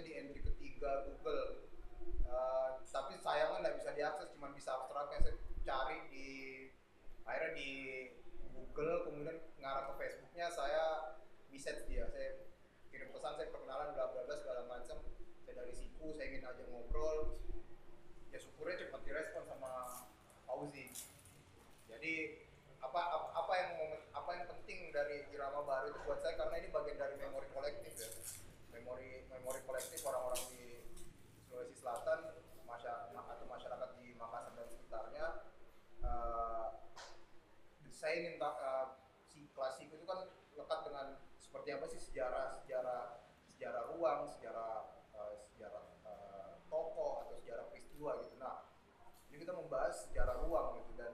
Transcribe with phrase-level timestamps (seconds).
[0.00, 1.68] harusnya di entry ketiga Google.
[2.24, 6.28] Uh, tapi sayangnya nggak bisa diakses cuma bisa abstraknya saya cari di
[7.28, 7.70] akhirnya di
[8.56, 10.84] Google kemudian ngarah ke Facebooknya saya
[11.52, 12.08] message dia.
[12.08, 12.48] Saya
[12.88, 15.04] kirim pesan saya perkenalan bla bla bla segala macam.
[15.44, 17.36] Saya dari siku saya ingin aja ngobrol.
[18.32, 19.72] Ya syukurnya cepat direspon sama
[20.48, 20.88] Fauzi.
[21.92, 22.46] Jadi
[22.80, 23.72] apa, apa apa yang
[24.16, 27.92] apa yang penting dari irama baru itu buat saya karena ini bagian dari memori kolektif
[28.00, 28.08] ya
[28.80, 30.88] memori memori kolektif orang-orang di
[31.44, 32.32] Sulawesi Selatan
[32.64, 35.26] masyarakat atau masyarakat di Makassar dan sekitarnya
[36.00, 36.66] eh, uh,
[37.84, 38.86] desain tentang uh,
[39.28, 41.06] si klasik itu kan lekat dengan
[41.36, 43.20] seperti apa sih sejarah sejarah
[43.52, 48.40] sejarah ruang sejarah uh, sejarah eh, uh, toko atau sejarah peristiwa gitu.
[48.40, 48.64] Nah
[49.28, 51.12] ini kita membahas sejarah ruang gitu dan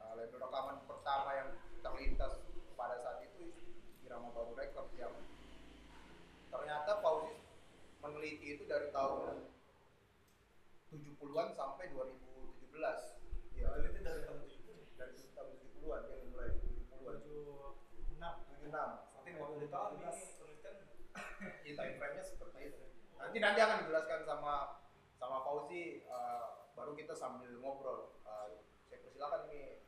[0.00, 1.50] uh, label rekaman pertama yang
[1.84, 2.40] terlintas
[2.72, 3.52] pada saat itu
[4.06, 5.12] Irama Baru Record yang
[6.54, 7.34] ternyata Fauzi
[7.98, 9.50] meneliti itu dari tahun
[10.94, 12.70] 70-an sampai 2017
[13.58, 18.22] ya meneliti dari tahun 70 dari tahun 70-an yang mulai 70-an 76
[18.62, 20.06] 76 nanti 50 tahun ini
[20.38, 20.76] penelitian.
[21.64, 22.82] Ya time frame-nya seperti itu.
[23.18, 24.54] Nanti nanti akan dijelaskan sama
[25.18, 28.20] sama Fauzi uh, baru kita sambil ngobrol.
[28.22, 28.48] Eh, uh,
[28.88, 29.83] saya persilakan nih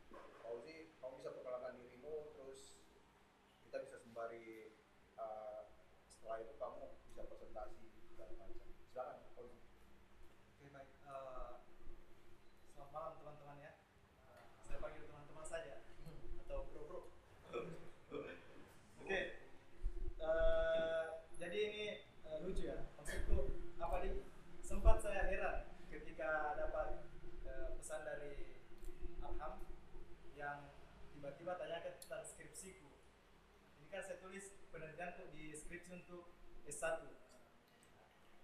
[33.96, 36.28] ketika saya tulis penelitian untuk di skripsi untuk
[36.69, 37.00] S1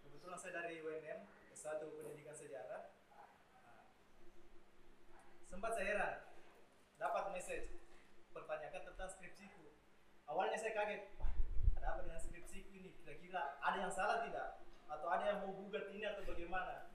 [0.00, 2.88] kebetulan saya dari UNM S1 pendidikan sejarah.
[5.52, 6.14] Sempat saya heran
[6.96, 7.68] dapat message
[8.32, 9.76] pertanyakan tentang skripsiku.
[10.24, 11.20] Awalnya saya kaget
[11.76, 12.96] ada apa dengan skripsiku ini?
[13.04, 14.64] Kira-kira ada yang salah tidak?
[14.88, 16.88] Atau ada yang mau gugat ini atau bagaimana?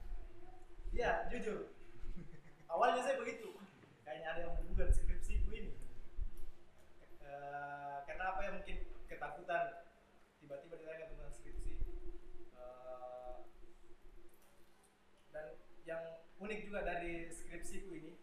[0.90, 1.70] Ya jujur.
[2.66, 3.54] Awalnya saya begitu.
[4.02, 4.57] Kayaknya ada yang
[9.18, 9.90] ketakutan.
[10.38, 11.74] Tiba-tiba ditanya tentang skripsi.
[12.54, 13.36] Eh,
[15.34, 15.46] dan
[15.82, 16.02] yang
[16.38, 18.14] unik juga dari skripsiku ini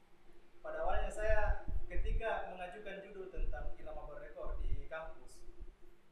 [0.63, 5.38] pada awalnya saya ketika mengajukan judul tentang irama berrekor di kampus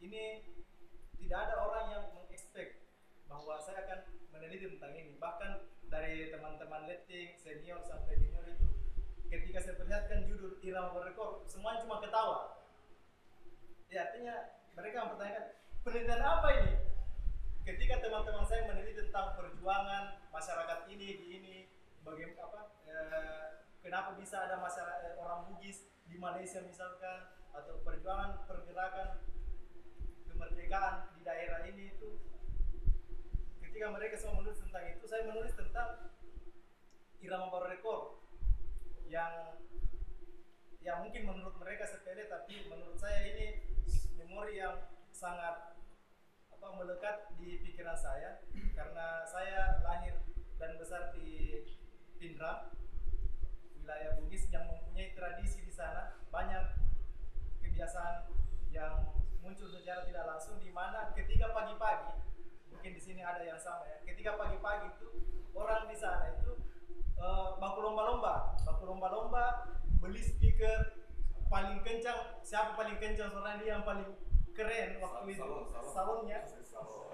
[0.04, 0.46] ini
[1.18, 2.86] tidak ada orang yang mengekspek
[3.26, 4.00] bahwa saya akan
[4.36, 5.16] meneliti tentang ini.
[5.16, 5.52] Bahkan
[5.88, 8.68] dari teman-teman letting senior sampai junior itu
[9.32, 12.68] ketika saya perlihatkan judul irama berrekor semuanya cuma ketawa.
[13.88, 15.46] Ya artinya mereka mempertanyakan
[15.86, 16.74] penelitian apa ini?
[17.64, 21.56] Ketika teman-teman saya meneliti tentang perjuangan masyarakat ini di ini
[22.04, 22.60] bagaimana apa
[22.92, 23.48] eh,
[23.80, 29.24] kenapa bisa ada masyarakat eh, orang Bugis di Malaysia misalkan atau perjuangan pergerakan
[30.28, 32.20] kemerdekaan di daerah ini itu.
[33.64, 36.12] Ketika mereka semua menulis tentang itu saya menulis tentang
[37.24, 38.20] irama baru rekor
[39.08, 39.56] yang
[40.84, 43.73] ya mungkin menurut mereka sepele tapi menurut saya ini
[44.24, 45.76] memori yang sangat
[46.50, 48.44] apa melekat di pikiran saya.
[48.74, 50.24] Karena saya lahir
[50.58, 51.62] dan besar di
[52.18, 52.72] Pindrang
[53.76, 56.24] wilayah Bugis yang mempunyai tradisi di sana.
[56.32, 56.80] Banyak
[57.60, 58.32] kebiasaan
[58.72, 59.12] yang
[59.44, 62.16] muncul secara tidak langsung di mana ketika pagi-pagi
[62.72, 65.08] mungkin di sini ada yang sama ya ketika pagi-pagi itu
[65.52, 66.64] orang di sana itu
[67.20, 69.68] eh, baku lomba-lomba baku lomba-lomba
[70.00, 70.93] beli speaker
[71.54, 74.10] paling kencang siapa paling kencang suara dia yang paling
[74.58, 75.94] keren waktu itu Salon, salon.
[75.94, 77.14] salonnya Salon.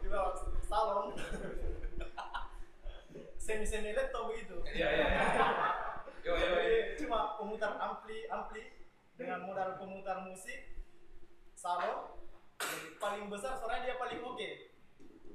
[0.00, 0.20] Coba
[0.62, 1.06] salon
[3.42, 5.06] semi semi laptop begitu Iya iya.
[6.22, 6.82] iya.
[7.02, 8.62] Cuma pemutar ampli ampli
[9.18, 10.78] dengan modal pemutar musik
[11.58, 12.14] salon
[12.62, 14.48] jadi paling besar suaranya dia paling oke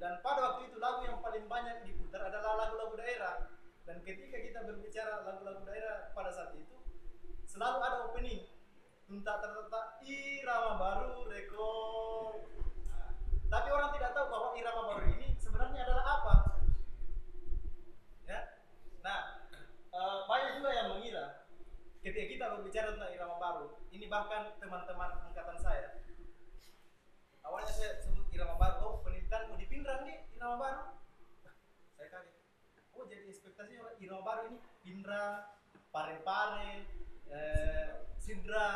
[0.00, 3.52] dan pada waktu itu lagu yang paling banyak diputar adalah lagu-lagu daerah
[3.86, 6.76] dan ketika kita berbicara lagu-lagu daerah pada saat itu
[7.56, 8.44] selalu ada opening
[9.08, 12.44] tuntak terletak irama baru rekor
[13.48, 16.34] tapi orang tidak tahu bahwa irama baru ini sebenarnya adalah apa.
[18.28, 18.40] Ya?
[19.00, 19.20] Nah
[19.88, 21.48] eh, banyak juga yang mengira
[22.04, 25.96] ketika kita berbicara tentang irama baru ini bahkan teman-teman angkatan saya.
[27.40, 30.84] Awalnya saya sebut irama baru oh penelitian mau dipindrang nih irama baru.
[31.96, 32.36] Saya kaget.
[32.92, 35.40] Oh jadi ekspektasinya irama baru ini pindrang
[35.88, 36.84] pare-pare
[37.28, 38.68] eh, sidra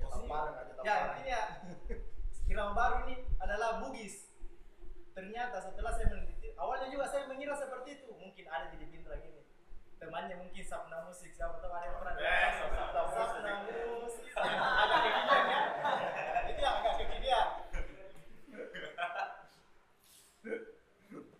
[0.00, 0.06] Ya,
[0.80, 1.40] ya intinya
[2.48, 4.32] irama baru ini adalah bugis.
[5.12, 8.08] Ternyata setelah saya meneliti awalnya juga saya mengira seperti itu.
[8.10, 9.40] Mungkin ada jadi pindrang ini
[10.00, 12.52] temannya mungkin sapna musik siapa tahu ada yang pernah Eh, dengar?
[12.56, 13.20] Sapna Musik.
[13.20, 13.52] sapna
[14.00, 14.24] musik.
[14.40, 15.60] Agak kekinian ya.
[16.48, 17.48] Itu yang agak kekinian.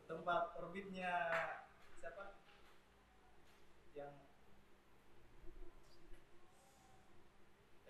[0.04, 1.12] Tempat orbitnya
[1.96, 2.36] siapa
[3.96, 4.12] yang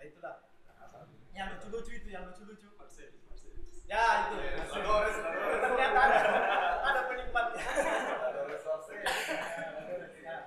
[0.01, 0.37] ya itulah.
[1.37, 2.69] Yang lucu-lucu itu yang lucu-lucu.
[3.91, 4.39] Ya itu.
[4.71, 5.61] Ladores, Ladores.
[5.67, 6.21] ternyata ada
[6.89, 7.65] ada penikmatnya.
[10.21, 10.47] Ya.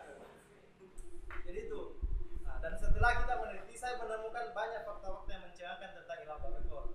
[1.44, 2.00] jadi itu.
[2.48, 6.86] Nah, dan setelah kita meneliti saya menemukan banyak fakta-fakta yang mencengangkan tentang irama barekor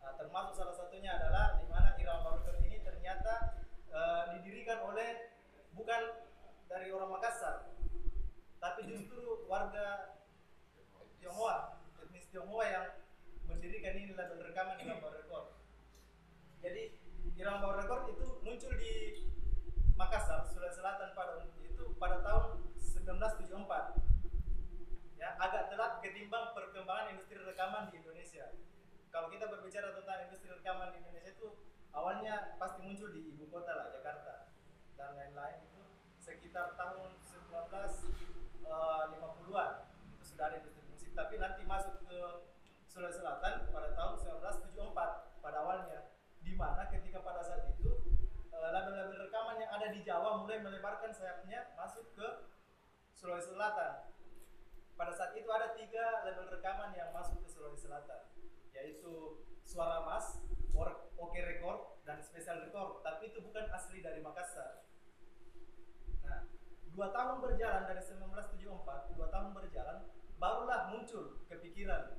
[0.00, 3.60] nah, termasuk salah satunya adalah di mana irama barekor ini ternyata
[3.92, 5.36] eh, didirikan oleh
[5.76, 6.00] bukan
[6.64, 7.76] dari orang Makassar
[8.56, 10.16] tapi justru warga
[11.20, 11.79] Tionghoa
[12.30, 12.86] Tionghoa yang
[13.50, 15.58] mendirikan ini label rekaman irama barekor
[16.60, 16.92] jadi
[17.40, 18.92] irama barekor itu muncul di
[19.96, 24.00] Makassar, Sulawesi Selatan pada itu pada tahun 1974.
[25.20, 28.48] Ya, agak telat ketimbang perkembangan industri rekaman di Indonesia.
[29.12, 31.52] Kalau kita berbicara tentang industri rekaman di Indonesia itu
[31.92, 34.48] awalnya pasti muncul di ibu kota lah Jakarta
[34.96, 35.84] dan lain-lain itu
[36.16, 39.72] sekitar tahun 1950-an
[40.16, 40.79] itu sudah ada industri
[41.20, 42.48] tapi nanti masuk ke
[42.88, 47.92] Sulawesi Selatan pada tahun 1974 pada awalnya di mana ketika pada saat itu
[48.48, 52.48] eh, label-label rekaman yang ada di Jawa mulai melebarkan sayapnya masuk ke
[53.12, 54.08] Sulawesi Selatan.
[54.96, 58.32] Pada saat itu ada tiga label rekaman yang masuk ke Sulawesi Selatan,
[58.72, 60.40] yaitu Suara Mas,
[60.72, 63.04] Or- Oke Record, dan Special Record.
[63.04, 64.88] Tapi itu bukan asli dari Makassar.
[66.24, 66.48] Nah,
[66.96, 70.08] dua tahun berjalan dari 1974, dua tahun berjalan,
[70.40, 72.16] barulah muncul kepikiran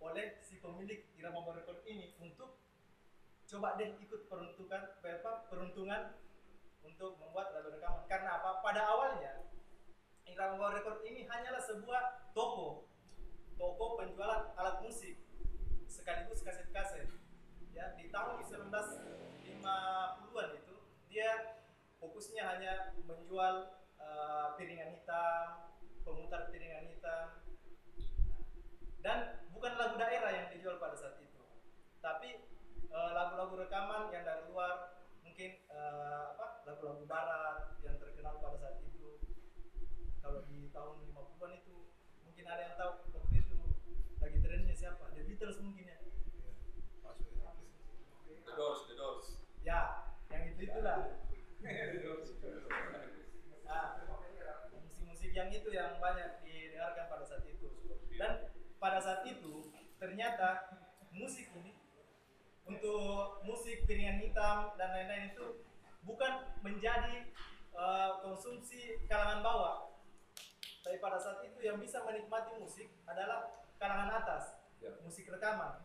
[0.00, 2.56] oleh si pemilik Irama Record ini untuk
[3.44, 6.16] coba deh ikut peruntukan apa, peruntungan
[6.80, 8.08] untuk membuat label rekaman.
[8.08, 8.64] Karena apa?
[8.64, 9.44] Pada awalnya
[10.24, 12.88] Irama Record ini hanyalah sebuah toko,
[13.60, 15.20] toko penjualan alat musik
[15.84, 17.12] sekaligus kaset-kaset.
[17.76, 20.74] Ya, di tahun 1950-an itu
[21.12, 21.60] dia
[22.00, 25.76] fokusnya hanya menjual eh, piringan hitam,
[26.08, 27.40] pemutar piringan hitam,
[29.00, 31.40] dan bukan lagu daerah yang dijual pada saat itu,
[32.04, 32.44] tapi
[32.90, 38.76] eh, lagu-lagu rekaman yang dari luar, mungkin eh, apa lagu-lagu barat yang terkenal pada saat
[38.84, 39.20] itu.
[40.20, 41.76] Kalau di tahun 50-an itu
[42.28, 43.58] mungkin ada yang tahu waktu itu
[44.20, 45.08] lagi trennya siapa?
[45.16, 45.98] The Beatles mungkin ya.
[48.44, 49.26] The Doors, The Doors.
[49.64, 51.00] Ya, yang itu itulah.
[53.70, 54.02] Nah,
[54.74, 57.70] musik-musik yang itu yang banyak didengarkan pada saat itu.
[58.18, 58.50] Dan
[58.80, 59.68] pada saat itu
[60.00, 60.72] ternyata
[61.12, 61.76] musik ini
[62.64, 65.46] untuk musik piringan hitam dan lain-lain itu
[66.02, 67.28] bukan menjadi
[67.76, 69.76] eh, konsumsi kalangan bawah.
[70.80, 74.44] Tapi pada saat itu yang bisa menikmati musik adalah kalangan atas,
[74.80, 74.96] Ya.
[75.04, 75.84] musik rekaman.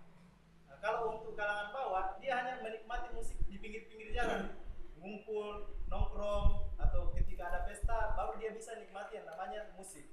[0.72, 4.56] Nah, kalau untuk kalangan bawah, dia hanya menikmati musik di pinggir-pinggir jalan,
[5.04, 10.08] ngumpul, nongkrong, atau ketika ada pesta, baru dia bisa nikmati yang namanya musik.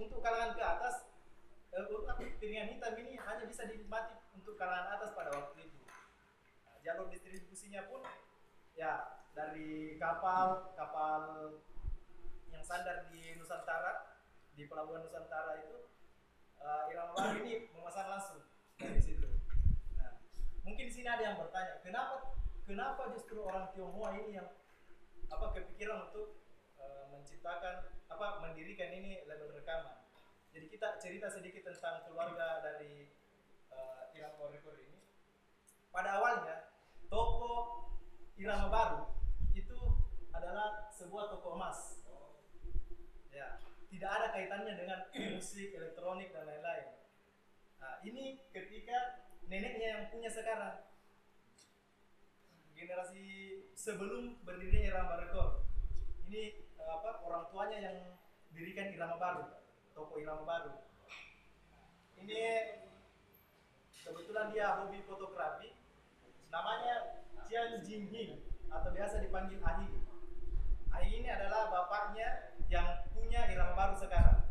[0.00, 1.04] Untuk kalangan ke atas,
[2.42, 5.78] piringan hitam ini hanya bisa dinikmati untuk kalangan atas pada waktu itu.
[6.66, 8.02] Nah, jalur distribusinya pun
[8.74, 11.22] ya dari kapal, kapal
[12.50, 14.20] yang sandar di Nusantara,
[14.58, 15.88] di pelabuhan Nusantara itu,
[16.60, 18.42] eh, Irama Baru ini memesan langsung
[18.76, 19.30] dari situ.
[19.96, 20.18] Nah,
[20.66, 22.36] mungkin di sini ada yang bertanya, kenapa
[22.68, 24.50] kenapa justru orang Tionghoa ini yang
[25.30, 26.42] apa kepikiran untuk
[26.76, 30.01] eh, menciptakan apa mendirikan ini label rekaman.
[30.52, 33.08] Jadi kita cerita sedikit tentang keluarga dari
[33.72, 35.00] uh, Irama Record ini.
[35.88, 36.76] Pada awalnya
[37.08, 37.88] toko
[38.36, 39.02] Irama Baru
[39.56, 39.80] itu
[40.28, 42.04] adalah sebuah toko emas.
[43.32, 43.56] Ya,
[43.88, 45.00] tidak ada kaitannya dengan
[45.32, 47.00] musik, elektronik dan lain-lain.
[47.80, 50.84] Nah, ini ketika neneknya yang punya sekarang
[52.76, 53.24] generasi
[53.72, 55.64] sebelum berdirinya Irama Record.
[56.28, 56.42] Ini
[56.76, 57.96] eh, apa orang tuanya yang
[58.52, 59.44] dirikan Irama Baru,
[59.92, 60.72] toko Irama Baru.
[62.20, 62.40] Ini
[64.04, 65.72] kebetulan dia hobi fotografi.
[66.52, 69.88] Namanya Jian Jinghing atau biasa dipanggil Ahi.
[70.92, 74.48] Ahi ini adalah bapaknya yang punya Irama Baru sekarang.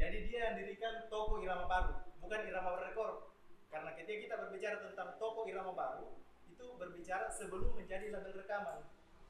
[0.00, 1.94] Jadi dia yang dirikan toko Irama Baru,
[2.24, 3.30] bukan Irama Record.
[3.70, 6.18] Karena ketika kita berbicara tentang toko Irama Baru,
[6.50, 8.82] itu berbicara sebelum menjadi label rekaman.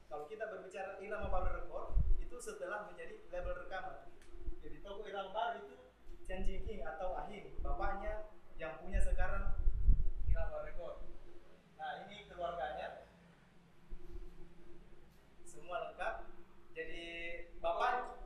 [0.09, 4.11] Kalau kita berbicara Irama Baru Record, itu setelah menjadi label rekaman.
[4.61, 5.77] Jadi toko Irama Baru itu
[6.29, 8.29] Chen Jingking atau Ahing, bapaknya
[8.61, 9.59] yang punya sekarang
[10.29, 11.09] Irama Record.
[11.81, 13.09] Nah ini keluarganya,
[15.43, 16.15] semua lengkap.
[16.77, 17.07] Jadi
[17.59, 18.21] bapak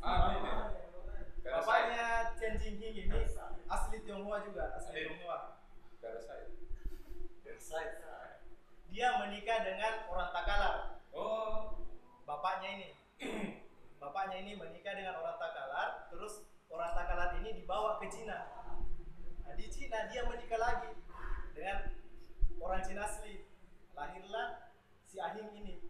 [0.00, 0.72] Ah.
[1.44, 3.20] Bapaknya Chen Jinghing ini
[3.68, 5.06] asli Tionghoa juga, asli.
[5.06, 5.60] Tionghoa.
[8.90, 10.76] Dia menikah dengan orang Takalar.
[11.14, 11.78] Oh,
[12.26, 12.88] Bapaknya ini,
[14.00, 18.48] bapaknya ini menikah dengan orang Takalar, terus orang Takalar ini dibawa ke Cina.
[19.44, 20.92] Nah, di Cina dia menikah lagi
[21.52, 21.92] dengan
[22.60, 23.44] orang Cina asli.
[23.92, 24.72] Lahirlah
[25.04, 25.84] si Ahing ini,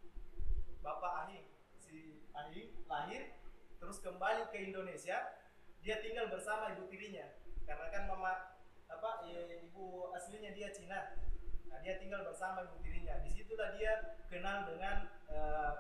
[0.83, 1.47] bapak Ahing.
[1.79, 3.39] Si Ahing lahir,
[3.79, 5.39] terus kembali ke Indonesia.
[5.81, 7.25] Dia tinggal bersama ibu tirinya,
[7.65, 11.17] karena kan mama apa ibu aslinya dia Cina.
[11.71, 13.23] Nah, dia tinggal bersama ibu tirinya.
[13.25, 15.73] Di situlah dia kenal dengan eh,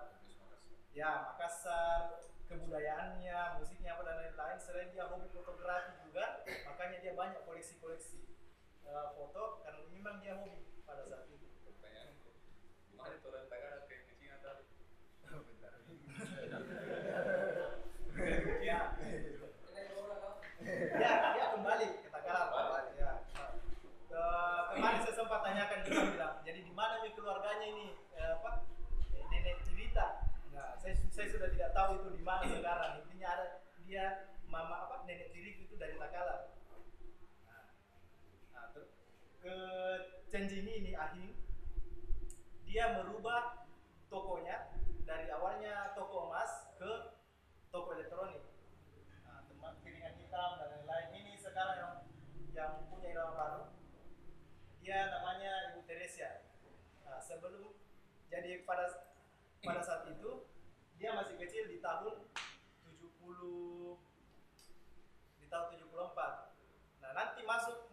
[0.90, 4.58] ya Makassar, kebudayaannya, musiknya apa dan lain-lain.
[4.58, 8.20] Selain dia hobi fotografi juga, makanya dia banyak koleksi-koleksi
[8.86, 9.80] eh, foto karena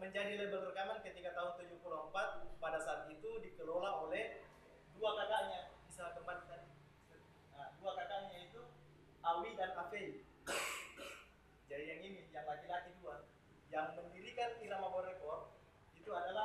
[0.08, 4.40] menjadi label rekaman ketika tahun 74 pada saat itu dikelola oleh
[4.96, 5.76] dua kakaknya.
[5.84, 6.72] Bisa kembali tadi.
[7.52, 8.64] Nah, dua kakaknya itu
[9.20, 10.24] Awi dan Afei.
[11.68, 13.28] Jadi yang ini yang laki-laki dua.
[13.68, 15.52] Yang mendirikan Irama Borekor
[16.00, 16.37] itu adalah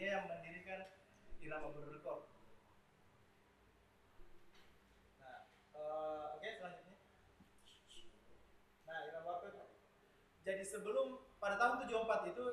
[0.00, 0.88] dia yang mendirikan
[1.44, 2.24] Irama Bor Record.
[5.20, 5.44] Nah,
[5.76, 6.96] eh, oke selanjutnya.
[8.88, 9.70] Nah, Irama Bor Record.
[10.40, 12.44] Jadi sebelum pada tahun 74 itu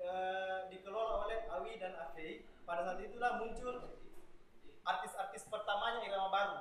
[0.00, 2.48] eh, dikelola oleh Awi dan Afei.
[2.64, 4.00] Pada saat itulah muncul
[4.88, 6.56] artis-artis pertamanya Irama Baru.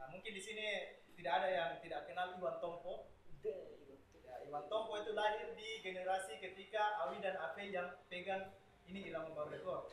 [0.00, 3.12] Nah, mungkin di sini tidak ada yang tidak kenal Iwan Tompo.
[3.44, 8.61] Ya, Iwan Tompo itu lahir di generasi ketika Awi dan Afei yang pegang
[8.92, 9.88] ini Baru Record.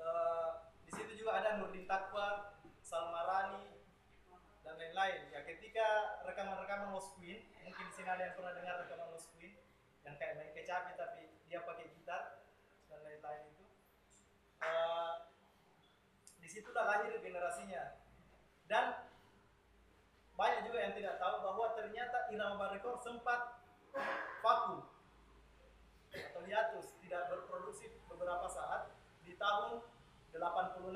[0.00, 0.50] Eh,
[0.88, 3.68] di situ juga ada Nurdin Takwa, Salmarani,
[4.64, 5.28] dan lain-lain.
[5.28, 9.60] Ya ketika rekaman-rekaman Lost Queen, mungkin di sini ada yang pernah dengar rekaman Lost Queen
[10.08, 12.48] yang kayak main kecapi tapi dia pakai gitar
[12.88, 13.66] dan lain-lain itu.
[14.64, 15.14] Eh,
[16.40, 18.00] di situlah lahir generasinya.
[18.64, 19.04] Dan
[20.32, 23.60] banyak juga yang tidak tahu bahwa ternyata Irama Bar Record sempat
[24.40, 24.91] vakum
[26.12, 28.92] atau tidak berproduksi beberapa saat
[29.24, 29.80] di tahun
[30.32, 30.92] 86.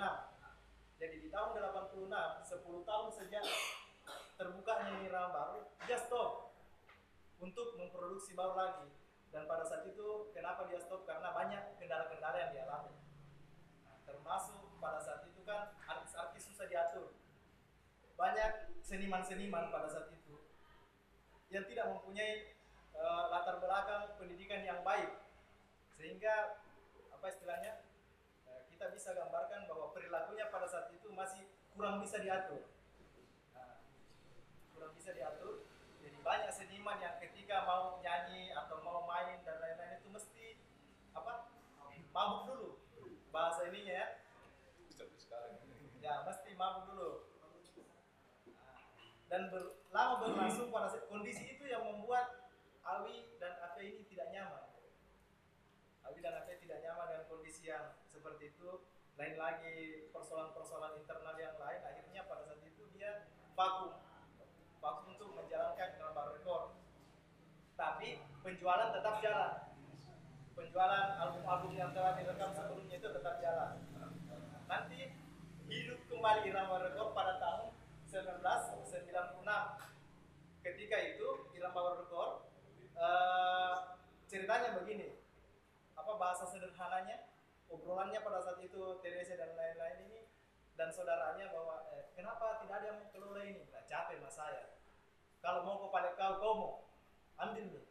[0.96, 3.44] Jadi di tahun 86, 10 tahun sejak
[4.36, 6.52] terbukanya Irama baru, dia stop
[7.40, 8.88] untuk memproduksi baru lagi.
[9.28, 11.04] Dan pada saat itu kenapa dia stop?
[11.04, 12.96] Karena banyak kendala-kendala yang dialami.
[13.84, 17.12] Nah, termasuk pada saat itu kan artis-artis susah diatur.
[18.16, 20.40] Banyak seniman-seniman pada saat itu
[21.52, 22.55] yang tidak mempunyai
[22.96, 25.20] eh, latar belakang pendidikan yang baik.
[25.96, 26.64] Sehingga
[27.12, 27.84] apa istilahnya
[28.48, 31.44] eh, kita bisa gambarkan bahwa perilakunya pada saat itu masih
[31.76, 32.66] kurang bisa diatur.
[33.52, 33.84] Nah,
[34.72, 35.66] kurang bisa diatur
[36.06, 40.46] jadi banyak seniman yang ketika mau nyanyi atau mau main dan lain-lain itu mesti
[41.10, 41.50] apa
[42.14, 42.68] mabuk dulu.
[43.34, 44.08] Bahasa ininya ya.
[45.98, 47.10] Ya mesti mabuk dulu.
[48.54, 48.78] Nah,
[49.26, 49.50] dan
[49.90, 52.45] lama berlangsung pada kondisi itu yang membuat
[52.86, 54.62] Awi dan Afe ini tidak nyaman.
[56.06, 58.86] Awi dan Afe tidak nyaman dengan kondisi yang seperti itu.
[59.18, 63.26] Lain lagi persoalan-persoalan internal yang lain akhirnya pada saat itu dia
[63.58, 63.98] vakum.
[64.78, 66.78] Vakum untuk menjalankan gambar rekor.
[67.74, 69.52] Tapi penjualan tetap jalan.
[70.54, 73.82] Penjualan album-album yang telah direkam sebelumnya itu tetap jalan.
[74.70, 75.10] Nanti
[75.66, 77.74] hidup kembali Irama Record pada tahun
[78.06, 79.42] 1996
[80.62, 82.35] ketika itu Irama Record
[83.06, 83.74] eh,
[84.26, 85.18] ceritanya begini.
[85.94, 87.30] Apa bahasa sederhananya?
[87.66, 90.20] Obrolannya pada saat itu Teresa dan lain-lain ini
[90.78, 93.66] dan saudaranya bahwa eh, kenapa tidak ada yang mau kelola ini?
[93.70, 94.76] Nah, capek mas saya.
[95.42, 96.72] Kalau mau kepala kau kau mau.
[97.36, 97.84] Ambil nih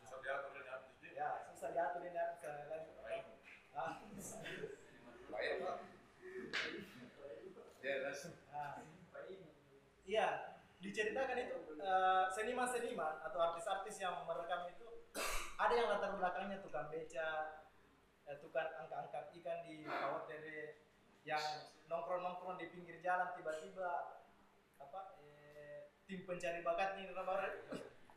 [0.00, 1.12] Susah diatur artis di.
[1.12, 3.24] ya susah diatur ini dan lain-lain.
[3.76, 4.00] Ah,
[5.28, 5.76] Bayar pak.
[7.84, 8.20] Jelas.
[8.48, 8.80] Nah,
[10.04, 10.52] Iya,
[10.84, 14.88] diceritakan itu eh, seniman-seniman atau artis-artis yang merekam itu
[15.54, 17.30] ada yang latar belakangnya tukang beca,
[18.26, 20.82] eh, tukang angkat-angkat ikan di kawat dere,
[21.22, 21.44] yang
[21.86, 24.24] nongkrong-nongkrong di pinggir jalan tiba-tiba
[24.80, 27.40] apa eh, tim pencari bakat nih Rabar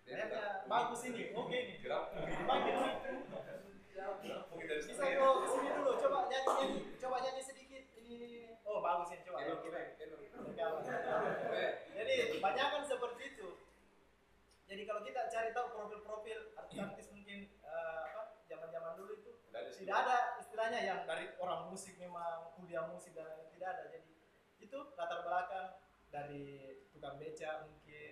[0.08, 1.84] kayaknya bagus ini oke nih.
[4.54, 6.80] Mungkin dari bisa kok sini dulu coba nyanyi nyanyi.
[7.02, 8.52] Coba nyanyi sedikit ini ini, ini.
[8.62, 9.38] oh bagus ini coba
[11.48, 11.66] Oke,
[11.98, 13.17] jadi banyak kan seperti.
[14.68, 19.32] Jadi kalau kita cari tahu profil-profil artis-artis mungkin eh, apa zaman-zaman dulu itu
[19.80, 23.84] tidak ada istilahnya yang dari orang musik memang kuliah musik dan tidak ada.
[23.96, 24.12] Jadi
[24.60, 25.80] itu latar belakang
[26.12, 26.44] dari
[26.92, 28.12] tukang beca mungkin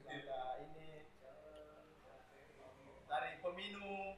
[0.00, 1.80] tukang ka- ini eh,
[3.04, 4.16] dari peminum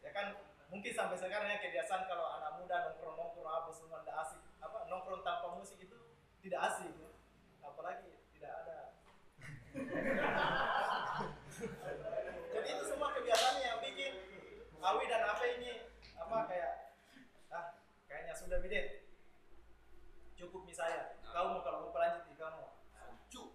[0.00, 0.36] ya kan
[0.72, 4.88] mungkin sampai sekarang ya kebiasaan kalau anak muda nongkrong nongkrong apa semua tidak asik apa
[4.88, 5.96] nongkrong tanpa musik itu
[6.40, 7.13] tidak asik ya.
[12.52, 14.12] Jadi itu semua kebiasaannya yang bikin
[14.84, 15.88] Awi dan Afe ini
[16.20, 16.72] apa kayak
[17.48, 19.08] ah kayaknya sudah bide
[20.36, 22.64] cukup nih saya kamu kalau mau pelanjut kamu
[23.32, 23.48] Cuk.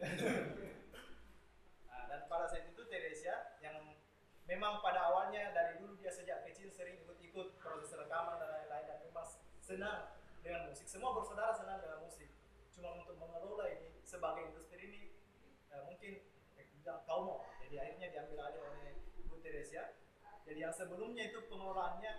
[1.90, 3.98] Nah, dan pada saat itu Teresia yang
[4.46, 8.98] memang pada awalnya dari dulu dia sejak kecil sering ikut-ikut proses rekaman dan lain-lain dan
[9.02, 9.26] memang
[9.58, 10.86] senang dengan musik.
[10.86, 12.30] Semua bersaudara senang dengan musik.
[12.74, 15.02] Cuma untuk mengelola ini sebagai industri ini
[15.70, 16.22] eh, mungkin
[16.90, 17.38] bilang kau mau.
[17.62, 18.98] Jadi akhirnya diambil alih oleh
[19.30, 19.94] Bu Teresia.
[20.42, 22.12] Jadi yang sebelumnya itu pengelolaannya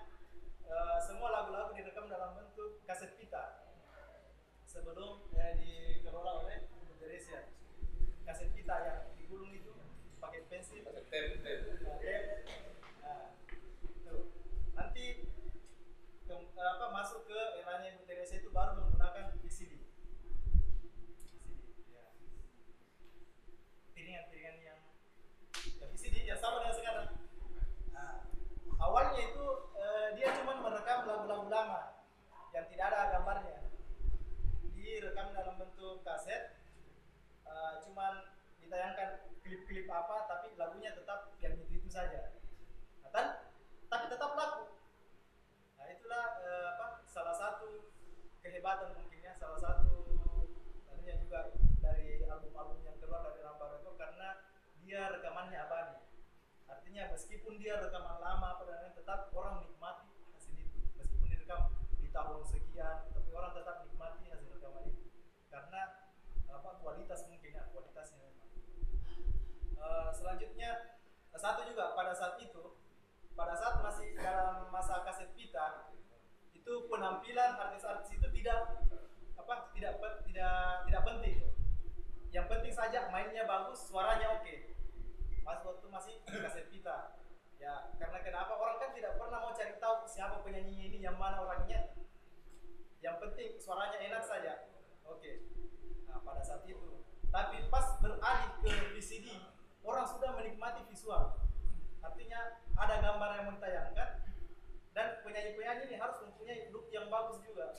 [0.63, 3.67] eh, semua lagu-lagu direkam dalam bentuk kaset pita.
[4.63, 7.51] sebelum eh, dikelola oleh Ibu Teresia.
[8.23, 9.75] Kaset kita yang digulung itu
[10.15, 11.67] pakai pensil, Pakai tape, tape.
[11.83, 11.99] nah.
[13.03, 13.35] Nah,
[14.07, 14.31] tuh.
[14.71, 15.27] Nanti
[16.23, 19.75] ke- apa masuk ke eranya Ibu Teresia itu baru menggunakan VCD.
[21.03, 21.51] VCD,
[21.91, 22.15] ya.
[23.91, 24.79] Piringan-piringan yang
[25.75, 27.07] ya, VCD yang sama dengan sekarang.
[27.91, 28.23] Nah,
[28.79, 31.81] awalnya itu eh, dia cuma merekam lagu-lagu lama
[32.57, 33.57] yang tidak ada gambarnya.
[34.73, 36.57] Direkam dalam bentuk kaset,
[37.45, 38.33] eh, cuman
[38.65, 42.33] ditayangkan klip-klip apa, tapi lagunya tetap yang itu itu saja.
[43.05, 43.37] Nah, tan-
[43.85, 44.73] tapi tetap laku.
[45.77, 47.93] Nah itulah eh, apa salah satu
[48.41, 50.17] kehebatan mungkinnya, salah satu
[50.89, 54.27] tentunya juga dari album-album yang keluar dari Ramba Record karena
[54.81, 55.97] dia rekamannya abadi.
[56.65, 60.79] Artinya meskipun dia rekaman lama lain, tetap orang menikmati hasil itu.
[60.97, 61.69] Meskipun direkam
[61.99, 65.09] di tahun sekian, tapi orang tetap nikmati hasil rekaman itu.
[65.47, 66.11] Karena
[66.51, 68.49] apa kualitas mungkin ya kualitasnya memang.
[69.81, 70.99] Eh, selanjutnya
[71.33, 72.77] satu juga pada saat itu
[73.33, 75.89] pada saat masih dalam masa kaset pita
[76.53, 78.85] itu penampilan artis-artis itu tidak
[79.33, 79.97] apa tidak
[80.29, 81.37] tidak tidak penting.
[82.31, 84.55] Yang penting saja mainnya bagus suaranya oke.
[85.41, 87.17] Pas waktu masih kaset pita
[87.57, 88.53] ya karena kenapa?
[88.57, 91.93] Orang kan tidak pernah mau cari tahu siapa penyanyi ini yang mana orangnya
[93.01, 94.53] yang penting suaranya enak saja.
[95.05, 95.49] Oke.
[96.05, 97.01] Nah pada saat itu.
[97.31, 99.27] Tapi pas beralih ke VCD
[99.81, 101.41] orang sudah menikmati visual.
[102.01, 104.09] Artinya ada gambar yang ditayangkan
[104.91, 107.77] dan penyanyi-penyanyi ini harus mempunyai look yang bagus juga.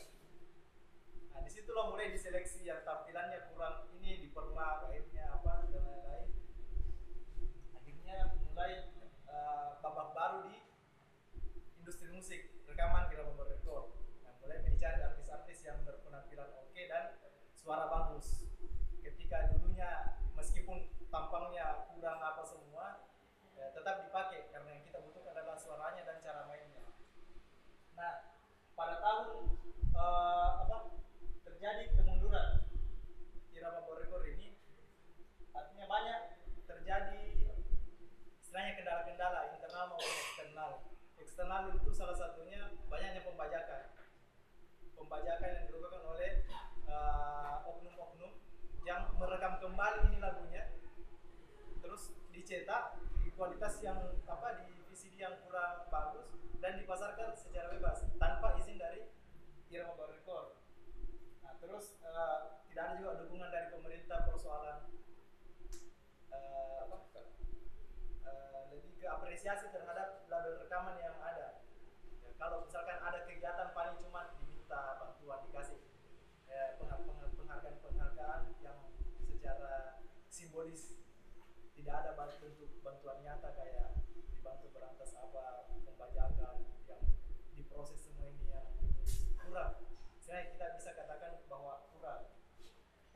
[1.35, 6.29] Nah di situlah mulai diseleksi yang tampilannya kurang ini dipermak akhirnya apa dan lain-lain.
[7.77, 8.17] Akhirnya
[8.49, 8.73] mulai
[9.29, 10.57] eh, babak baru di
[11.83, 17.19] industri musik rekaman kita rekor nah, mulai mencari artis-artis yang berpenampilan oke dan
[17.62, 18.42] suara bagus.
[19.07, 23.07] Ketika dulunya meskipun tampangnya kurang apa semua
[23.55, 26.83] ya, tetap dipakai karena yang kita butuhkan adalah suaranya dan cara mainnya.
[27.94, 28.35] Nah
[28.75, 29.55] pada tahun
[29.94, 30.77] eh, apa
[31.46, 32.66] terjadi kemunduran
[33.55, 34.59] irama Borekor ini
[35.55, 36.20] artinya banyak
[36.66, 37.22] terjadi
[38.42, 40.70] istilahnya kendala-kendala internal maupun eksternal.
[41.22, 43.94] Eksternal itu salah satunya banyaknya pembajakan.
[44.98, 46.42] Pembajakan yang dilakukan oleh
[46.93, 48.33] eh, oknum-oknum
[48.85, 50.77] yang merekam kembali ini lagunya
[51.81, 56.29] terus dicetak di kualitas yang apa di VCD yang kurang bagus
[56.61, 59.09] dan dipasarkan secara bebas tanpa izin dari
[59.73, 60.61] Irama Bar Record.
[61.41, 64.79] Nah, terus eh, tidak ada juga dukungan dari pemerintah persoalan
[66.29, 66.83] eh,
[68.73, 71.65] lebih ke apresiasi terhadap label rekaman yang ada.
[72.23, 75.81] Ya, kalau misalkan ada kegiatan paling cuma diminta bantuan dikasih
[76.49, 78.79] eh, pengha- pengha- penghargaan-penghargaan yang
[79.27, 80.01] secara
[80.53, 81.01] simbolis
[81.73, 84.05] tidak ada bentuk bantuan nyata kayak
[84.37, 87.01] dibantu berantas apa pembajakan yang
[87.57, 88.69] diproses semua ini yang
[89.41, 89.81] kurang.
[90.21, 92.37] Saya kita bisa katakan bahwa kurang.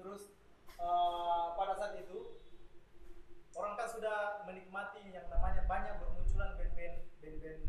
[0.01, 0.33] Terus
[0.81, 2.41] eh, pada saat itu
[3.53, 7.61] orang kan sudah menikmati yang namanya banyak bermunculan band-band band-band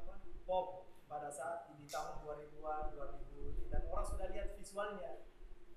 [0.00, 0.12] apa
[0.48, 5.28] pop pada saat di tahun 2000-an 2000 dan orang sudah lihat visualnya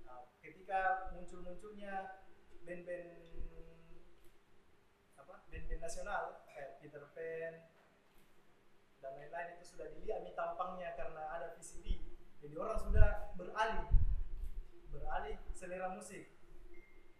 [0.08, 2.24] Nah, ketika muncul-munculnya
[2.63, 3.10] band-band
[5.17, 7.54] apa band-band nasional kayak Peter Pan
[9.02, 13.86] dan lain-lain itu sudah dilihat tampangnya karena ada VCD jadi orang sudah beralih
[14.89, 16.34] beralih selera musik.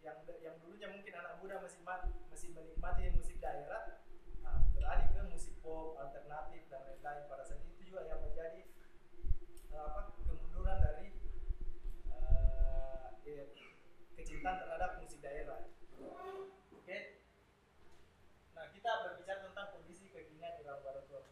[0.02, 4.02] Yang yang dulunya mungkin anak muda masih ma- masih menikmati musik daerah
[4.42, 7.30] nah, beralih ke musik pop alternatif dan lain-lain.
[7.30, 8.66] Pada saat itu juga yang menjadi
[9.78, 11.08] eh, apa kemunduran dari
[12.10, 13.06] eh,
[14.22, 15.66] kecintaan terhadap musik daerah.
[16.78, 16.98] Oke?
[18.54, 21.26] Nah kita berbicara tentang kondisi kekinian Irama Barakor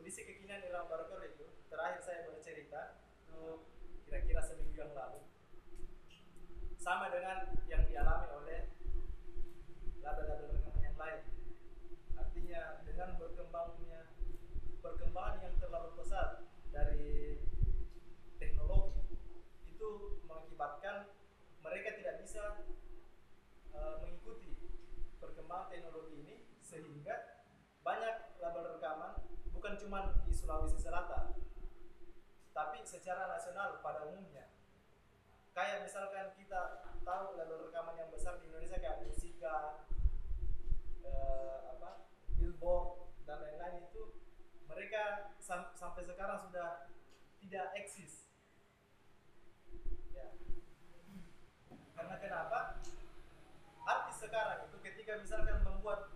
[0.00, 3.62] kondisi kekinian Irama Barakor itu terakhir saya bercerita itu
[4.08, 5.22] kira-kira seminggu yang lalu.
[6.80, 8.60] Sama dengan yang dialami oleh
[10.00, 11.22] label-label rekaman yang lain.
[12.16, 14.02] Artinya dengan berkembangnya
[14.80, 17.38] perkembangan yang terlalu pesat dari
[18.40, 19.04] teknologi
[19.68, 19.88] itu
[20.24, 21.12] mengakibatkan
[21.60, 22.66] mereka tidak bisa
[23.76, 24.56] eh, mengikuti
[25.50, 27.42] perkembangan teknologi ini sehingga
[27.82, 29.18] banyak label rekaman
[29.50, 31.34] bukan cuma di Sulawesi Selatan
[32.54, 34.46] tapi secara nasional pada umumnya
[35.50, 39.82] kayak misalkan kita tahu label rekaman yang besar di Indonesia kayak Musika,
[41.02, 42.06] eh, apa,
[42.38, 44.22] Billboard dan lain-lain itu
[44.70, 46.94] mereka sam- sampai sekarang sudah
[47.42, 48.29] tidak eksis.
[55.10, 56.14] Ketika misalkan membuat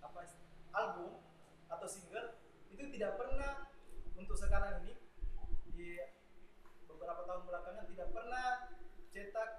[0.00, 0.24] apa
[0.72, 1.20] album
[1.68, 2.40] atau single
[2.72, 3.68] itu tidak pernah
[4.16, 4.96] untuk sekarang ini
[5.68, 6.00] di
[6.88, 8.72] beberapa tahun belakangan tidak pernah
[9.12, 9.50] cetak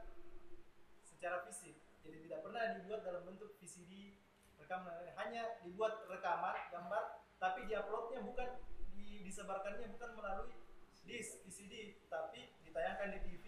[1.05, 1.77] secara fisik.
[2.01, 4.17] Jadi tidak pernah dibuat dalam bentuk VCD
[4.57, 4.97] rekaman.
[5.21, 8.65] Hanya dibuat rekaman gambar tapi diuploadnya bukan
[8.97, 10.57] di, disebarkannya bukan melalui
[11.05, 13.45] disk VCD tapi ditayangkan di TV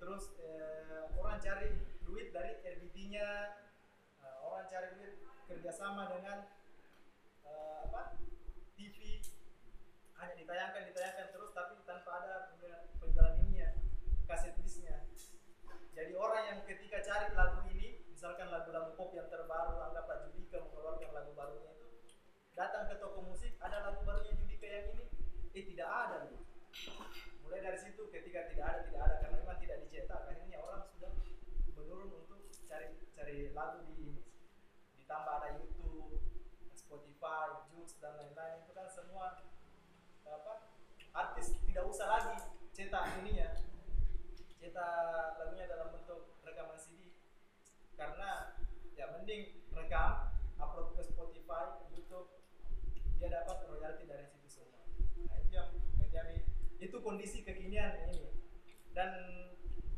[0.00, 1.76] terus eh, orang cari
[2.08, 3.65] duit dari RBT-nya
[4.56, 5.20] orang cari duit
[5.52, 6.48] kerjasama dengan
[7.44, 8.16] eh, apa
[8.72, 9.20] TV
[10.16, 12.56] hanya ditayangkan ditayangkan terus tapi tanpa ada
[12.96, 13.76] penjualan- ininya
[14.24, 15.04] kaset disknya
[15.92, 21.10] jadi orang yang ketika cari lagu ini misalkan lagu-lagu pop yang terbaru anggaplah Judika mengeluarkan
[21.12, 22.16] lagu barunya itu
[22.56, 25.04] datang ke toko musik ada lagu barunya Judika yang ini
[25.52, 26.40] eh tidak ada nih
[27.44, 31.12] mulai dari situ ketika tidak ada tidak ada karena memang tidak dicetak akhirnya orang sudah
[31.76, 34.16] menurun untuk cari cari lagu di
[35.06, 36.18] ditambah ada YouTube
[36.74, 38.66] Spotify Joox dan lain-lain.
[38.66, 39.38] Itu kan semua
[40.26, 40.66] apa
[41.14, 42.42] artis tidak usah lagi
[42.74, 43.54] cetak ininya.
[44.58, 47.14] Cetak lagunya dalam bentuk rekaman CD
[47.94, 48.58] karena
[48.98, 52.42] ya mending rekam upload ke Spotify YouTube.
[53.22, 54.82] Dia dapat royalti dari situ semua.
[55.30, 55.70] Nah itu yang
[56.02, 56.42] menjadi
[56.82, 58.26] itu kondisi kekinian ini.
[58.90, 59.14] Dan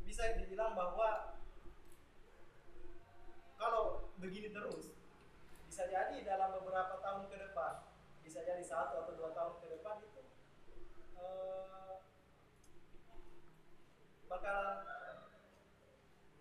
[0.04, 1.40] bisa dibilang bahwa
[3.56, 4.97] kalau begini terus
[5.78, 7.86] bisa jadi dalam beberapa tahun ke depan
[8.26, 10.26] bisa jadi satu atau dua tahun ke depan itu
[11.14, 12.02] eh,
[14.26, 14.82] bakalan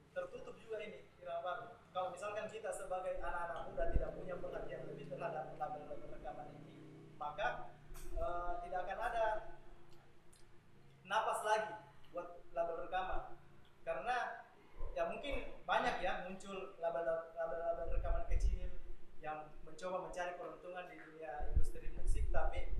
[0.09, 1.65] tertutup juga ini irama baru.
[1.93, 7.77] Kalau misalkan kita sebagai anak-anak muda tidak punya perhatian lebih terhadap label-label rekaman ini, maka
[8.17, 9.25] eh, tidak akan ada
[11.05, 11.77] napas lagi
[12.09, 13.37] buat label rekaman.
[13.85, 14.49] Karena
[14.97, 18.56] ya mungkin banyak ya muncul label-label rekaman kecil
[19.27, 22.71] yang mencoba mencari peruntungan di dunia industri musik, tapi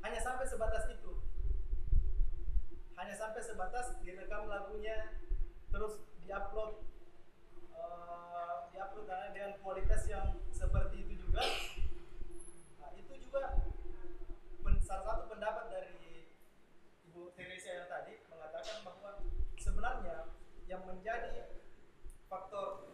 [0.00, 1.12] hanya sampai sebatas itu.
[2.96, 5.12] Hanya sampai sebatas direkam lagunya
[5.68, 6.80] terus diupload
[7.76, 11.44] eh, diupload dengan, dengan kualitas yang seperti itu juga.
[12.80, 13.60] Nah, itu juga
[14.88, 16.32] salah satu pendapat dari
[17.12, 19.20] Ibu Teresa yang tadi mengatakan bahwa
[19.60, 20.32] sebenarnya
[20.64, 21.60] yang menjadi
[22.24, 22.88] faktor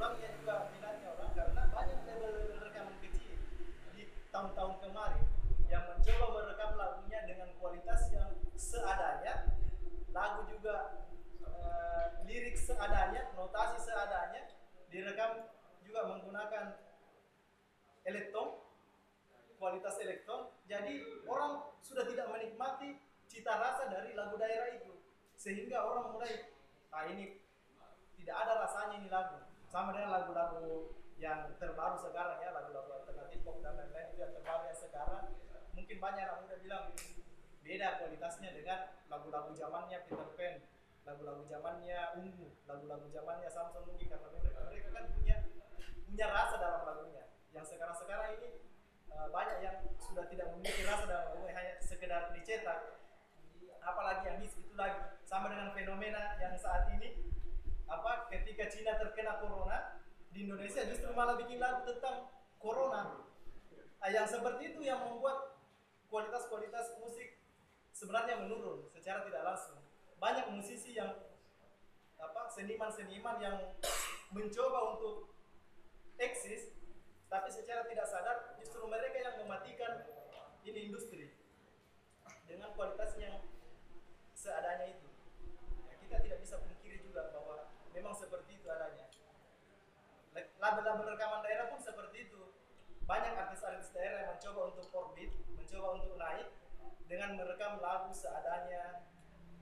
[0.00, 3.36] kurangnya juga minatnya orang karena banyak label rekaman kecil
[3.92, 5.24] di tahun-tahun kemarin
[5.68, 8.32] yang mencoba merekam lagunya dengan kualitas yang
[8.70, 9.50] seadanya
[10.14, 11.02] lagu juga
[11.42, 14.46] eh, lirik seadanya notasi seadanya
[14.90, 15.50] direkam
[15.82, 16.78] juga menggunakan
[18.06, 18.70] elektron
[19.60, 20.48] kualitas elektron.
[20.64, 22.96] Jadi orang sudah tidak menikmati
[23.28, 24.96] cita rasa dari lagu daerah itu.
[25.36, 26.56] Sehingga orang mulai
[26.90, 27.44] ah ini
[28.16, 29.36] tidak ada rasanya ini lagu.
[29.68, 34.64] Sama dengan lagu-lagu yang terbaru sekarang ya lagu-lagu alternatif pop dan lain-lain itu yang terbaru
[34.72, 35.24] yang sekarang.
[35.76, 36.84] Mungkin banyak anak muda bilang
[37.70, 40.58] beda kualitasnya dengan lagu-lagu zamannya Peter Pan
[41.06, 45.36] lagu-lagu zamannya Ungu lagu-lagu zamannya Samson Nuki karena mereka mereka kan punya
[46.02, 47.30] punya rasa dalam lagunya.
[47.54, 48.58] Yang sekarang-sekarang ini
[49.14, 52.98] eh, banyak yang sudah tidak memiliki rasa dalam lagunya hanya sekedar dicetak
[53.86, 55.22] apalagi yang hits itu lagi.
[55.22, 57.22] Sama dengan fenomena yang saat ini
[57.86, 60.02] apa ketika Cina terkena corona
[60.34, 63.30] di Indonesia justru malah bikin lagu tentang corona.
[64.02, 65.54] Ah, yang seperti itu yang membuat
[66.10, 67.39] kualitas-kualitas musik
[68.00, 69.76] sebenarnya menurun secara tidak langsung.
[70.16, 71.20] Banyak musisi yang
[72.16, 73.56] apa seniman-seniman yang
[74.32, 75.36] mencoba untuk
[76.16, 76.72] eksis
[77.28, 80.08] tapi secara tidak sadar justru mereka yang mematikan
[80.64, 81.36] ini industri
[82.48, 83.44] dengan kualitas yang
[84.32, 85.08] seadanya itu.
[85.88, 89.06] Ya, kita tidak bisa pungkiri juga bahwa memang seperti itu adanya.
[90.34, 92.40] Label-label rekaman daerah pun seperti itu.
[93.04, 96.59] Banyak artis-artis daerah yang mencoba untuk orbit mencoba untuk naik
[97.10, 99.02] dengan merekam lagu seadanya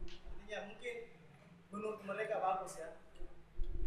[0.05, 0.97] artinya mungkin
[1.73, 2.93] menurut mereka bagus ya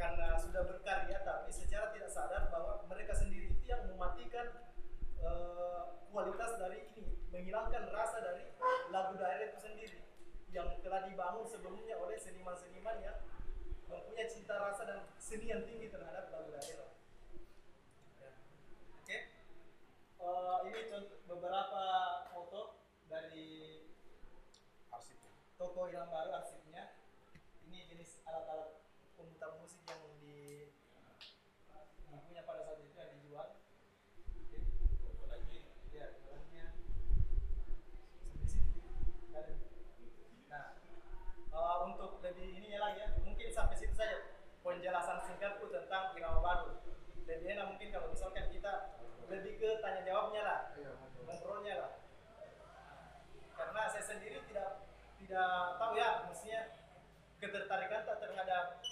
[0.01, 4.65] karena sudah berkarya tapi secara tidak sadar bahwa mereka sendiri itu yang mematikan
[5.21, 8.49] eh, kualitas dari ini menghilangkan rasa dari
[8.89, 10.01] lagu daerah itu sendiri
[10.49, 13.17] yang telah dibangun sebelumnya oleh seniman-seniman yang
[13.85, 16.89] mempunyai cinta rasa dan seni yang tinggi terhadap lagu daerah.
[18.19, 18.31] Ya.
[18.99, 19.17] Oke,
[20.21, 21.83] Eh, ini contoh beberapa
[23.11, 23.83] dari.
[25.61, 26.97] Toko yang Baru arsipnya.
[27.69, 28.81] Ini jenis alat-alat
[29.13, 30.73] pemutar musik yang di
[32.25, 33.47] punya pada saat itu yang dijual.
[35.93, 36.07] Iya,
[40.49, 40.67] nah,
[41.53, 44.33] eh, untuk lebih ini ya lagi ya, mungkin sampai situ saja
[44.65, 46.81] penjelasan singkatku tentang Irama Baru.
[47.29, 48.97] Lebih enak mungkin kalau misalkan kita
[49.29, 50.59] lebih ke tanya jawabnya lah
[55.31, 56.61] tidak tahu ya maksudnya
[57.39, 58.83] ketertarikan tak terhadap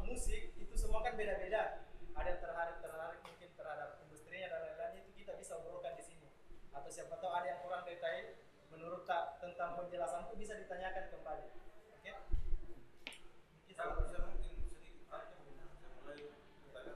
[0.00, 1.84] musik itu semua kan beda-beda.
[2.12, 6.28] Ada yang tertarik tertarik mungkin terhadap industrinya dan lain-lain itu kita bisa obrolkan di sini.
[6.72, 8.32] Atau siapa tahu ada yang kurang detail
[8.68, 11.48] menurut tak tentang penjelasan itu bisa ditanyakan kembali.
[11.92, 12.08] Oke?
[12.08, 16.16] Mungkin Saya sama- saya mungkin sedikit aja saya mulai
[16.64, 16.94] bertanya.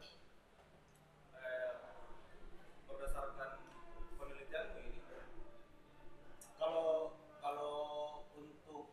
[1.36, 1.72] Eh,
[2.86, 3.50] berdasarkan
[4.14, 5.00] penelitianmu ini,
[6.56, 7.76] kalau kalau
[8.34, 8.90] untuk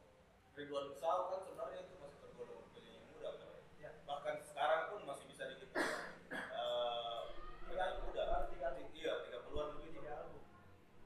[0.53, 3.51] Ridwan Misal kan sebenarnya itu masih tergolong penyanyi muda kan?
[3.75, 3.91] Ya.
[4.03, 7.21] Bahkan sekarang pun masih bisa dihitung eh,
[7.65, 8.21] penyanyi muda.
[8.23, 8.87] Baru tiga album.
[8.93, 9.91] Iya, 30-an lebih.
[9.93, 10.43] tiga album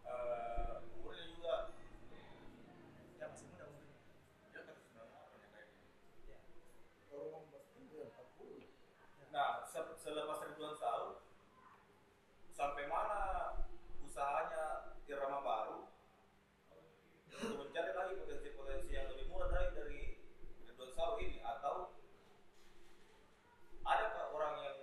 [0.03, 1.53] Eh, umurnya juga
[3.15, 3.97] ya masih muda umurnya
[4.47, 5.87] ya kan 98 ya kayak gitu.
[6.27, 6.37] ya.
[7.09, 8.67] Orang itu 40.
[9.29, 11.23] Nah, se- selepas Ridwan Saul,
[12.49, 13.19] sampai mana
[13.99, 14.65] usahanya
[15.03, 15.79] irama baru
[17.29, 20.01] untuk mencari lagi potensi-potensi yang lebih murah dari dari
[20.65, 21.93] Ridwan Saul ini atau
[23.83, 24.77] adakah orang yang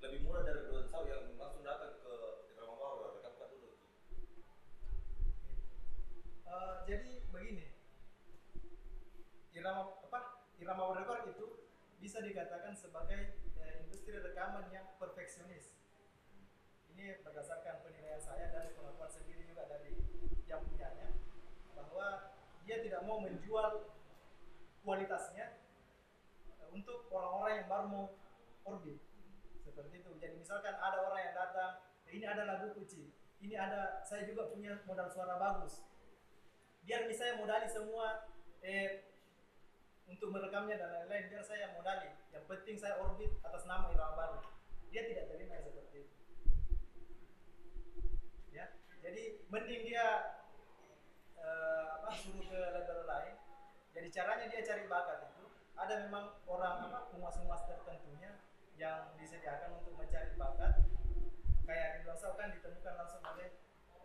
[0.00, 2.14] lebih murah dari Ridwan Saul yang langsung datang ke
[2.50, 3.70] irama baru rekapkan dulu
[6.44, 7.64] Eh, jadi begini
[9.62, 11.46] irama apa irama record itu
[12.02, 15.78] bisa dikatakan sebagai eh, industri rekaman yang perfeksionis.
[16.90, 19.94] Ini berdasarkan penilaian saya dan pengakuan sendiri juga dari
[20.50, 21.14] yang punyanya
[21.78, 22.34] bahwa
[22.66, 23.94] dia tidak mau menjual
[24.82, 25.62] kualitasnya
[26.58, 28.06] eh, untuk orang-orang yang baru mau
[28.66, 28.98] orbit.
[29.62, 30.10] Seperti itu.
[30.18, 34.46] Jadi misalkan ada orang yang datang "Eh, ini ada lagu kucing ini ada saya juga
[34.50, 35.82] punya modal suara bagus.
[36.86, 38.30] Biar misalnya modali semua
[38.62, 39.11] eh,
[40.10, 41.30] untuk merekamnya dan lain-lain.
[41.30, 44.38] Biar saya modali yang penting saya orbit atas nama irama baru.
[44.92, 46.14] Dia tidak terima yang seperti itu.
[48.52, 48.66] Ya?
[49.02, 50.06] Jadi mending dia
[51.40, 53.34] eh, apa suruh ke label lain.
[53.92, 55.44] Jadi caranya dia cari bakat itu.
[55.76, 58.38] Ada memang orang apa penguas-penguas tertentunya
[58.76, 60.86] yang disediakan untuk mencari bakat.
[61.62, 63.48] Kayak Ridwan Saul kan ditemukan langsung oleh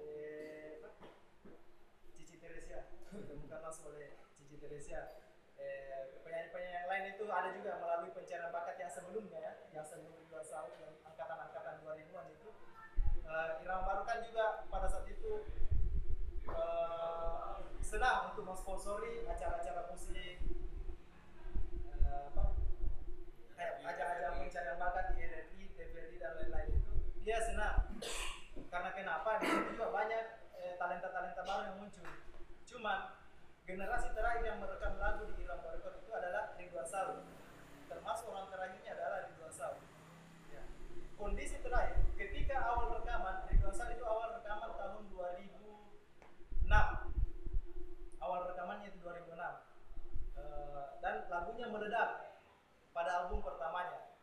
[0.01, 0.79] eh?
[2.15, 2.89] Cici Teresia.
[3.12, 5.26] Ditemukan langsung oleh Cici Teresia
[5.57, 10.13] eh, penyanyi-penyanyi yang lain itu ada juga melalui pencarian bakat yang sebelumnya ya yang sebelum
[10.13, 12.49] Ridwan Saul yang angkatan-angkatan 2000-an itu.
[13.27, 15.31] Eh, Irama Baru kan juga pada saat itu
[16.47, 20.43] eh, senang untuk mensponsori acara-acara musik
[21.87, 22.43] eh, apa
[23.55, 26.93] kayak ajang-ajang pencarian bakat di RRI, TVRI dan lain-lain itu.
[27.23, 27.95] Dia senang.
[28.67, 29.39] Karena kenapa?
[29.39, 30.23] Di situ juga banyak
[30.59, 32.07] eh, talenta-talenta baru yang muncul.
[32.67, 32.99] Cuman
[33.63, 35.43] generasi terakhir yang merekam lagu di
[36.88, 37.28] Saul
[37.91, 39.78] termasuk orang terakhirnya adalah Ridwan Saul
[40.50, 40.63] ya.
[41.19, 46.71] kondisi terakhir ketika awal rekaman Ridwan Saul itu awal rekaman tahun 2006
[48.23, 49.67] awal rekamannya itu 2006
[50.38, 52.10] Eh, dan lagunya meledak
[52.93, 54.21] pada album pertamanya.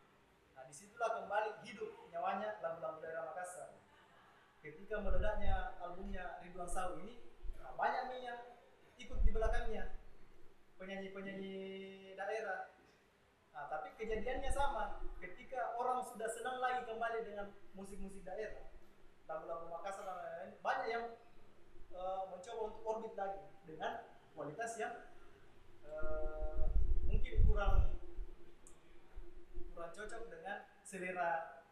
[0.54, 3.74] Nah di situlah kembali hidup nyawanya lagu-lagu daerah Makassar.
[4.62, 7.18] Ketika meledaknya albumnya Ridwan Saul ini
[7.58, 8.40] nah, banyak nih yang
[8.96, 9.93] ikut di belakangnya
[10.80, 11.56] penyanyi-penyanyi
[12.18, 12.74] daerah.
[13.54, 14.98] Nah, tapi kejadiannya sama.
[15.22, 18.74] Ketika orang sudah senang lagi kembali dengan musik-musik daerah
[19.24, 21.04] lagu-lagu Makassar dan lain-lain banyak yang
[21.96, 24.04] eh, mencoba untuk orbit lagi dengan
[24.36, 24.94] kualitas yang
[25.88, 26.64] eh,
[27.08, 27.96] mungkin kurang
[29.72, 31.64] kurang cocok dengan selera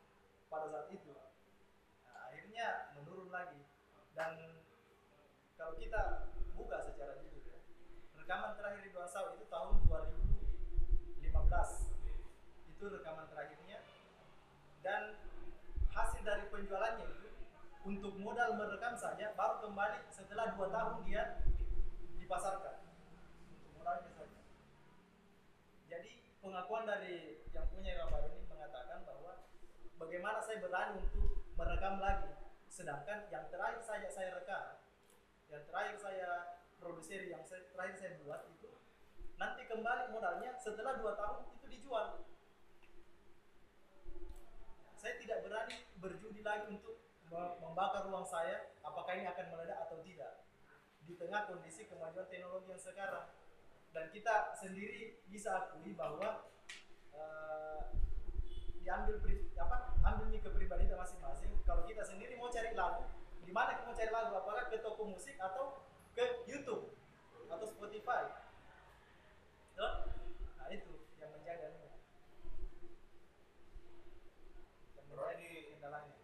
[0.48, 1.12] pada saat itu.
[1.12, 3.61] Nah, akhirnya menurun lagi.
[4.12, 4.61] Dan
[5.57, 7.32] kalau kita buka secara jujur
[8.33, 11.28] rekaman terakhir Ridwan Saul itu tahun 2015
[12.72, 13.85] itu rekaman terakhirnya.
[14.80, 15.20] Dan
[15.93, 17.28] hasil dari penjualannya itu
[17.85, 21.45] untuk modal merekam saja baru kembali setelah dua tahun dia
[22.16, 22.80] dipasarkan.
[23.53, 24.41] Untuk modalnya saja.
[25.93, 29.45] Jadi pengakuan dari yang punya Irama Baru ini mengatakan bahwa
[30.01, 32.33] bagaimana saya berani untuk merekam lagi.
[32.72, 34.80] Sedangkan yang terakhir saja saya rekam
[35.53, 36.51] yang terakhir saya
[36.83, 38.68] produser yang saya, terakhir saya buat itu
[39.39, 42.26] nanti kembali modalnya setelah dua tahun itu dijual.
[44.99, 49.99] Saya tidak berani berjudi lagi untuk me- membakar uang saya apakah ini akan meledak atau
[50.07, 50.47] tidak.
[51.03, 53.35] Di tengah kondisi kemajuan teknologi yang sekarang.
[53.91, 56.55] Dan kita sendiri bisa akui bahwa
[57.11, 57.83] eh,
[58.78, 61.51] diambil pri, apa ambil kepribadian masing-masing.
[61.66, 63.11] Kalau kita sendiri mau cari lagu
[63.43, 64.33] di mana kita mau cari lagu?
[64.39, 66.92] Apakah ke toko musik atau ke YouTube
[67.48, 68.28] atau Spotify.
[69.72, 69.92] Betul?
[70.60, 71.68] Nah, itu yang menjaga
[74.96, 76.16] Yang menjadi kendalanya.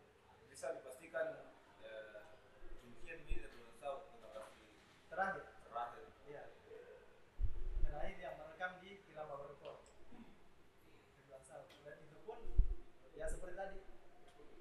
[0.49, 1.26] Bisa dipastikan
[1.84, 1.93] ya,
[2.84, 3.47] mungkin ini
[3.78, 4.12] atau
[5.09, 5.45] terakhir.
[5.64, 6.05] Terakhir.
[6.28, 6.45] Iya.
[7.84, 9.89] Terakhir yang merekam di Kilama Record.
[11.84, 12.36] Dan itu pun
[13.16, 13.80] ya seperti tadi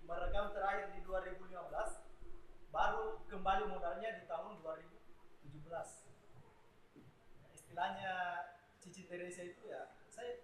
[0.07, 1.51] merekam terakhir di 2015
[2.71, 4.23] baru kembali modalnya di
[7.77, 8.41] istilahnya
[8.81, 10.41] Cici Teresa itu ya saya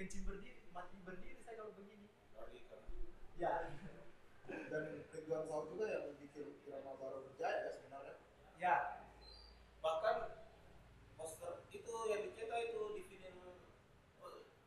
[0.00, 2.48] kencing berdiri mati berdiri saya kalau begini kan.
[3.36, 3.52] ya
[4.48, 8.14] dan Ridwan Saud juga yang bikin Irama Baru berjaya ya sebenarnya
[8.56, 8.76] ya
[9.84, 10.16] Bahkan
[11.20, 13.52] poster itu yang dicetak itu di vinyl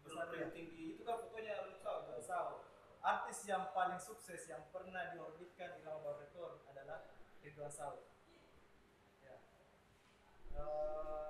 [0.06, 0.54] Besar ya?
[0.54, 2.02] printing di itu kan fotonya Ridwan Saud.
[2.14, 2.58] Ridwan Saud
[3.02, 7.10] artis yang paling sukses yang pernah diorbitkan Irama Baru Record adalah
[7.42, 8.06] Ridwan Saud
[9.26, 9.42] ya.
[10.54, 11.22] Eh,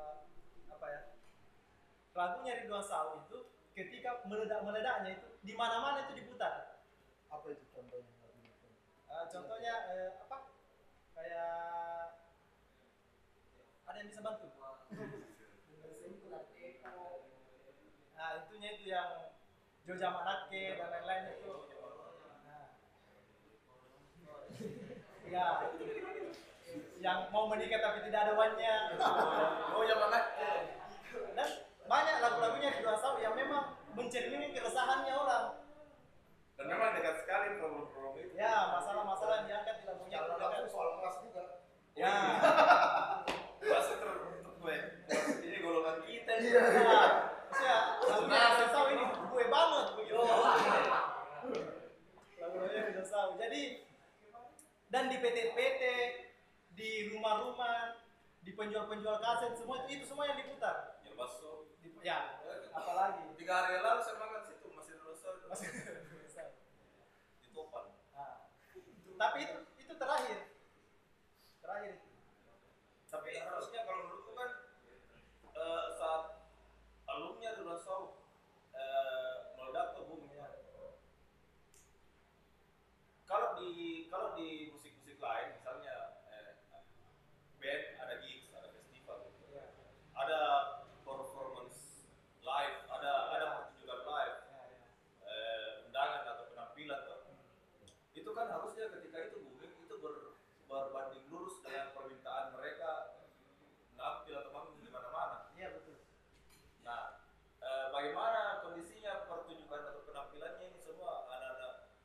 [0.82, 1.02] apa ya?
[2.18, 6.82] Lagunya Ridwan Saud itu ketika meledak-meledaknya itu di mana-mana itu diputar.
[7.30, 8.68] Apa itu contohnya lagu itu?
[9.06, 10.58] Eh, contohnya eh, apa?
[11.14, 11.54] Kayak
[13.86, 14.50] ada yang bisa bantu?
[18.18, 19.38] Nah itunya itu yang
[19.86, 21.54] Joja Manake dan lain-lain itu.
[22.42, 22.74] Nah.
[25.34, 25.46] ya
[27.02, 28.74] yang mau menikah tapi tidak ada uangnya
[29.76, 30.20] Oh yang mana?
[31.34, 31.50] dan
[31.84, 35.46] banyak lagu-lagunya di Dua Saw yang memang mencerminkan keresahannya orang
[36.56, 38.38] Dan memang dekat sekali problem-problem itu.
[38.38, 40.70] ya masalah-masalah yang diangkat di lagunya langsung dekat.
[40.70, 41.44] soal kelas juga
[41.92, 42.14] ya
[43.60, 44.76] Bahasa terbentuk gue.
[45.42, 46.52] Ini golongan kita nih.
[46.54, 47.10] Nah,
[47.50, 49.86] maksudnya lagunya Ridwan Saw ini gue banget.
[52.38, 53.28] Lagu-lagunya Ridwan Saw.
[53.38, 53.62] Jadi
[54.92, 55.82] dan di PT-PT,
[56.82, 58.02] di rumah-rumah,
[58.42, 60.98] di penjual-penjual kaset semua itu, itu semua yang diputar.
[61.06, 61.70] Ya baso.
[61.78, 62.42] Di, ya,
[62.74, 65.70] apalagi Tiga hari lalu saya makan situ masih Rosso masih
[67.42, 67.86] di Topan.
[68.14, 68.50] Nah,
[69.18, 70.40] tapi itu itu terakhir.
[71.62, 72.10] Terakhir itu.
[73.10, 74.50] Tapi harusnya kalau menurutku kan
[75.54, 76.24] eh, saat
[77.06, 78.26] alumnya di Rosso
[78.74, 80.50] eh, meledak tuh boom ya.
[83.26, 83.72] Kalau di
[84.12, 85.96] kalau di musik-musik lain misalnya
[86.30, 86.52] eh,
[87.58, 89.44] band ada gigs, ada festival gitu.
[89.56, 89.66] Ya,
[90.14, 90.40] ada
[91.08, 92.04] performance
[92.44, 94.80] live, ada ada pertunjukan live, ya, ya.
[95.24, 97.20] eh, undangan atau penampilan tuh.
[98.12, 100.36] Itu kan harusnya ketika itu booming itu ber,
[100.68, 103.16] berbanding lurus dengan permintaan mereka
[103.96, 105.48] nampil atau manggung di mana-mana.
[105.56, 106.04] Iya betul.
[106.84, 107.24] Nah,
[107.64, 111.96] eh, bagaimana kondisinya pertunjukan atau penampilannya ini semua anak-anak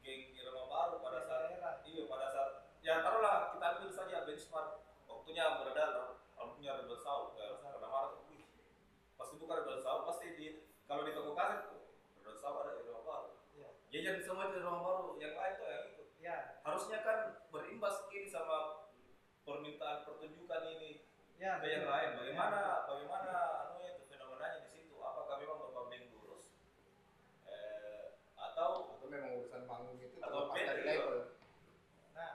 [0.00, 1.74] geng Irama Baru pada saat Daerah.
[1.82, 2.50] iya pada saat
[2.80, 4.68] ya taruhlah kita ambil saja benchmark
[5.04, 8.46] waktunya beredar albumnya Rebel Sound ya, karena mana tuh wih
[9.18, 10.46] pasti bukan Rebel Sound pasti di
[10.86, 11.82] kalau di toko kaset tuh
[12.22, 13.68] Rebel Sound ada Irama Baru Iya.
[13.90, 17.18] jajan semua itu Irama Baru yang lain tuh yang itu Ya, harusnya kan
[17.50, 18.88] berimbas ini sama
[19.42, 21.02] permintaan pertunjukan ini
[21.38, 21.52] ya.
[21.58, 22.08] ke yang lain.
[22.14, 22.74] Bagaimana Ya.
[22.84, 23.32] bagaimana
[23.62, 24.94] anunya itu fenomenanya di situ?
[24.98, 26.44] Apakah memang berbanding lurus?
[27.44, 31.14] Eh, atau atau memang urusan panggung itu Atau band dari label
[32.12, 32.32] Nah,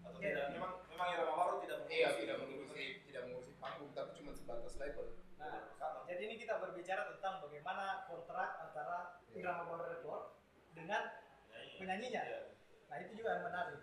[0.00, 0.22] atau Oke.
[0.22, 0.46] tidak?
[0.52, 4.74] Memang memang Irama Baru tidak iya mengurusi- tidak mengurusi tidak mengurusi panggung tapi cuma sebatas
[4.76, 5.60] label Nah,
[6.06, 10.40] jadi ini kita berbicara tentang bagaimana kontrak antara Irama Baru Record
[10.72, 11.76] dengan Penyanyi.
[11.76, 12.22] penyanyinya.
[12.24, 12.40] Iya.
[12.88, 13.80] Nah, itu juga yang menarik.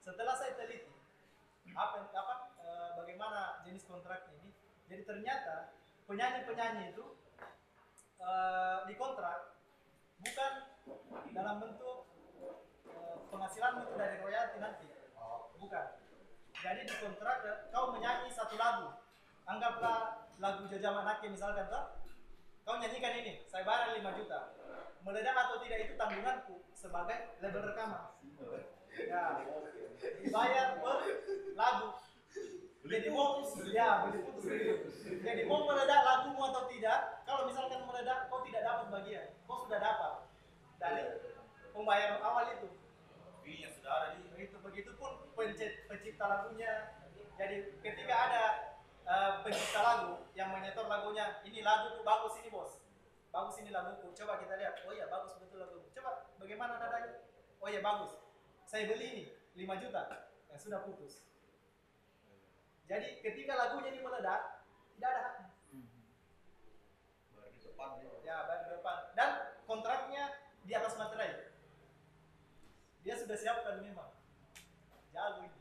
[0.00, 0.90] Setelah saya teliti
[1.70, 2.34] apa apa
[3.74, 4.54] jenis kontrak ini,
[4.86, 5.74] jadi ternyata
[6.06, 7.18] penyanyi-penyanyi itu
[8.22, 9.58] eh, dikontrak
[10.22, 10.52] bukan
[11.34, 12.06] dalam bentuk
[12.86, 14.86] eh, penghasilan itu dari royalti nanti.
[15.58, 15.86] Bukan.
[16.54, 18.94] Jadi dikontrak kau menyanyi satu lagu.
[19.42, 21.98] Anggaplah lagu Joja Manake misalkan toh.
[22.62, 24.54] Kau nyanyikan ini, saya bayar 5 juta.
[25.02, 28.06] Meledak atau tidak itu tanggunganku sebagai label rekaman.
[28.94, 29.42] Ya,
[30.22, 30.96] dibayar per
[31.58, 32.03] lagu.
[32.84, 33.40] Jadi mau
[33.72, 34.44] ya beli putus.
[34.44, 39.80] Jadi mau meledak lagumu atau tidak, kalau misalkan meledak kau tidak dapat bagian, kau sudah
[39.80, 40.12] dapat
[40.76, 41.02] dari
[41.72, 42.68] pembayaran awal itu.
[43.40, 46.92] Fee-nya sudah ada di Begitu begitu pun pencipta, pencipta lagunya.
[47.40, 48.44] Jadi ketika ada
[49.08, 52.84] eh, pencipta lagu yang menyetor lagunya, ini lagu bagus ini bos,
[53.32, 54.12] bagus ini laguku.
[54.12, 54.84] Coba kita lihat.
[54.84, 55.80] Oh iya bagus betul lagu.
[55.96, 57.24] Coba bagaimana nadanya?
[57.64, 58.12] Oh iya bagus.
[58.68, 60.28] Saya beli ini 5 juta.
[60.52, 61.33] Ya sudah putus.
[62.84, 64.64] Jadi ketika lagunya ini meledak,
[64.96, 65.48] tidak ada haknya.
[67.32, 67.88] Baru di depan.
[68.20, 68.98] Ya, baru depan.
[69.16, 69.30] Dan
[69.64, 70.24] kontraknya
[70.64, 71.48] di atas materai.
[73.00, 74.12] Dia sudah siapkan memang.
[75.12, 75.58] Jago ini.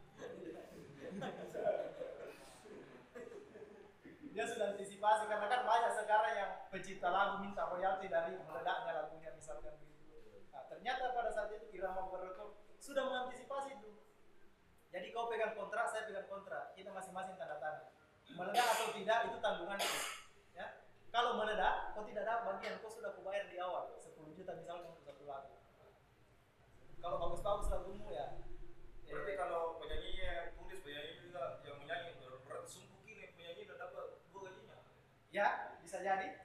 [4.33, 9.29] Dia sudah antisipasi karena kan banyak sekarang yang pencipta lagu minta royalti dari meledaknya lagunya
[9.37, 10.41] misalkan begitu.
[10.49, 13.92] Nah, ternyata pada saat itu Irama Berrekor sudah mengantisipasi itu.
[14.93, 17.89] Jadi kau pegang kontrak, saya pegang kontrak, kita masing-masing tanda tangan.
[18.37, 19.81] Meledak atau tidak itu tanggungan
[20.53, 20.85] Ya.
[21.09, 25.01] Kalau meledak, kau tidak dapat bagian, kau sudah kubayar di awal, 10 juta misalnya untuk
[25.01, 25.57] satu lagu.
[27.01, 28.37] Kalau bagus-bagus lagumu ya.
[29.09, 33.89] Berarti eh, kalau penyanyi yang tulis, penyanyi juga yang menyanyi, berarti sungguh kini penyanyi tidak
[33.89, 34.77] dapat dua gajinya.
[35.33, 35.47] Ya,
[35.81, 36.42] bisa jadi.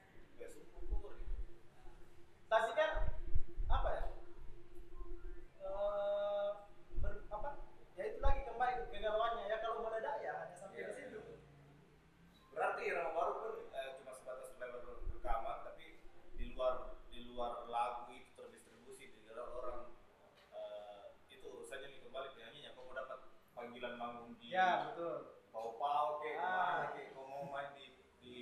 [24.14, 25.16] mau ya betul.
[25.52, 26.92] Bau pau kayak ah.
[26.94, 27.86] kayak ngomong main di
[28.20, 28.36] di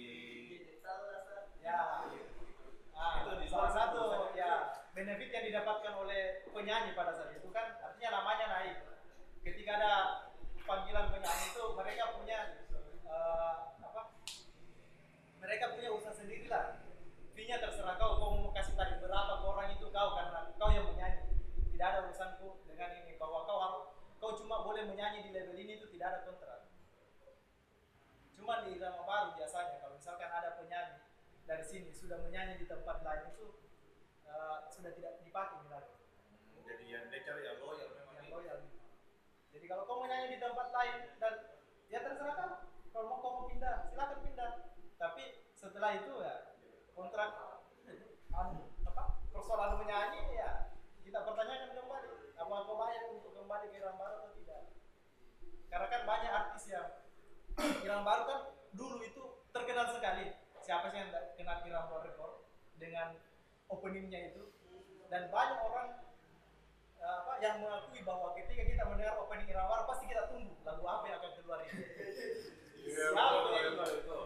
[0.83, 0.95] ya.
[1.63, 1.81] Iya,
[2.15, 2.67] gitu.
[2.95, 7.77] Ah, itu di salah satu ya benefit yang didapatkan oleh penyanyi pada saat itu kan
[7.83, 8.77] artinya namanya naik.
[9.43, 9.93] Ketika ada
[10.67, 12.39] panggilan penyanyi itu mereka punya
[13.07, 14.03] uh, apa
[15.39, 16.87] mereka punya usaha sendiri lah
[17.37, 20.89] fee-nya terserah kau kau mau kasih tarif berapa ke orang itu kau karena kau yang
[20.89, 21.37] menyanyi.
[21.77, 23.21] Tidak ada urusanku dengan ini.
[23.21, 23.86] Bahwa kau harus
[24.27, 26.67] kau cuma boleh menyanyi di level ini itu tidak ada kontrak.
[28.35, 30.99] Cuma di irama baru biasanya kalau misalkan ada penyanyi
[31.47, 33.63] dari sini sudah menyanyi di tempat lain itu
[34.27, 35.95] uh, sudah tidak dipakai lagi.
[36.67, 38.35] Jadi yang dia cari yang loyal memang yang ya.
[38.35, 38.59] loyal.
[39.55, 41.35] Jadi kalau kau menyanyi di tempat lain dan
[41.87, 42.51] ya terserah kau.
[42.91, 44.53] Kalau mau kau pindah silakan pindah.
[44.99, 46.59] Tapi setelah itu ya
[46.99, 47.31] kontrak.
[48.43, 49.23] Anu apa?
[49.31, 50.75] Persoalan menyanyi ya
[51.07, 52.16] kita pertanyakan kembali.
[52.47, 54.71] Apakah kau layak untuk kembali ke Irang Baru atau tidak?
[55.67, 56.89] Karena kan banyak artis yang
[57.91, 58.41] Irang Baru kan
[58.71, 60.31] dulu itu terkenal sekali.
[60.63, 62.47] Siapa sih yang tidak kenal Irang Baru Record
[62.79, 63.19] dengan
[63.67, 64.55] openingnya itu?
[65.11, 66.07] Dan banyak orang
[67.03, 70.87] eh, apa yang mengakui bahwa ketika kita mendengar opening Irang Baru pasti kita tunggu lagu
[70.87, 71.83] apa yang akan keluar itu.
[72.87, 74.19] Siapa yang itu?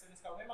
[0.00, 0.52] que você nesse carro mesmo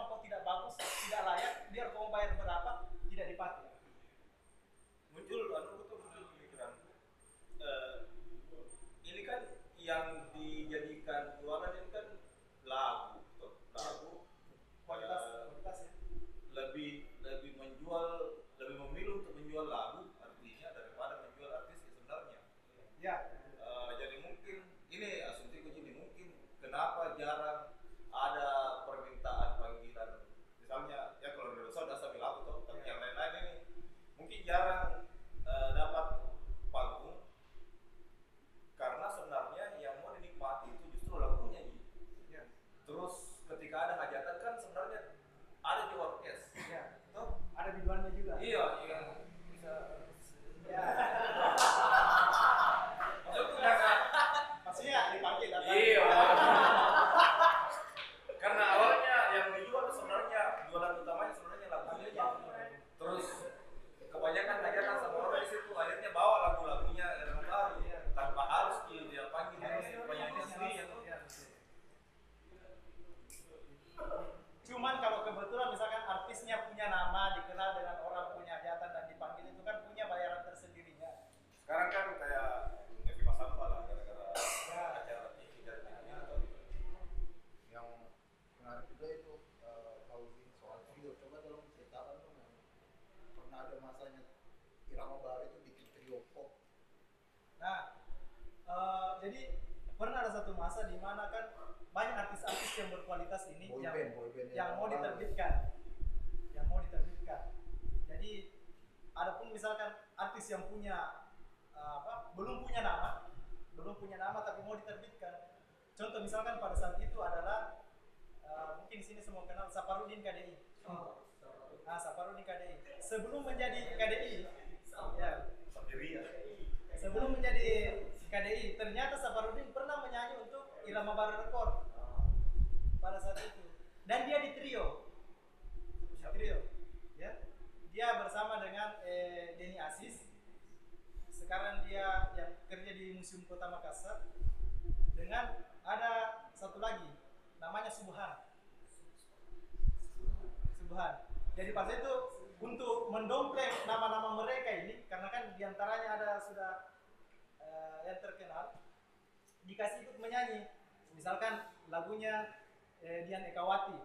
[163.26, 163.98] Dian Ekawati.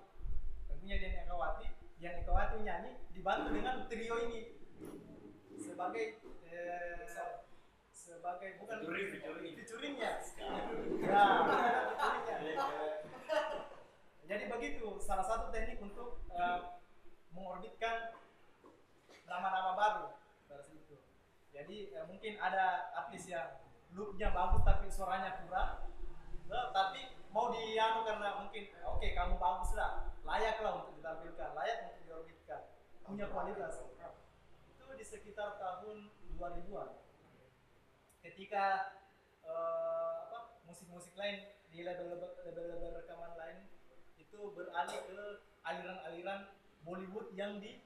[0.67, 1.67] Lagunya Dian Ekawati.
[2.01, 4.41] Dian Ekawati nyanyi dibantu dengan trio ini.
[5.61, 6.17] Sebagai
[6.49, 7.05] eh,
[7.93, 10.17] sebagai bukan Featuring, featuringnya ya?
[10.17, 11.21] Featuringnya
[14.31, 16.59] jadi begitu salah satu teknik untuk eh,
[17.35, 18.17] mengorbitkan
[19.29, 20.07] nama-nama baru
[20.49, 20.97] saat itu.
[21.53, 23.61] Jadi eh, mungkin ada artis yang
[23.91, 25.83] looknya bagus tapi suaranya kurang,
[26.49, 31.97] tapi mau dianu karena mungkin oke kamu bagus lah, layak lah untuk ditampilkan, layak untuk
[32.03, 32.61] diorbitkan,
[33.07, 33.87] punya kualitas.
[34.67, 36.89] Itu di sekitar tahun 2000-an.
[38.21, 38.65] Ketika
[39.47, 43.57] eh, apa musik-musik lain di label-label label-label rekaman lain
[44.19, 45.19] itu beralih ke
[45.63, 46.51] aliran-aliran
[46.83, 47.79] Bollywood yang di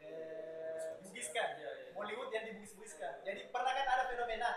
[0.00, 1.60] eh, bugiskan,
[1.92, 3.20] Bollywood yang dibugis-bugiskan.
[3.20, 4.50] Jadi pernah kan ada fenomena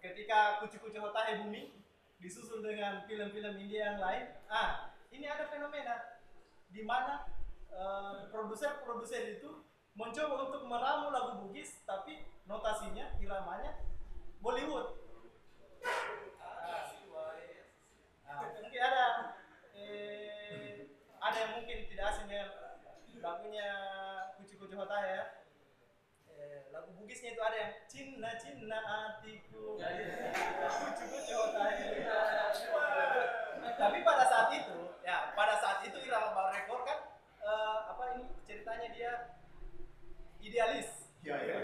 [0.00, 1.82] ketika kucu-kucu hotahe booming
[2.22, 4.24] disusul dengan film-film India yang lain.
[4.46, 6.22] Ah, ini ada fenomena
[6.70, 7.26] di mana
[7.68, 9.66] eh, produser-produser itu
[9.98, 13.82] mencoba untuk meramu lagu bugis tapi notasinya, iramanya
[14.38, 15.02] Bollywood.
[18.30, 19.04] Ah, mungkin ada
[19.74, 20.86] eh,
[21.18, 22.48] ada yang mungkin tidak asing dengan
[23.18, 23.68] lagunya
[24.38, 25.41] Kucu Kucu Hota ya.
[27.02, 31.66] Bugisnya itu ada yang Cinna Cinna hatiku Kucu Kucu Hota
[33.74, 36.98] Tapi pada saat itu, ya pada saat itu Irama Bang Rekor kan
[37.42, 39.12] eh, apa ini ceritanya dia
[40.38, 41.10] idealis.
[41.26, 41.56] Iya, iya.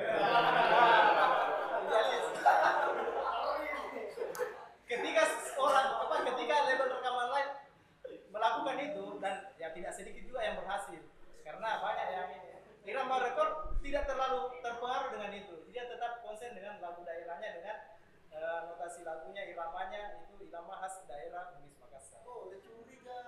[1.87, 2.27] idealis.
[4.91, 5.23] ketika
[5.63, 7.49] orang apa ketika label rekaman lain
[8.35, 10.99] melakukan itu dan ya tidak sedikit juga yang berhasil
[11.47, 12.29] karena banyak yang
[12.89, 15.55] Irama Record tidak terlalu terpengaruh dengan itu.
[15.75, 17.77] Dia tetap konsen dengan lagu daerahnya dengan
[18.31, 22.23] eh, notasi lagunya iramanya itu irama khas daerah Bugis Makassar.
[22.23, 23.19] Oh, udah curiga.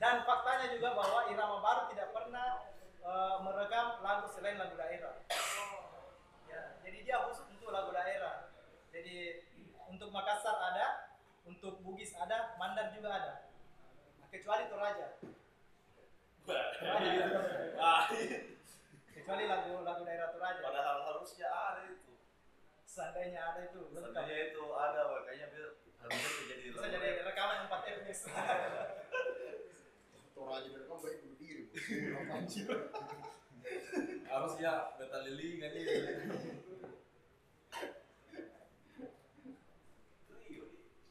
[0.00, 2.64] dan faktanya juga bahwa irama baru tidak pernah
[3.04, 5.20] eh, merekam lagu selain lagu daerah.
[6.48, 8.56] Ya, jadi dia khusus untuk lagu daerah.
[8.88, 9.44] Jadi
[9.84, 11.12] untuk Makassar ada
[11.44, 13.52] untuk Bugis ada Mandar juga ada.
[14.16, 15.20] Nah, kecuali Toraja.
[17.80, 18.04] Ah,
[19.24, 22.12] kecuali lagu lagu daerah Toraja Padahal harusnya ada itu.
[22.84, 25.70] seandainya ada itu lengkap Seandainya itu ada, makanya biar
[26.04, 28.20] harusnya jadi bisa jadi rekaman empat etnis
[30.36, 31.64] Toraja dari kan baik bunuh diri.
[32.36, 32.68] Anjir.
[34.34, 35.96] harusnya beta lilingan ini.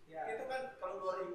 [0.05, 1.34] ya Itu kan kalau 2000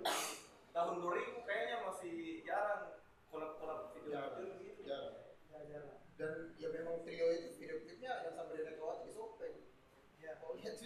[0.70, 3.02] tahun 2000 kayaknya masih jarang
[3.34, 4.30] kolab-kolab video Jarang.
[4.38, 4.80] film gitu.
[4.86, 5.16] Jarang.
[5.50, 9.54] ya jarang Dan ya memang trio itu video klipnya yang sama dengan Kawati Sopeng.
[10.18, 10.74] ya Kau lihat.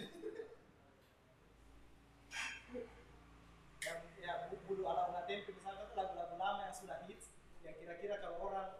[3.83, 7.75] Yang ya bu- bulu ala ala tempe misalnya itu lagu-lagu lama yang sudah hits yang
[7.75, 8.79] kira-kira kalau orang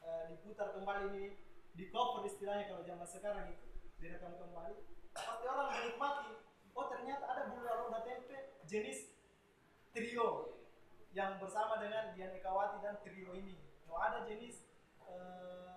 [0.00, 1.36] eh, diputar kembali ini
[1.76, 3.68] di cover istilahnya kalau zaman sekarang itu
[4.00, 4.74] direkam kembali
[5.12, 6.32] pasti orang menikmati.
[6.72, 9.12] Oh ternyata ada bulu ala ala tempe jenis
[9.92, 10.56] trio
[11.12, 13.60] yang bersama dengan Dian Ekawati dan trio ini.
[13.84, 14.64] Oh ada jenis
[14.96, 15.67] apa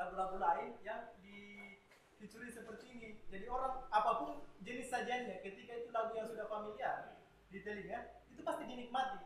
[0.00, 1.76] lagu-lagu lain yang di
[2.16, 3.10] featuring seperti ini.
[3.28, 4.30] Jadi orang apa pun
[4.64, 7.20] jenis sajiannya, ketika itu lagu yang sudah familiar
[7.52, 9.20] di telinga, itu pasti dinikmati.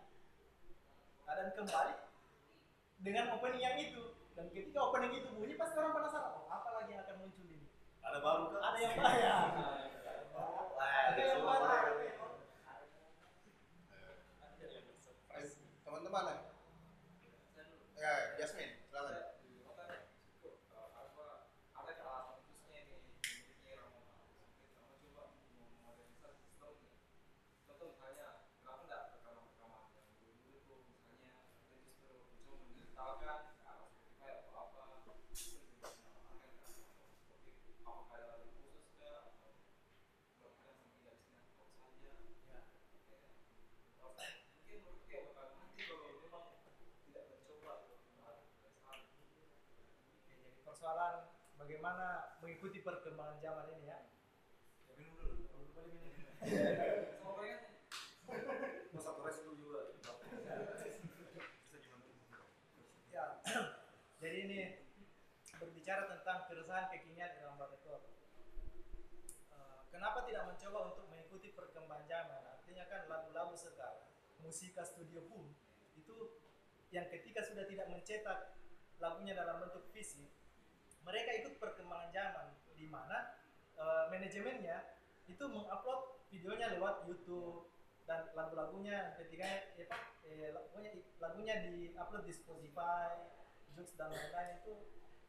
[1.25, 1.95] Nah, Dan kembali
[3.07, 4.03] dengan opening yang itu.
[4.35, 7.71] Dan ketika opening itu bunyi, pasti orang penasaran, oh, apa lagi yang akan muncul ini?
[8.03, 8.61] Ada baru kan?
[8.67, 9.31] Ada yang banyak.
[10.83, 11.83] Ada yang banyak.
[15.87, 16.39] Teman-teman ya.
[17.95, 18.13] Ya,
[18.43, 19.35] Jasmine, silakan.
[50.25, 51.15] Oke, jadi persoalan
[51.65, 53.99] bagaimana mengikuti perkembangan zaman ini ya.
[55.01, 55.49] Minum dulu.
[55.73, 56.21] Boleh minum.
[58.93, 59.81] Masa kores dulu juga.
[63.09, 63.41] Ya,
[64.21, 64.61] jadi ini
[65.57, 68.13] berbicara tentang keresahan kekinian dalam Rekor.
[69.57, 72.43] Eh, kenapa tidak mencoba untuk mengikuti perkembangan zaman?
[72.61, 74.05] Artinya kan lagu-lagu sekarang,
[74.45, 75.49] musika studio pun
[75.97, 76.45] itu
[76.93, 78.61] yang ketika sudah tidak mencetak
[79.01, 80.29] lagunya dalam bentuk fisik,
[81.05, 83.39] mereka ikut perkembangan zaman di mana
[83.77, 84.97] eh, manajemennya
[85.29, 87.71] itu mengupload videonya lewat YouTube
[88.05, 89.47] dan lagu-lagunya ketika
[89.81, 89.87] ya,
[90.29, 90.91] eh, lagunya
[91.21, 93.33] lagunya diupload di Spotify,
[93.73, 94.75] Joox dan lain-lain itu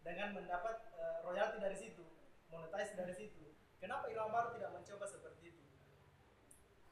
[0.04, 2.04] dengan mendapat eh, royalti dari situ,
[2.52, 3.56] monetize dari situ.
[3.80, 5.64] Kenapa Irama Baru tidak mencoba seperti itu?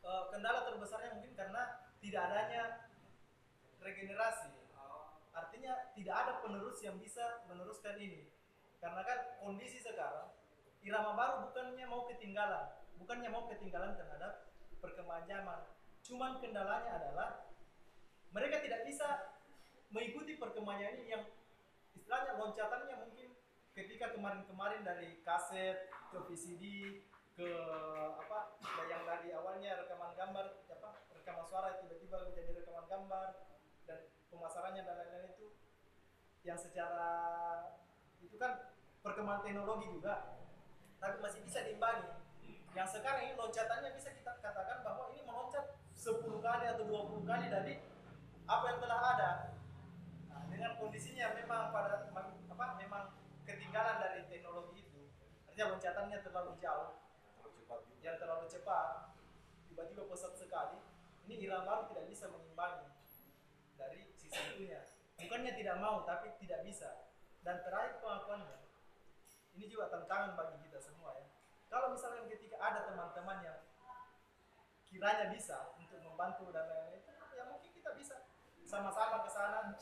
[0.04, 2.64] Eh, kendala terbesarnya mungkin karena tidak adanya
[3.80, 4.52] regenerasi.
[5.34, 8.30] Artinya tidak ada penerus yang bisa meneruskan ini.
[8.84, 10.28] Karena kan kondisi sekarang
[10.84, 14.52] irama baru bukannya mau ketinggalan, bukannya mau ketinggalan terhadap
[14.84, 15.60] perkembangan zaman.
[16.04, 17.48] Cuman kendalanya adalah
[18.36, 19.40] mereka tidak bisa
[19.96, 21.24] mengikuti perkembangan ini yang
[21.96, 23.32] istilahnya loncatannya mungkin
[23.72, 26.66] ketika kemarin-kemarin dari kaset ke VCD
[27.34, 27.50] ke
[28.20, 28.58] apa
[28.90, 33.30] yang dari awalnya rekaman gambar apa rekaman suara tiba-tiba menjadi rekaman gambar
[33.90, 35.48] dan pemasarannya dan lain-lain itu
[36.46, 37.10] yang secara
[38.22, 38.73] itu kan
[39.04, 40.40] perkembangan teknologi juga
[41.04, 42.08] tapi masih bisa diimbangi.
[42.72, 47.46] Yang sekarang ini loncatannya bisa kita katakan bahwa ini meloncat 10 kali atau 20 kali
[47.52, 47.84] dari
[48.48, 49.32] apa yang telah ada.
[50.32, 53.12] Nah, dengan kondisinya memang pada apa memang
[53.44, 55.12] ketinggalan dari teknologi itu
[55.44, 56.92] artinya loncatannya terlalu jauh.
[57.36, 58.00] Terlalu cepat juga.
[58.04, 58.88] yang terlalu cepat
[59.68, 60.80] tiba-tiba pesat sekali
[61.28, 62.88] ini irama baru tidak bisa mengimbangi
[63.76, 64.88] dari sisi itunya.
[65.20, 67.12] Bukannya tidak mau tapi tidak bisa.
[67.44, 68.63] Dan terakhir pengakuannya
[69.54, 71.26] ini juga tantangan bagi kita semua ya.
[71.70, 73.60] Kalau misalnya ketika ada teman-teman yang
[74.86, 77.02] kiranya bisa untuk membantu dan lain-lain
[77.34, 78.30] ya mungkin kita bisa
[78.62, 79.74] sama-sama ke sana.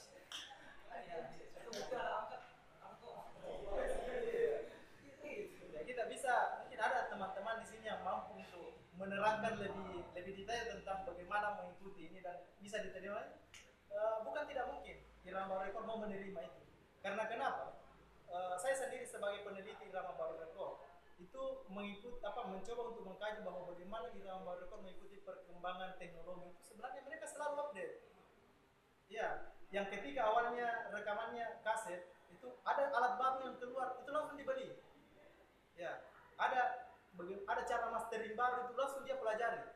[5.72, 10.64] Ya kita bisa mungkin ada teman-teman di sini yang mampu untuk menerangkan lebih lebih detail
[10.80, 13.42] tentang bagaimana mengikuti ini dan bisa diterima.
[13.92, 14.98] Eh, bukan tidak mungkin.
[15.28, 16.62] Irama rekor mau menerima itu.
[17.04, 17.81] Karena kenapa
[18.32, 20.88] Eh, saya sendiri sebagai peneliti irama baru rekor
[21.20, 26.64] itu mengikut apa mencoba untuk mengkaji bahwa bagaimana irama baru rekor mengikuti perkembangan teknologi itu
[26.64, 28.08] sebenarnya mereka selalu update.
[29.12, 34.80] Ya yang ketika awalnya rekamannya kaset itu ada alat baru yang keluar itu langsung dibeli.
[35.76, 36.00] Ya
[36.40, 36.88] ada
[37.52, 39.76] ada cara mastering baru itu langsung dia pelajari.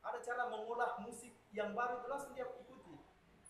[0.00, 2.48] Ada cara mengolah musik yang baru itu langsung dia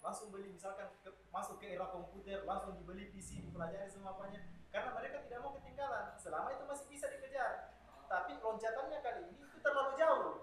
[0.09, 4.41] langsung beli misalkan ke- masuk ke era komputer langsung dibeli PC dipelajari semua apanya.
[4.73, 6.17] Karena mereka tidak mau ketinggalan.
[6.17, 7.77] Selama itu masih bisa dikejar.
[8.09, 10.35] Tapi loncatannya kali ini itu terlalu jauh.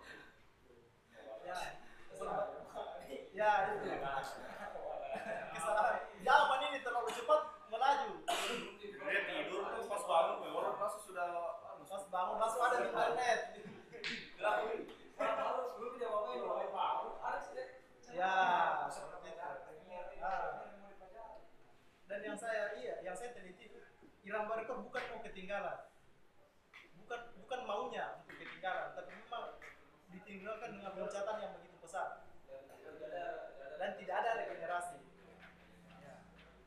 [1.42, 1.58] Ya.
[3.34, 3.90] Ya itu.
[5.52, 5.98] Kesalahan.
[6.22, 8.12] Zaman ini terlalu cepat melaju.
[8.86, 11.26] Dia tidur tuh pas bangun, ya orang langsung sudah
[11.74, 13.40] anu, pas bangun langsung ada di internet
[14.36, 14.50] ya
[18.88, 19.66] seperti itu
[20.26, 20.58] Ah.
[22.10, 23.70] dan yang saya iya yang saya teliti
[24.26, 25.86] Irama Rekor bukan mau ketinggalan.
[26.98, 29.62] Bukan bukan maunya untuk ketinggalan tapi memang
[30.10, 32.26] ditinggalkan dengan loncatan yang begitu besar.
[33.78, 34.98] Dan tidak ada regenerasi.
[36.02, 36.16] Ya.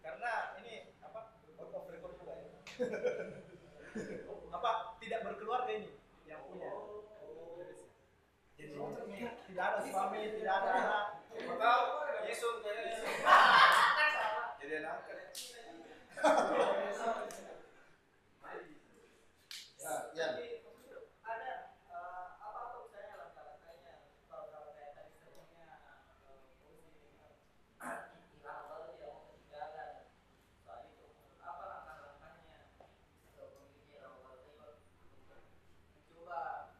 [0.06, 2.46] karena ini apa out of record juga ya.
[4.54, 5.90] Apa tidak berkeluarga ini
[6.30, 6.70] yang punya.
[8.54, 8.78] Jadi
[9.50, 11.06] tidak ada suami tidak ada anak.
[11.38, 11.86] Tahu,
[12.22, 12.62] Yesus
[14.62, 15.18] jadi anak angkat.
[20.18, 20.60] Ya, ya.
[21.22, 21.52] ada
[21.88, 23.94] eh, apa-apa misalnya langkah-langkahnya
[24.26, 25.78] kalau kalau kayak tadi sebelumnya
[26.26, 27.16] eh, polisi
[28.34, 30.04] hilang baru tidak mau ketinggalan
[30.66, 31.06] soal itu
[31.38, 32.58] apa langkah-langkahnya
[33.32, 34.74] atau pemiliknya hilang baru tadi
[35.22, 35.40] untuk
[35.94, 36.76] mencoba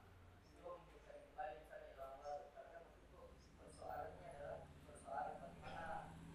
[0.53, 3.20] mencoba memberikan kembali misalnya hilang baru karena kan itu
[3.57, 5.87] persoalannya adalah persoalan bagaimana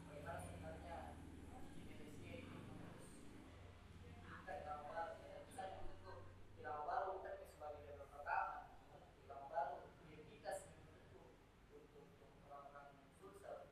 [0.07, 2.49] bagaimana sebenarnya Indonesia ini
[4.25, 6.17] angkat hilang baru ya misalnya untuk
[6.57, 8.71] hilang baru bukan sebagai level pertama
[9.19, 11.19] hilang baru identitas itu
[11.75, 13.67] untuk untuk orang-orang Sulsel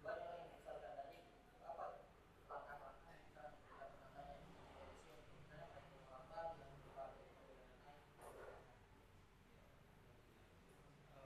[0.00, 1.18] banyak yang misalkan tadi
[1.66, 1.84] apa
[2.46, 7.26] langkah-langkah misalnya langkah-langkahnya Indonesia misalnya kayak orang baru yang berbagai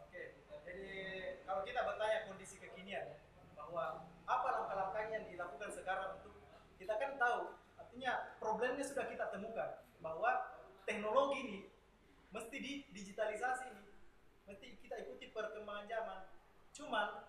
[0.04, 0.22] Oke,
[0.64, 0.88] jadi
[1.44, 3.18] kalau kita bertanya kondisi kekinian ya,
[3.52, 6.32] bahwa apa langkah-langkah yang dilakukan sekarang untuk
[6.80, 7.40] kita kan tahu
[7.76, 10.54] artinya problemnya sudah kita temukan bahwa
[10.84, 11.58] teknologi ini
[12.30, 13.84] mesti di digitalisasi ini
[14.44, 16.20] mesti kita ikuti perkembangan zaman
[16.74, 17.22] cuman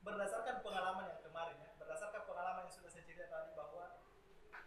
[0.00, 4.00] berdasarkan pengalaman yang kemarin ya berdasarkan pengalaman yang sudah saya cerita tadi bahwa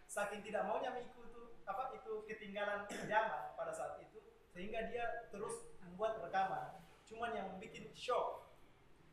[0.06, 1.30] saking tidak maunya mengikuti
[1.66, 6.82] apa itu ketinggalan zaman pada saat itu sehingga dia terus membuat rekaman.
[7.06, 8.50] Cuman yang bikin shock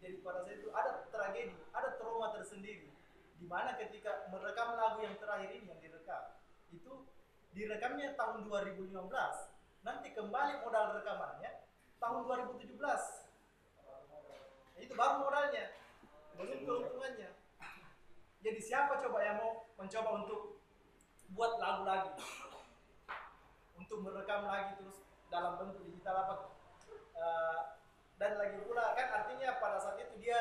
[0.00, 2.92] jadi pada saat itu ada tragedi ada trauma tersendiri
[3.36, 6.36] di mana ketika merekam lagu yang terakhir ini yang direkam
[6.72, 7.04] itu
[7.52, 8.92] direkamnya tahun 2015
[9.84, 11.64] nanti kembali modal rekamannya
[11.96, 12.76] tahun 2017 itu
[14.96, 15.64] baru modalnya.
[16.36, 17.30] Belum keuntungannya.
[18.40, 20.60] jadi siapa coba yang mau mencoba untuk
[21.36, 22.12] buat lagu lagi?
[23.76, 26.34] Untuk merekam lagi terus dalam bentuk digital apa?
[27.16, 27.60] Eh,
[28.16, 30.40] dan lagi pula kan artinya pada saat itu dia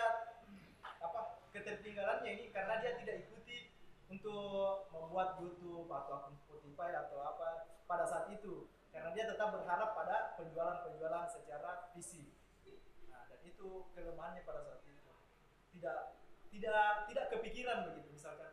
[1.03, 3.71] apa ketertinggalannya ini karena dia tidak ikuti
[4.07, 8.71] untuk membuat YouTube atau akun Spotify atau apa pada saat itu.
[8.95, 12.31] Karena dia tetap berharap pada penjualan-penjualan secara fisik
[13.55, 15.11] itu kelemahannya pada saat itu.
[15.79, 15.99] Tidak
[16.55, 18.47] tidak tidak kepikiran begitu misalkan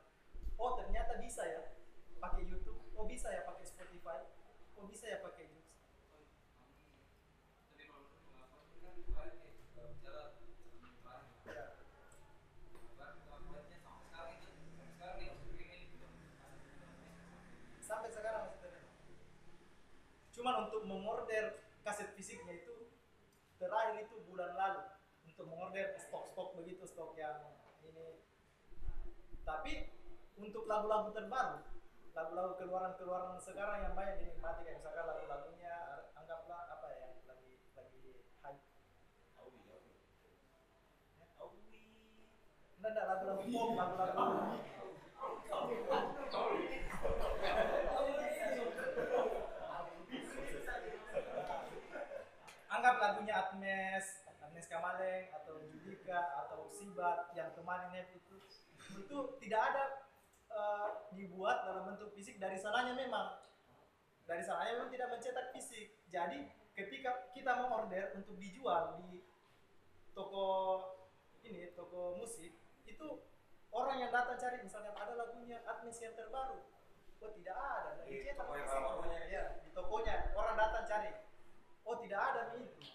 [0.59, 1.63] oh ternyata bisa ya
[2.19, 4.27] pakai YouTube oh bisa ya pakai Spotify
[4.75, 5.71] oh bisa ya pakai YouTube
[6.11, 6.27] kan ya.
[8.35, 10.31] pengakuannya sampai sekarang
[17.87, 18.91] sampai masih terima.
[20.33, 22.89] Cuman untuk mengorder kaset fisiknya itu
[23.63, 24.92] terakhir itu bulan lalu
[25.63, 27.39] mengorder stok-stok begitu stok yang
[27.87, 28.19] ini.
[29.47, 29.95] Tapi
[30.35, 31.63] untuk lagu-lagu terbaru,
[32.19, 35.75] lagu-lagu keluaran-keluaran sekarang yang banyak dinikmati kayak misalkan lagu-lagunya
[36.19, 38.59] anggaplah apa ya yang lagi lagi hype.
[39.39, 39.95] Awi, awi.
[41.39, 41.63] Awi.
[42.83, 44.27] Enggak, enggak lagu-lagu pop, lagu-lagu
[52.67, 55.31] anggap lagunya Agnes, Agnes Kamaleng
[56.03, 58.37] atau Judika atau Sibat yang kemarin itu
[58.99, 59.85] itu tidak ada
[60.51, 62.43] eh, dibuat dalam bentuk fisik.
[62.43, 63.39] Dari sananya memang
[64.27, 65.95] dari sananya memang tidak mencetak fisik.
[66.11, 69.23] Jadi ketika kita mau order untuk dijual di
[70.11, 70.47] toko
[71.47, 72.51] ini toko musik
[72.83, 73.07] itu
[73.71, 76.67] orang yang datang cari misalkan ada lagunya Agnes yang terbaru.
[77.23, 78.03] Oh tidak ada.
[78.03, 80.35] Di dicetak toko yang ya di tokonya.
[80.35, 81.15] Orang datang cari.
[81.87, 82.67] Oh tidak ada nih.
[82.67, 82.91] Itu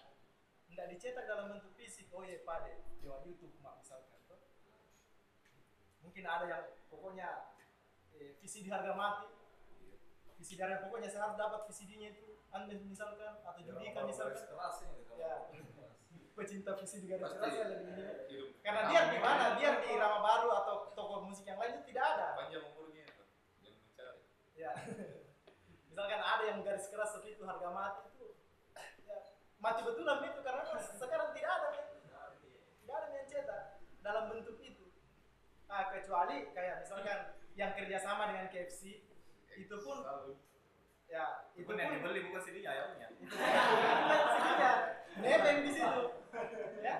[0.68, 1.67] tidak dicetak dalam bentuk
[2.08, 2.72] fisik oh iya pade
[3.04, 4.40] lewat YouTube mak misalkan tuh.
[6.00, 7.28] mungkin ada yang pokoknya
[8.16, 9.28] eh, VCD harga mati.
[10.40, 14.40] VCD harga pokoknya saya harus dapat VCD-nya itu Anda misalkan atau Ya, Judika orang misalkan.
[14.40, 14.80] garis
[15.20, 15.34] Ya.
[15.52, 15.68] garis
[16.38, 17.36] pecinta VCD garis Pasti.
[17.36, 18.02] keras ya lebih ini.
[18.32, 18.48] Hidup.
[18.64, 22.04] Karena dia di mana dia di Rama Baru atau toko musik yang lain itu tidak
[22.16, 22.26] ada.
[22.40, 23.22] Panjang umurnya itu
[23.60, 24.20] yang mencari.
[24.56, 24.72] Ya.
[25.92, 28.26] Misalkan ada yang garis keras seperti itu harga mati itu
[29.04, 29.18] ya,
[29.58, 30.40] mati betulan itu.
[30.40, 31.86] Karena sekarang tidak ada men.
[32.78, 33.62] tidak ada yang cetak
[34.08, 34.88] dalam bentuk itu.
[35.68, 39.04] Ah kecuali kayak misalkan yang kerjasama dengan KFC
[39.60, 40.00] itu pun
[41.08, 43.34] ya itu itu pun yang dibeli bukan CD-nya ayamnya itu
[44.32, 44.72] sininya
[45.20, 46.02] nebeng di situ.
[46.80, 46.96] Ya?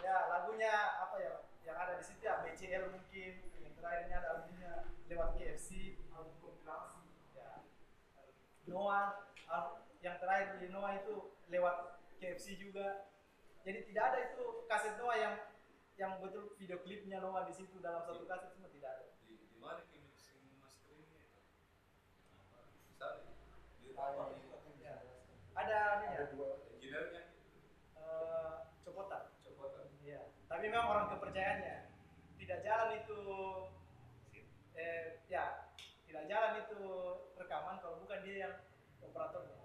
[0.00, 0.72] Ya lagunya
[1.04, 1.32] apa ya
[1.68, 4.72] yang ada di situ ya BCL mungkin yang terakhirnya ada albumnya
[5.12, 7.04] lewat KFC album kompilasi.
[7.36, 7.68] Ya.
[8.64, 9.28] Noah
[10.00, 13.12] yang terakhir di Noah itu lewat KFC juga
[13.64, 15.34] jadi tidak ada itu kaset Noah yang
[15.96, 19.06] yang betul video klipnya Noah di situ dalam satu kaset semua tidak ada.
[19.24, 21.24] Di di mana mixing masteringnya
[22.92, 23.32] misalnya
[23.80, 23.88] di
[24.84, 24.96] ya.
[25.56, 26.60] ada ya Ada dua.
[26.76, 27.22] engineer-nya
[27.96, 28.52] eh,
[28.84, 29.32] copotan.
[29.48, 31.76] Coba Iya, tapi memang orang kepercayaannya.
[32.36, 33.18] Tidak jalan itu
[34.76, 35.72] eh ya
[36.04, 36.80] tidak jalan itu
[37.40, 38.54] rekaman kalau bukan dia yang
[39.00, 39.56] operatornya.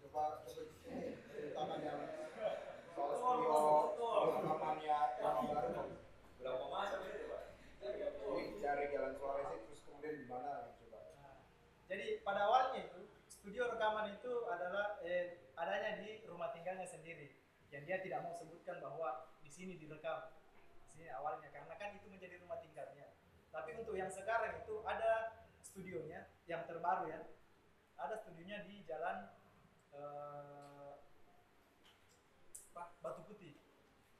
[0.00, 0.56] Coba coba
[0.88, 2.00] ini ceritakan yang
[2.96, 3.52] soal Betul, studio
[3.92, 4.16] betul.
[4.40, 5.84] rekamannya yang baru.
[6.40, 7.42] berapa masa itu pak
[7.84, 11.00] Ini dari Jalan Suarez terus kemudian di mana coba?
[11.20, 11.36] Nah,
[11.86, 17.38] jadi pada awalnya itu studio rekaman itu adalah eh, adanya di rumah tinggalnya sendiri.
[17.70, 20.34] Yang dia tidak mau sebutkan bahwa di sini direkam.
[20.82, 23.14] Di sini awalnya karena kan itu menjadi rumah tinggalnya.
[23.54, 27.22] Tapi untuk yang sekarang itu ada studionya yang terbaru ya.
[27.94, 29.30] Ada studionya di jalan
[29.94, 30.92] eh,
[32.74, 33.54] Batu Putih.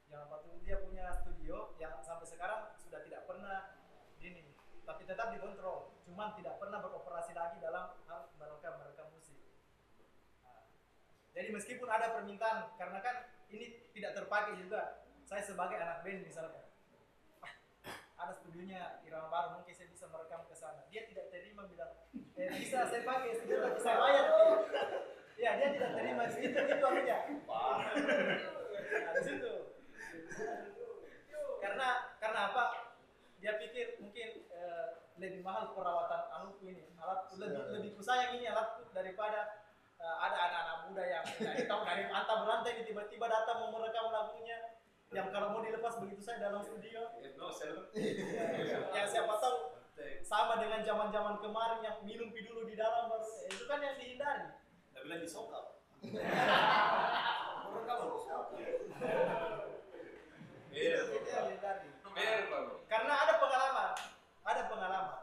[0.07, 3.75] Jalan Batu Putih dia punya studio yang sampai sekarang sudah tidak pernah
[4.23, 4.55] ini
[4.87, 9.35] tapi tetap dikontrol cuman tidak pernah beroperasi lagi dalam hal merekam merekam musik.
[10.47, 10.71] Nah,
[11.35, 13.17] jadi meskipun ada permintaan karena kan
[13.51, 15.03] ini tidak terpakai juga.
[15.27, 16.71] Saya sebagai anak band misalkan
[17.43, 17.51] "Ah,
[18.23, 20.87] ada studionya Irama Baru mungkin saya bisa merekam ke sana.
[20.87, 24.25] Dia tidak terima bilang eh, bisa saya pakai studio tapi saya bayar.
[24.31, 26.23] Pi." ya dia tidak terima.
[26.31, 27.19] Itu itu anunya
[27.51, 27.83] nah,
[31.59, 31.89] karena
[32.23, 32.65] karena apa?
[33.43, 34.46] Dia pikir mungkin
[35.17, 36.93] lebih mahal perawatan anakku ini.
[37.01, 39.65] Alat lebih lebih kusayang ini alatku daripada
[39.97, 44.13] eh, ada anak-anak muda yang dari tahu dari antah berantai ini tiba-tiba datang mau merekam
[44.13, 44.77] lagunya.
[45.15, 47.15] Yang kalau mau dilepas begitu saya dalam studio.
[47.39, 47.89] No, sel.
[48.97, 49.79] yang siapa tahu
[50.27, 53.25] sama dengan zaman-zaman kemarin yang minum pi dulu di dalam baru.
[53.47, 54.53] Eh, itu kan yang dihindari.
[54.93, 55.65] Tapi lagi sokap.
[60.77, 61.09] Iya.
[62.85, 63.97] karena ada pengalaman
[64.47, 65.21] ada pengalaman.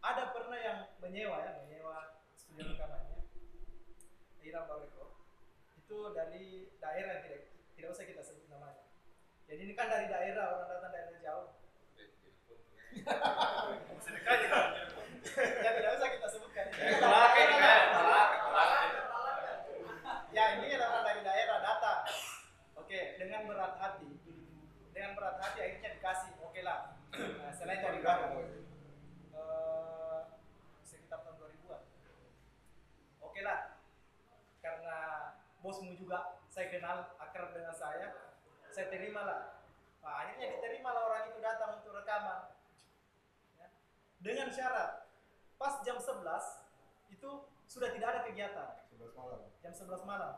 [0.00, 3.20] Ada pernah yang menyewa ya menyewa studio rekamannya
[4.40, 5.12] di Rambau Record
[5.76, 7.42] itu dari daerah yang tidak
[7.76, 8.84] tidak usah kita sebut namanya.
[9.48, 11.48] Jadi ini kan dari daerah orang datang dari jauh.
[15.60, 16.64] Ya tidak usah kita sebutkan.
[16.72, 17.36] Ini Eh, daerah,
[20.32, 22.08] ya ini orang dari daerah datang.
[22.80, 24.08] Oke dengan berat hati.
[24.96, 26.96] Dengan berat hati akhirnya dikasih oke lah
[27.70, 28.42] Nah, selain dari baru
[29.30, 30.20] eh,
[30.82, 31.82] sekitar tahun 2000-an
[33.22, 33.78] oke lah
[34.58, 34.98] karena
[35.62, 38.34] bosmu juga saya kenal akrab dengan saya
[38.74, 39.62] saya terima lah
[40.02, 42.58] nah, akhirnya diterima lah orang itu datang untuk rekaman
[43.54, 43.70] Ya.
[44.18, 45.06] dengan syarat
[45.54, 46.26] pas jam 11
[47.14, 47.30] itu
[47.70, 49.46] sudah tidak ada kegiatan 11 malam.
[49.62, 50.34] jam 11 malam.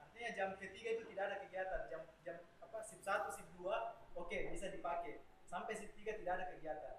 [0.00, 1.80] Artinya jam ketiga itu tidak ada kegiatan.
[1.92, 3.68] Jam jam apa sip 1, sip 2
[4.16, 5.20] oke bisa dipakai.
[5.46, 6.96] Sampai sip 3 tidak ada kegiatan.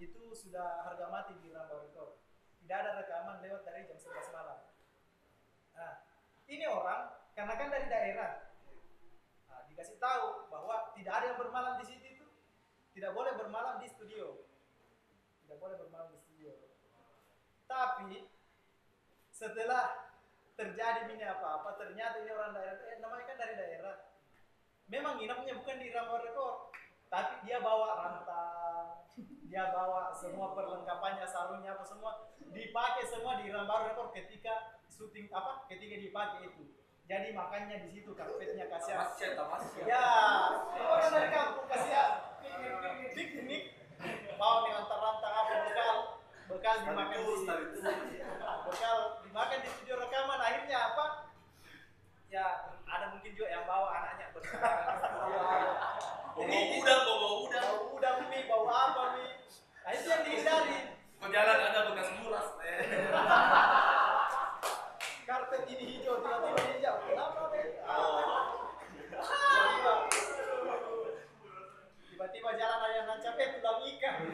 [0.00, 2.16] Itu sudah harga mati di Rambau Record.
[2.64, 4.58] Tidak ada rekaman lewat dari jam 11 malam.
[5.76, 5.94] Nah,
[6.48, 8.32] ini orang karena kan dari daerah.
[9.52, 12.26] Nah, dikasih tahu bahwa tidak ada yang bermalam di situ itu.
[12.96, 14.48] Tidak boleh bermalam di studio.
[15.44, 16.56] Tidak boleh bermalam di studio.
[17.68, 18.24] Tapi
[19.30, 20.10] setelah
[20.56, 23.96] terjadi ini apa-apa ternyata ini orang daerah eh, namanya kan dari daerah
[24.92, 26.69] memang nginapnya bukan di Rambau Record
[27.10, 29.02] tapi dia bawa rantang
[29.50, 35.66] dia bawa semua perlengkapannya sarungnya apa semua dipakai semua di Rambau Record ketika syuting apa
[35.66, 36.70] ketika dipakai itu
[37.10, 39.82] jadi makanya di situ karpetnya kasihan Tamasya, tamasya.
[39.82, 40.06] Ya,
[40.78, 42.38] orang dari kampung kasihan
[43.18, 43.62] piknik,
[44.38, 45.96] bawa dengan rantang apa bekal,
[46.46, 47.50] bekal dimakan di situ.
[47.50, 47.78] itu.
[48.70, 48.96] Bekal
[49.26, 51.34] dimakan di studio rekaman akhirnya apa?
[52.30, 54.30] Ya ada mungkin juga yang bawa anaknya
[56.40, 57.68] Bawa udang, bawa udang.
[57.68, 59.28] Bawa udang mie, bawa apa mie?
[59.84, 60.96] Nah itu yang dihindari.
[61.20, 62.48] Jalan ada bekas muras.
[65.28, 66.96] Karpet ini hijau, tiba-tiba hijau.
[67.06, 67.64] Kenapa deh?
[67.86, 68.18] Oh.
[72.08, 74.14] Tiba-tiba jalan ayam nancap eh tulang ikan.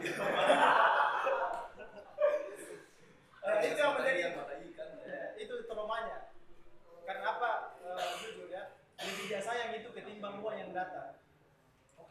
[3.47, 4.27] Eh, itu yang menjadi
[5.39, 6.35] itu traumanya.
[7.07, 7.79] Karena apa?
[7.79, 11.06] Eh, jujur ya, lebih dia sayang itu ketimbang uang yang datang.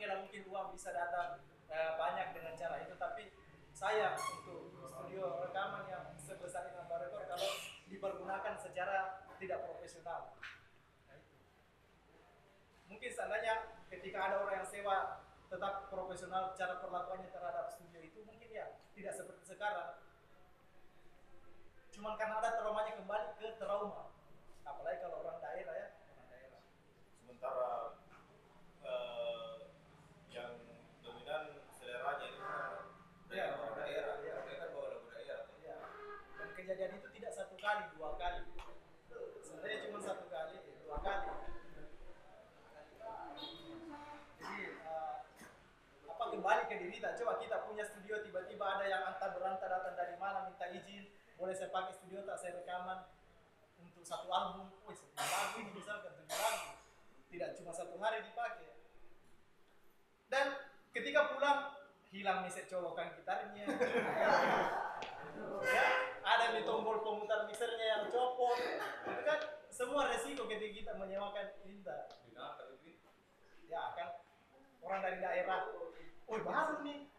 [0.07, 3.35] Lah mungkin uang bisa datang eh, banyak dengan cara itu, tapi
[3.77, 7.51] sayang untuk studio rekaman yang sebesar ini Rekor kalau
[7.93, 10.33] dipergunakan secara tidak profesional.
[12.89, 15.21] Mungkin seandainya ketika ada orang yang sewa
[15.53, 20.01] tetap profesional cara perlakuannya terhadap studio itu mungkin ya tidak seperti sekarang.
[21.93, 24.09] Cuman karena ada traumanya kembali ke trauma.
[24.65, 26.63] Apalagi kalau orang daerah ya, orang daerah.
[27.21, 27.71] Sementara
[28.89, 29.55] eh,
[30.33, 30.51] yang
[31.05, 32.73] dominan seleranya itu kan
[33.29, 34.15] dari Iya, orang daerah.
[34.23, 34.35] iya.
[34.47, 35.47] Mereka kan bawa lagu daerah.
[35.61, 35.77] Ya.
[36.39, 38.43] Dan kejadian itu tidak satu kali, dua kali.
[39.43, 40.55] Sebenarnya cuma satu kali,
[40.85, 41.29] dua kali.
[44.37, 45.15] Jadi eh,
[46.07, 47.13] apa kembali ke diri kita.
[47.19, 51.07] Coba kita punya studio tiba-tiba ada yang antah berantah datang dari mana minta izin,
[51.39, 53.07] boleh saya pakai studio tak saya rekaman
[53.79, 56.71] untuk satu album, wih sepuluh lagu ini misalkan tujuh lagu,
[57.31, 58.75] tidak cuma satu hari dipakai.
[60.27, 60.59] Dan
[60.91, 61.77] ketika pulang
[62.11, 63.67] hilang meset colokan gitarnya.
[65.77, 65.87] ya,
[66.25, 68.57] ada di tombol pemutar mixernya yang copot.
[69.05, 72.09] Itu kan semua resiko ketika kita menyewakan Inta.
[73.67, 74.09] Ya kan
[74.81, 75.69] orang dari daerah.
[76.27, 77.11] Oh baru nih.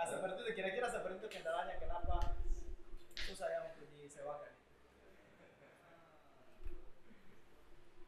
[0.00, 2.39] Nah, seperti itu kira-kira seperti itu kendalanya kenapa
[3.30, 4.58] itu saya waktu disewakan.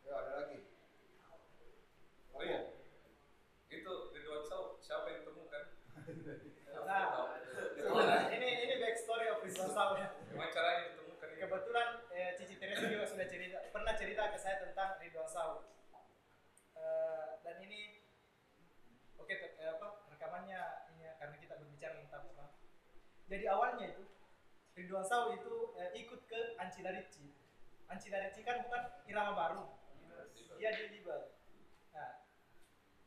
[0.02, 0.58] Ya ada lagi.
[2.34, 2.74] Oh iya.
[3.70, 5.78] Itu Ridwan Saw siapa yang temukan?
[6.74, 12.90] Nah ini ini backstory of Ridwan Saw ya gimana caranya ditemukan kebetulan eh, Cici Teresa
[12.90, 15.62] juga sudah cerita pernah cerita ke saya tentang Ridwan Saw uh,
[16.82, 18.02] eh, dan ini
[19.22, 22.58] oke okay, apa rekamannya ini ya, karena kita berbicara tentang apa.
[23.30, 23.71] Jadi awal
[24.72, 27.28] Ridwan Saw itu eh, ikut ke Anci Larici.
[27.92, 29.64] Anci Larici kan bukan irama baru.
[30.56, 31.36] Dia di Libel.
[31.92, 32.24] Nah,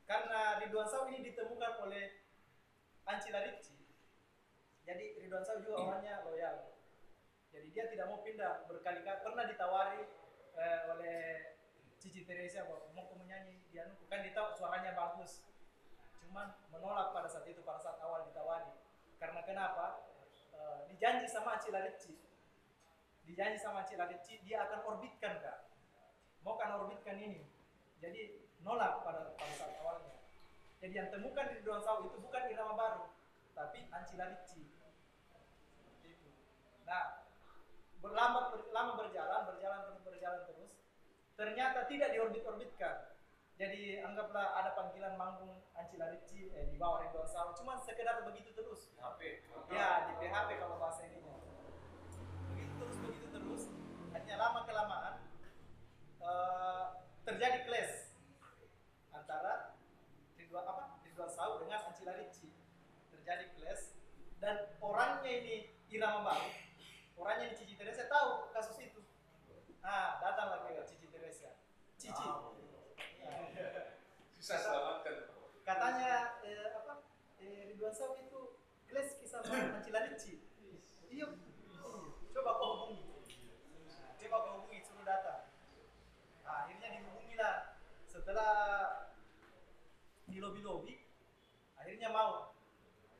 [0.05, 2.21] karena Ridwan Saw ini ditemukan oleh
[3.09, 3.73] Anci Larici.
[4.85, 6.77] Jadi Ridwan Saw juga awalnya loyal.
[7.49, 10.05] Jadi dia tidak mau pindah berkali-kali pernah ditawari
[10.53, 11.19] eh, oleh
[11.97, 15.41] Cici Teresa bahwa mau kamu nyanyi dia kan dia tahu suaranya bagus.
[16.21, 18.69] Cuman menolak pada saat itu pada saat awal ditawari.
[19.17, 20.04] Karena kenapa?
[20.95, 22.15] Dijanji sama Anci Larici.
[23.27, 25.67] Dijanji sama Anci Larici dia akan orbitkan kak.
[26.39, 27.43] Mau kan orbitkan ini.
[27.99, 30.15] Jadi nolak pada pada saat awalnya.
[30.79, 33.11] Jadi yang temukan di Ridwan Saw itu bukan irama baru,
[33.51, 34.63] tapi Anci Larici.
[35.75, 36.31] Seperti itu.
[36.87, 37.27] Nah,
[37.99, 40.71] berlama ber- lama berjalan, berjalan terus berjalan terus.
[41.35, 43.14] Ternyata tidak diorbit-orbitkan.
[43.55, 48.51] Jadi anggaplah ada panggilan manggung Anci Larici eh, di bawah Ridwan Saw, cuma sekedar begitu
[48.51, 48.91] terus.
[48.99, 49.47] HP.
[49.71, 51.39] Ya, di PHP kalau bahasa ininya.
[52.51, 53.63] Begitu terus, begitu terus.
[54.11, 55.13] Hanya lama kelamaan
[56.19, 56.85] eh,
[57.23, 58.11] terjadi clash
[59.15, 59.79] antara
[60.35, 60.99] Ridwan apa?
[61.07, 62.51] Ridwan Saw dengan Anci Larici.
[63.15, 63.95] Terjadi clash
[64.43, 65.55] dan orangnya ini
[65.87, 66.51] irama baru.
[67.15, 68.99] Orangnya ini Cici Teresa tahu kasus itu.
[69.79, 71.55] Ah, datanglah ke Cici Teresa.
[71.95, 72.19] Cici.
[72.19, 72.54] Nah,
[74.45, 75.25] Susah selamatkan.
[75.65, 77.01] katanya eh, apa
[77.41, 80.37] eh, Ridwan Saw itu clash kisah sama Anci Larici
[81.09, 81.33] iya.
[82.29, 83.25] Coba kau hubungi.
[84.21, 85.49] Coba kau hubungi suruh datang.
[86.45, 88.53] Nah, akhirnya dihubungi lah setelah
[90.29, 90.93] di lobby lobby
[91.81, 92.53] akhirnya mau.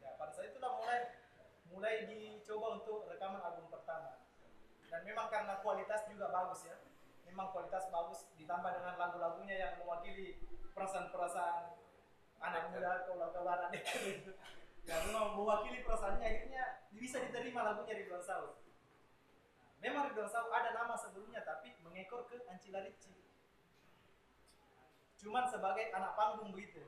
[0.06, 1.10] Ya pada saat itulah mulai
[1.74, 4.30] mulai dicoba untuk rekaman album pertama.
[4.94, 6.85] Dan memang karena kualitas juga bagus ya
[7.36, 10.40] memang kualitas bagus ditambah dengan lagu-lagunya yang mewakili
[10.72, 11.76] perasaan-perasaan
[12.40, 14.32] anak muda kaulah-kaulah anak itu
[14.88, 18.56] ya memang mewakili perasaannya akhirnya bisa diterima lagunya Ridwan Saw
[19.84, 23.12] memang Ridwan Saw ada nama sebelumnya tapi mengekor ke Anci Larici
[25.20, 26.86] cuman sebagai anak panggung begitu.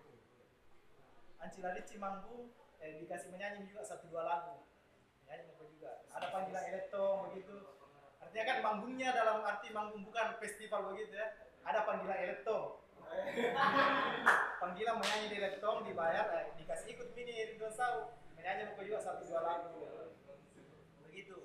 [1.42, 4.62] Anci Larici manggung eh, dikasih menyanyi juga satu dua lagu.
[5.26, 6.06] Nyanyi apa juga.
[6.14, 7.77] Ada panggilan elektron begitu
[8.28, 11.28] artinya kan manggungnya dalam arti manggung bukan festival begitu ya.
[11.64, 12.76] Ada panggilan elektron
[14.60, 19.24] panggilan menyanyi di elektron dibayar eh, dikasih ikut mini Ridwan Saw menyanyi apa juga satu
[19.24, 19.80] dua lagu.
[21.08, 21.36] Begitu.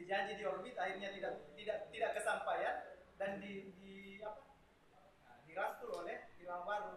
[0.00, 2.76] Dijanji di orbit akhirnya tidak tidak tidak kesampaian
[3.20, 3.94] dan di, di
[4.24, 4.40] apa?
[5.20, 6.94] Nah, dirangkul oleh Irama Baru.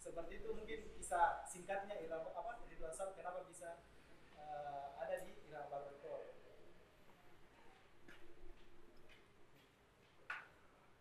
[0.00, 3.84] Seperti itu mungkin kisah singkatnya Irama apa Ridwan Saw kenapa bisa
[4.32, 6.24] eh, ada di Irama Baru Record.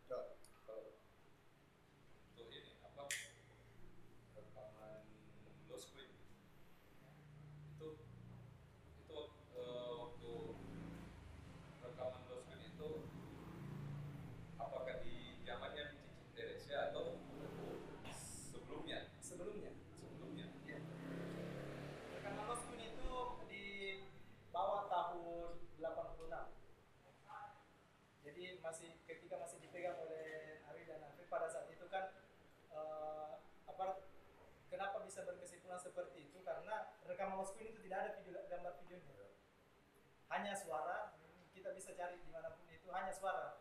[0.07, 0.25] Dok,
[0.63, 0.87] kalau
[2.31, 3.03] Untuk ini apa?
[4.33, 5.03] Rekaman
[5.67, 6.11] low screen.
[7.75, 7.87] Itu
[8.97, 9.17] itu
[9.53, 10.31] eh, waktu
[11.83, 12.89] rekaman low screen itu
[14.55, 17.19] apakah di zamannya Cici Teresia atau
[18.47, 18.99] sebelumnya?
[19.19, 20.47] sebelumnya Sebelumnya.
[20.65, 20.79] ya.
[22.15, 23.11] rekaman Loskun itu
[23.47, 23.65] di
[24.49, 26.31] bawah tahun 86
[28.23, 32.11] jadi masih ketika masih dipegang oleh Ari dan Afif pada saat itu kan
[32.71, 33.31] eh,
[33.65, 34.03] apa
[34.67, 39.15] kenapa bisa berkesimpulan seperti itu karena rekaman Loskun itu tidak ada video gambar videonya
[40.37, 41.17] hanya suara
[41.49, 43.57] kita bisa cari di mana pun itu hanya suara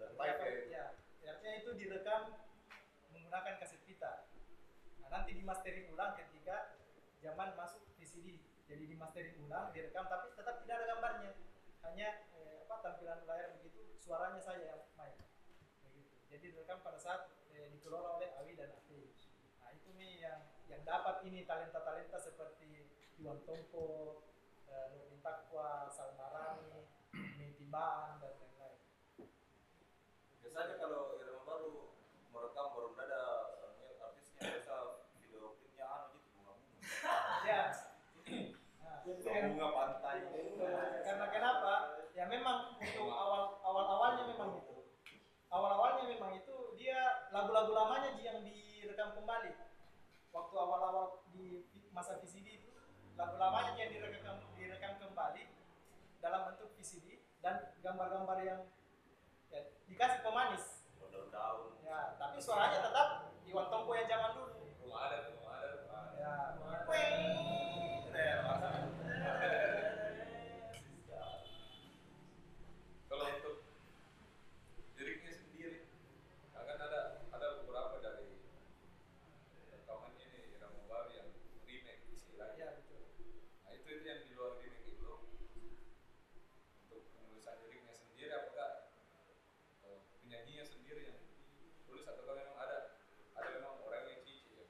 [0.00, 0.96] dan live ya,
[1.28, 2.32] artinya itu direkam
[3.12, 4.24] menggunakan kaset pita.
[5.04, 6.80] Nah, nanti di mastering ulang ketika
[7.20, 8.40] zaman masuk VCD.
[8.64, 11.32] Jadi di mastering ulang, direkam tapi tetap tidak ada gambarnya.
[11.84, 15.20] Hanya eh, apa tampilan layar begitu, suaranya saya yang main.
[15.84, 16.08] Begitu.
[16.32, 19.12] Jadi direkam pada saat eh, dikelola oleh Awi dan Afi.
[19.60, 20.40] Nah, itu nih yang
[20.72, 22.88] yang dapat ini talenta-talenta seperti
[23.20, 24.24] Iwan Tompo,
[24.64, 28.80] eh, Takwa, Salma Rami, Menti Baan dan lain-lain.
[30.40, 31.72] Biasanya kalau Irama baru
[32.32, 33.22] merekam baru ada
[34.00, 34.74] artisnya biasa
[35.20, 37.14] video klipnya anu gitu bunga-bunga.
[37.44, 37.62] Ya.
[38.80, 40.18] Nah, Bunga pantai.
[41.04, 41.72] karena kenapa?
[42.16, 44.76] Ya memang untuk awal awal awalnya memang itu.
[45.50, 49.52] Awal awalnya memang itu dia lagu-lagu lamanya yang direkam kembali.
[50.30, 52.70] Waktu awal awal di masa VCD itu
[53.18, 54.29] lagu lamanya yang direkam
[55.20, 55.44] kembali
[56.24, 58.64] dalam bentuk VCD dan gambar-gambar yang
[59.52, 60.80] ya, dikasih pemanis.
[60.96, 61.76] Daun-daun.
[61.84, 64.64] Ya, tapi suaranya tetap Iwan Tompo yang zaman dulu.
[64.80, 66.16] Rumah ada, rumah ada, rumah ada.
[66.16, 66.32] Ya,
[68.16, 68.88] Eh, masa-
[73.04, 73.56] Kalau untuk
[74.96, 75.84] liriknya sendiri,
[76.56, 78.40] akan ada ada beberapa dari
[79.68, 81.28] rekaman ini Irama Baru yang
[81.68, 82.56] remake istilahnya.
[82.56, 83.04] ya betul.
[83.68, 85.08] Nah itu itu yang di luar remake itu
[90.60, 91.18] sendiri yang
[91.86, 92.78] tulis atau kalau memang ada
[93.34, 94.66] ada memang orang yang cici ya.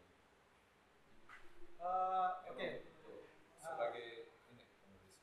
[1.80, 3.12] Eh, Memang Oke, itu
[3.56, 4.08] sebagai
[4.48, 5.16] ini penulis.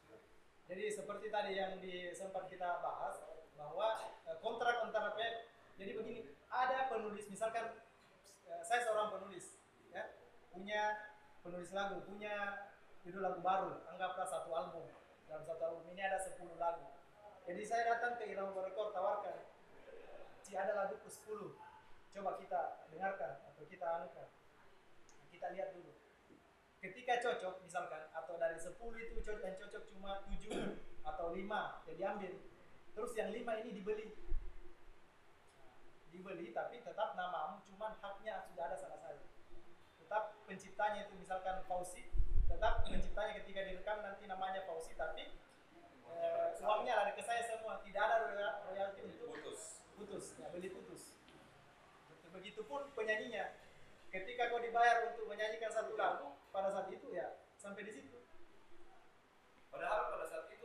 [0.68, 3.22] jadi seperti tadi yang di, sempat kita bahas
[3.54, 5.54] bahwa eh, kontrak antara pihak.
[5.78, 7.78] Jadi begini, ada penulis misalkan
[8.50, 9.62] eh, saya seorang penulis,
[9.94, 10.18] ya
[10.50, 11.14] punya
[11.46, 12.66] penulis lagu, punya
[13.06, 14.90] judul lagu baru, anggaplah satu album.
[15.30, 16.88] Dalam satu album ini ada 10 lagu.
[17.46, 19.38] Jadi saya datang ke Irama Rekor tawarkan,
[20.42, 21.54] Ci ada lagu ke 10,
[22.18, 24.28] coba kita dengarkan atau kita anukan.
[25.30, 25.94] Kita lihat dulu.
[26.82, 28.74] Ketika cocok misalkan atau dari 10
[29.04, 32.34] itu cocok yang cocok cuma 7 atau 5 ya diambil.
[32.92, 34.08] Terus yang 5 ini dibeli.
[36.12, 39.22] Dibeli tapi tetap namamu cuman haknya sudah ada salah saya.
[40.02, 42.08] Tetap penciptanya itu misalkan Fauzi,
[42.48, 45.28] tetap penciptanya ketika direkam nanti namanya Fauzi tapi
[46.08, 49.62] eh, uangnya lari ke saya semua, tidak ada royal- royalti untuk Putus.
[49.94, 51.14] putus, ya beli putus.
[52.32, 53.54] Begitupun penyanyinya,
[54.10, 58.18] ketika kau dibayar untuk menyanyikan satu lagu, pada saat itu ya sampai di situ.
[59.70, 60.57] Padahal pada saat itu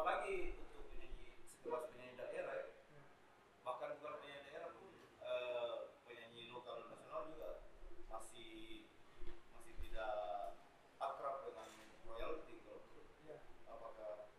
[0.00, 2.66] apalagi untuk penyanyi sekelas penyanyi daerah ya,
[3.60, 4.88] bahkan bukan penyanyi daerah pun
[5.20, 7.50] eh, penyanyi lokal nasional juga
[8.08, 8.88] masih
[9.52, 10.14] masih tidak
[10.96, 11.68] akrab dengan
[12.02, 12.80] royalti kalau
[13.20, 13.36] Ya,
[13.68, 14.32] apakah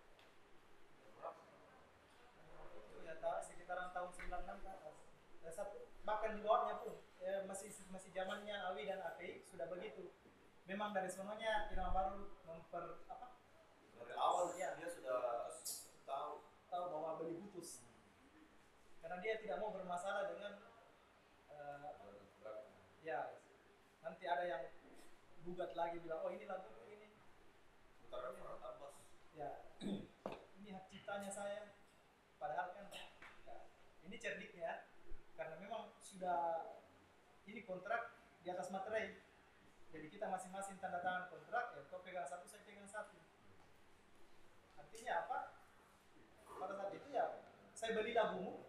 [1.13, 1.41] berapa?
[2.81, 4.95] itu ya ta- sekitaran tahun 96 ke atas.
[5.51, 10.09] Satu, bahkan di bawahnya pun ya, masih masih zamannya Awi dan API sudah begitu.
[10.65, 13.27] Memang dari sononya Irama Baru memper apa
[13.93, 14.73] Dari awal Ya.
[14.75, 15.40] dia sudah tahu tahu
[17.21, 17.85] beli putus.
[19.01, 20.53] Karena dia tidak mau bermasalah dengan
[21.53, 21.89] eh,
[23.01, 23.37] ya
[24.01, 24.63] nanti ada yang
[25.41, 27.09] gugat lagi bilang oh ini lagu ini
[29.37, 29.49] ya
[30.59, 31.73] ini hak ciptanya saya.
[32.37, 32.89] Padahal kan
[33.45, 33.57] ya,
[34.05, 34.89] ini cerdiknya
[35.37, 36.73] karena memang sudah
[37.45, 39.21] ini kontrak di atas materai.
[39.91, 43.17] Jadi kita masing-masing tanda tangan kontrak ya kau pegang satu saya pegang satu.
[44.79, 45.37] Artinya apa
[46.61, 47.41] pada saat itu ya
[47.73, 48.61] saya beli lagumu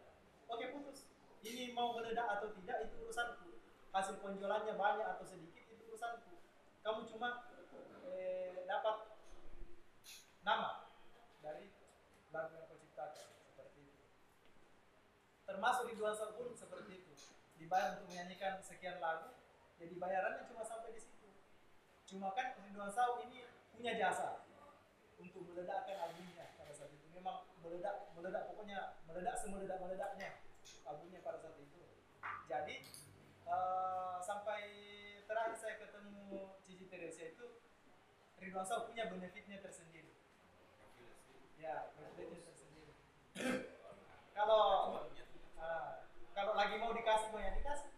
[0.48, 1.08] oke putus.
[1.42, 3.58] Ini mau meledak atau tidak itu urusanku.
[3.92, 6.38] Hasil penjualannya banyak atau sedikit itu urusanku.
[6.80, 7.50] Kamu cuma
[8.06, 9.18] eh, dapat
[10.46, 10.92] nama
[11.42, 11.74] dari
[12.30, 14.04] lagu yang kau ciptakan seperti itu.
[15.44, 17.12] Termasuk Ridwan Saw pun seperti itu.
[17.58, 19.34] Dibayar untuk menyanyikan sekian lagu
[19.82, 21.26] jadi bayarannya cuma sampai di situ.
[22.06, 24.46] Cuma kan Ridwan Saw ini punya jasa
[25.18, 30.30] untuk meledakkan albumnya pada saat itu memang meledak meledak pokoknya meledak semeledak meledaknya
[30.86, 31.80] albumnya pada saat itu.
[32.50, 32.74] Jadi
[33.46, 34.60] eh, sampai
[35.24, 37.46] terakhir saya ketemu Cici Teresia itu
[38.42, 40.10] Ridwan Saw punya benefitnya tersendiri.
[41.56, 42.92] Ya benefitnya tersendiri.
[44.32, 44.98] Kalau
[45.60, 46.02] ah,
[46.32, 47.92] kalau lagi mau dikasih mau yang dikasih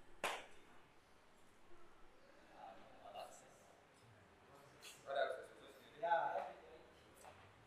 [5.04, 6.02] Ada akses khususnya.
[6.02, 6.16] ya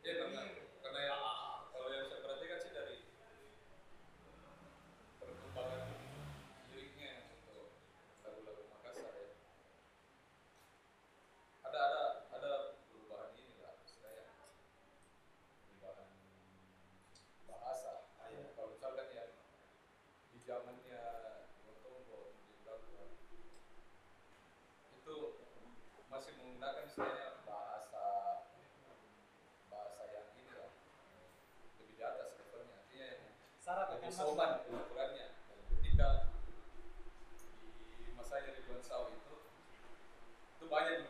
[0.03, 0.41] Ya karena
[0.83, 1.21] karena yang
[1.71, 2.97] kalau yang saya perhatikan sih dari
[5.19, 5.83] perkembangan
[6.71, 7.71] liriknya untuk
[8.23, 9.27] lagu-lagu Makassar ya.
[11.67, 12.01] Ada ada
[12.31, 12.51] ada
[12.87, 14.27] perubahan ini lah istilahnya
[15.67, 16.07] perubahan
[17.45, 17.93] bahasa.
[18.27, 18.47] Iya.
[18.55, 19.31] Kalau misalkan yang
[20.31, 21.03] di zamannya
[21.67, 23.09] Motombo dilakukan
[24.95, 25.17] itu
[26.07, 28.05] masih menggunakan istilahnya bahasa
[29.67, 30.71] bahasa yang ini lah
[31.77, 33.23] lebih di atas levelnya artinya yang
[33.67, 35.27] syarat akan sopan ukurannya.
[35.67, 36.31] Ketika
[37.99, 39.35] di masanya Ridwan Saw itu
[40.55, 41.06] itu banyak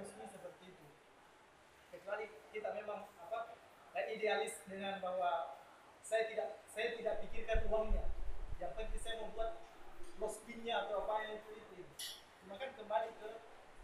[0.00, 0.86] loswi seperti itu.
[1.92, 2.24] Kecuali
[2.56, 3.52] kita memang apa
[4.00, 5.60] eh, idealis dengan bahwa
[6.00, 8.08] saya tidak saya tidak pikirkan uangnya.
[8.56, 9.60] Yang penting saya membuat
[10.16, 11.84] loss pinnya atau apa yang itu itu.
[12.40, 13.30] Cuma kan kembali ke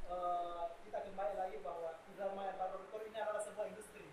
[0.09, 4.09] eh, kita kembali lagi bahwa irama baru ini adalah sebuah industri.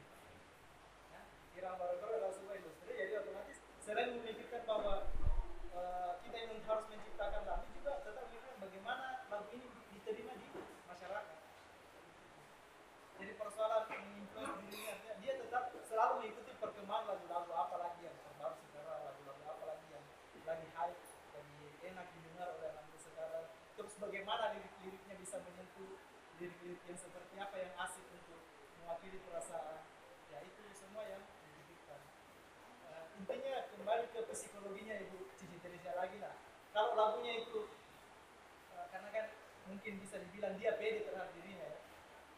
[1.15, 1.21] Ya,
[1.55, 5.11] irama rekor adalah sebuah industri jadi otomatis selain memikirkan bahwa
[5.71, 10.47] eh, kita ini harus menciptakan lagu juga tetap memikirkan bagaimana lagu ini diterima di
[10.87, 11.37] masyarakat
[13.23, 18.57] jadi persoalan menginfluence dirinya artinya dia tetap selalu mengikuti perkembangan lagu-lagu apa lagi yang terbaru
[18.67, 20.05] sekarang lagu-lagu apa lagi yang
[20.43, 21.01] lagi hype
[21.35, 23.45] lagi enak didengar oleh anak muda sekarang
[23.79, 25.99] terus bagaimana lirik-liriknya bisa menyentuh
[26.87, 28.41] yang seperti apa yang asik untuk
[28.81, 29.85] mewakili perasaan
[30.33, 32.01] ya itu semua yang dipikirkan
[32.93, 36.37] Eh, intinya kembali ke psikologinya ibu Cici Teresia lagi lah.
[36.75, 37.65] Kalau lagunya itu
[38.77, 39.25] eh, karena kan
[39.65, 41.79] mungkin bisa dibilang dia pede terhadap dirinya ya.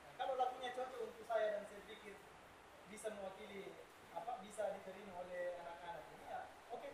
[0.06, 2.16] Nah, kalau lagunya cocok untuk saya dan saya pikir
[2.88, 3.76] bisa mewakili
[4.16, 6.41] apa bisa diterima oleh anak-anak ini ya
[6.72, 6.90] oke.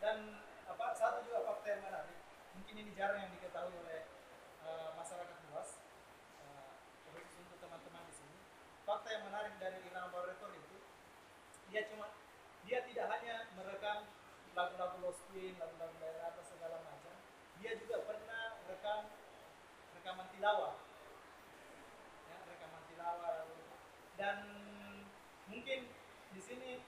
[0.00, 0.16] Dan
[0.66, 2.18] apa satu juga fakta yang menarik.
[2.58, 4.00] Mungkin ini jarang yang diketahui oleh
[4.66, 5.78] eh, masyarakat luas
[6.42, 6.72] eh,
[7.06, 8.36] khusus untuk teman-teman di sini
[8.90, 10.76] fakta yang menarik dari Irama Baroretor itu
[11.70, 12.10] dia cuma
[12.66, 14.10] dia tidak hanya merekam
[14.58, 17.14] lagu-lagu Lost Queen, lagu-lagu daerah atas segala macam
[17.60, 19.12] dia juga pernah rekam
[20.00, 20.74] rekaman tilawah.
[22.24, 23.36] Ya rekaman tilawah.
[24.16, 24.36] Dan
[25.52, 25.92] mungkin
[26.32, 26.80] di sini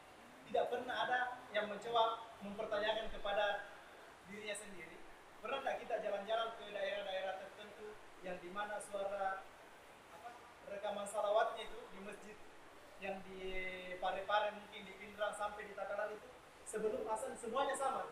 [0.49, 1.21] tidak pernah ada
[1.53, 3.69] yang mencoba mempertanyakan kepada
[4.33, 4.97] dirinya sendiri.
[5.45, 7.89] Pernah tidak kita jalan-jalan ke daerah-daerah tertentu
[8.25, 9.45] yang di mana suara
[10.73, 12.37] rekaman salawatnya itu di masjid
[13.05, 13.45] yang di
[14.01, 14.57] Parepare
[15.31, 16.29] sampai di Takalar itu
[16.67, 18.11] sebelum azan semuanya sama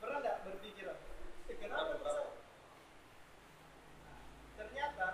[0.00, 0.98] pernah tidak berpikiran
[1.52, 2.24] eh, kenapa bisa
[4.56, 5.08] ternyata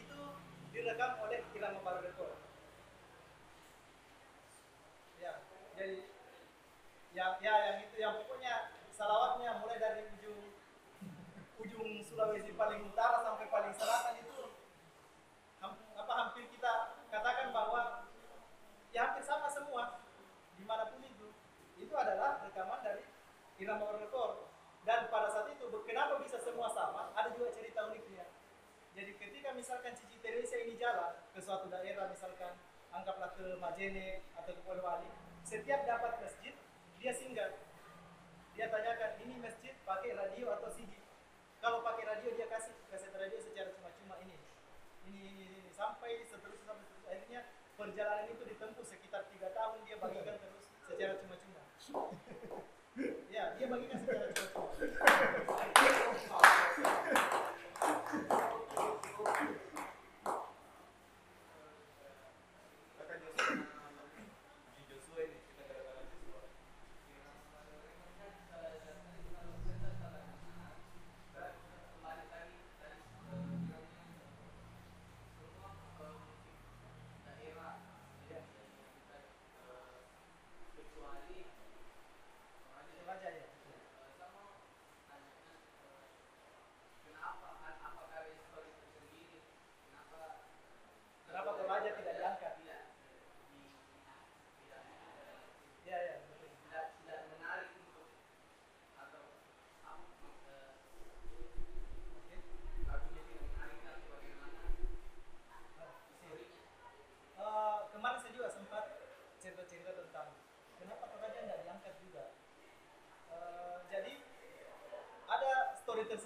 [0.00, 0.18] itu
[0.72, 2.40] direkam oleh Irama Barodekor.
[5.20, 5.44] Ya,
[5.76, 6.08] jadi
[7.12, 10.40] ya ya yang itu yang pokoknya salawatnya mulai dari ujung
[11.60, 14.56] ujung Sulawesi paling utara sampai paling selatan itu
[15.60, 18.08] ham- apa hampir kita katakan bahwa
[18.94, 20.00] ya hampir sama semua
[20.56, 21.28] di mana pun itu
[21.76, 23.04] itu adalah rekaman dari
[23.70, 24.50] Irama Barodekor
[24.82, 27.14] dan pada saat itu kenapa bisa semua sama?
[27.14, 28.26] Ada juga cerita uniknya.
[28.98, 32.58] Jadi ketika misalkan Cici Teresa ini jalan ke suatu daerah misalkan
[32.90, 35.06] anggaplah ke Majene atau ke Polewali
[35.46, 36.50] setiap dapat masjid
[36.98, 37.54] dia singgah.
[38.58, 40.98] Dia tanyakan ini masjid pakai radio atau CD
[41.62, 44.34] kalau pakai radio dia kasih kaset radio secara cuma-cuma ini
[45.06, 45.70] ini ini, ini.
[45.70, 47.14] sampai seterusnya sampai seterusnya.
[47.14, 47.40] Akhirnya
[47.78, 51.62] perjalanan itu ditempuh sekitar tiga tahun dia bagikan terus secara cuma-cuma
[53.40, 54.68] ya dia bagikan secara cuma-cuma
[63.00, 63.64] Kata Joshua,
[64.76, 66.40] di Joshua ini kita kedatangan Joshua.
[83.00, 83.50] itu aja ya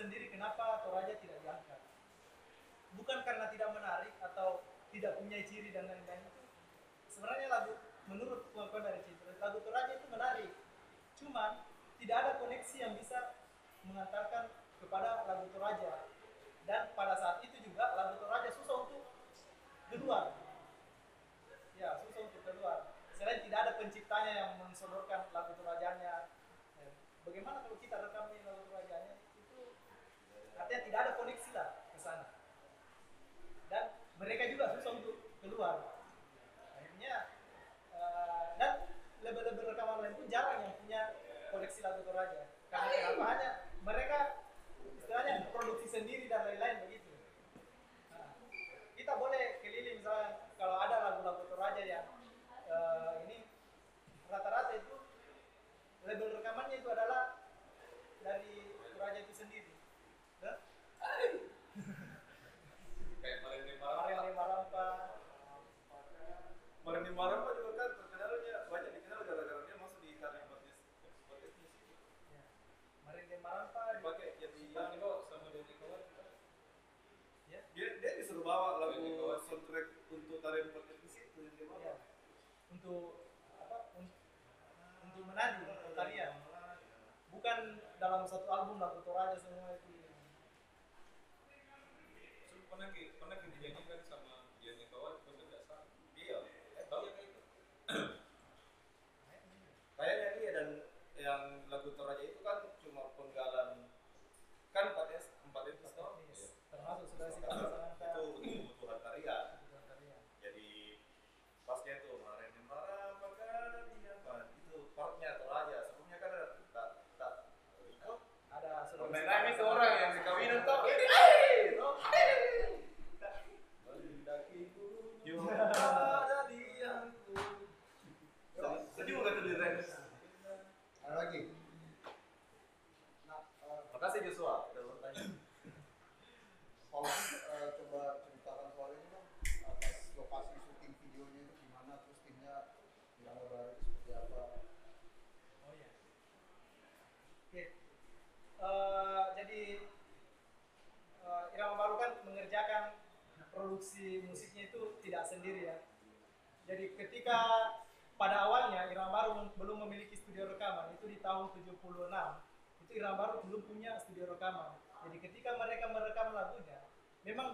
[0.05, 0.29] tersendiri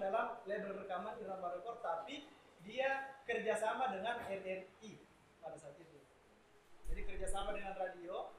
[0.01, 2.27] dalam label rekaman Irama Record tapi
[2.65, 4.93] dia kerjasama dengan RRI
[5.41, 6.01] pada saat itu.
[6.91, 8.35] Jadi kerjasama dengan radio,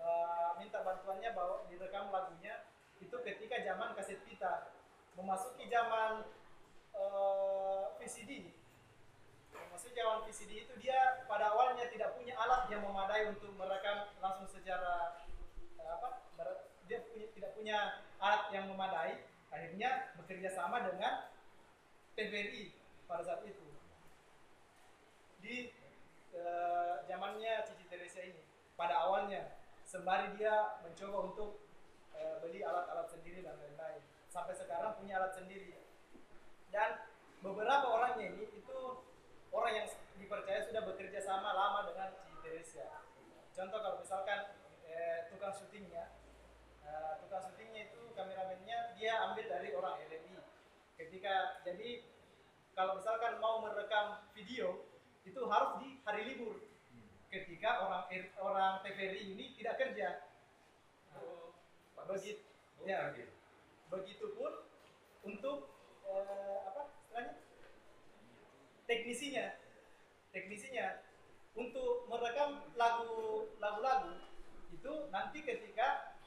[0.00, 2.66] eh, minta bantuannya bahwa direkam lagunya
[2.98, 4.74] itu ketika zaman kaset pita
[5.14, 6.26] memasuki zaman
[6.96, 8.52] eh, VCD.
[9.54, 14.48] Memasuki zaman VCD itu dia pada awalnya tidak punya alat yang memadai untuk merekam langsung
[14.50, 15.22] secara
[15.78, 16.24] eh, apa?
[16.88, 17.78] Dia punya, tidak punya
[18.16, 19.27] alat yang memadai.
[19.48, 21.32] Akhirnya bekerja sama dengan
[22.18, 22.74] TVRI
[23.08, 23.64] pada saat itu.
[25.40, 25.72] Di
[26.34, 28.42] eh, zamannya Cici Teresa ini
[28.76, 29.56] pada awalnya
[29.88, 31.50] sembari dia mencoba untuk
[32.12, 34.04] eh, beli alat-alat sendiri dan lain-lain.
[34.28, 35.72] Sampai sekarang punya alat sendiri.
[36.68, 37.00] Dan
[37.40, 38.78] beberapa orangnya ini itu
[39.48, 39.88] orang yang
[40.20, 43.00] dipercaya sudah bekerja sama lama dengan Cici Teresa.
[43.56, 44.52] Contoh kalau misalkan
[44.84, 46.12] eh, tukang syutingnya
[46.84, 48.67] eh, tukang syutingnya itu kameramennya
[48.98, 50.38] dia ambil dari orang LMI
[50.98, 52.02] ketika jadi
[52.74, 54.86] kalau misalkan mau merekam video
[55.26, 56.62] itu harus di hari libur.
[57.28, 58.08] Ketika orang
[58.40, 60.30] orang TVRI ini tidak kerja.
[62.08, 62.40] Begitu
[62.88, 63.12] ya.
[63.92, 64.52] begitupun
[65.26, 65.68] untuk
[66.08, 67.34] eh, apa istilahnya?
[68.88, 69.46] Teknisinya.
[70.32, 70.86] Teknisinya.
[71.52, 74.14] Untuk merekam lagu lagu-lagu
[74.72, 76.17] itu nanti ketika jam shift 2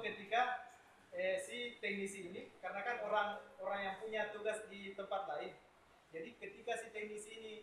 [0.00, 0.68] ketika
[1.14, 3.28] eh, si teknisi ini karena kan orang
[3.62, 5.52] orang yang punya tugas di tempat lain
[6.08, 7.54] jadi ketika si teknisi ini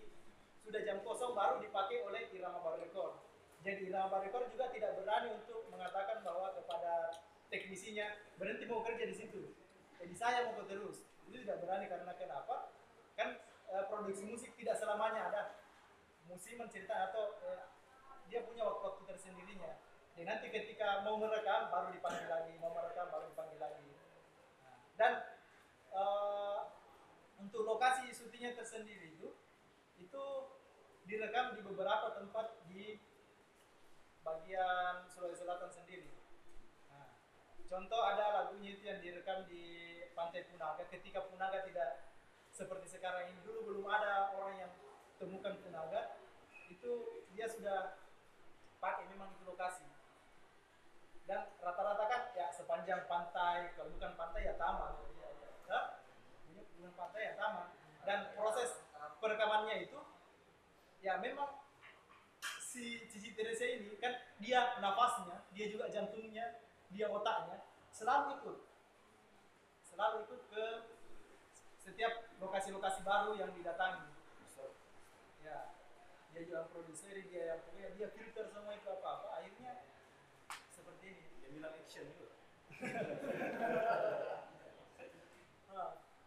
[0.62, 3.22] sudah jam kosong baru dipakai oleh Irama Bar Record.
[3.66, 8.06] Jadi Irama Bar Record juga tidak berani untuk mengatakan bahwa kepada teknisinya
[8.38, 9.54] berhenti mau kerja di situ.
[10.02, 11.06] Jadi saya mau terus.
[11.30, 12.74] Itu tidak berani karena kenapa?
[13.18, 13.42] Kan
[13.74, 15.44] eh, produksi musik tidak selamanya ada.
[16.26, 17.66] Musik menceritakan atau eh,
[18.30, 19.74] dia punya waktu-waktu tersendirinya.
[20.16, 23.84] Dan nanti ketika mau merekam baru dipanggil lagi, mau merekam baru dipanggil lagi.
[24.64, 25.14] Nah, dan
[25.92, 26.60] eh,
[27.44, 29.36] untuk lokasi syutingnya tersendiri itu
[30.00, 30.24] itu
[31.04, 32.98] direkam di beberapa tempat di
[34.24, 36.10] bagian Sulawesi Selatan sendiri.
[37.66, 40.86] Contoh ada lagunya itu yang direkam di Pantai Punaga.
[40.86, 42.14] Ketika Punaga tidak
[42.54, 44.72] seperti sekarang ini dulu belum ada orang yang
[45.18, 46.22] temukan Punaga
[46.70, 46.92] itu
[47.34, 48.00] dia sudah
[48.80, 49.95] pakai memang itu lokasi
[51.26, 54.94] dan rata-rata kan ya sepanjang pantai kalau bukan pantai ya taman.
[55.70, 55.86] Hah?
[56.54, 57.68] bukan pantai ya taman.
[58.06, 58.86] Dan proses
[59.18, 60.00] perekamannya itu
[61.02, 61.66] ya memang
[62.62, 66.62] si Cici Teresa ini kan dia nafasnya dia juga jantungnya
[66.94, 68.58] dia otaknya selalu ikut.
[69.82, 70.66] Selalu ikut ke
[71.82, 74.14] setiap lokasi-lokasi baru yang didatangi.
[75.42, 75.74] Ya
[76.36, 79.88] dia juga produser dia yang dia filter semua itu apa apa akhirnya
[80.68, 82.28] seperti ini Dia bilang action juga.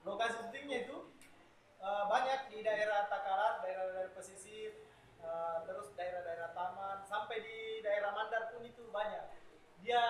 [0.08, 0.96] Lokasi syutingnya itu
[1.84, 4.72] eh, banyak di daerah Takalar, daerah-daerah pesisir,
[5.20, 9.28] eh, terus daerah-daerah taman, sampai di daerah Mandar pun itu banyak.
[9.84, 10.00] Dia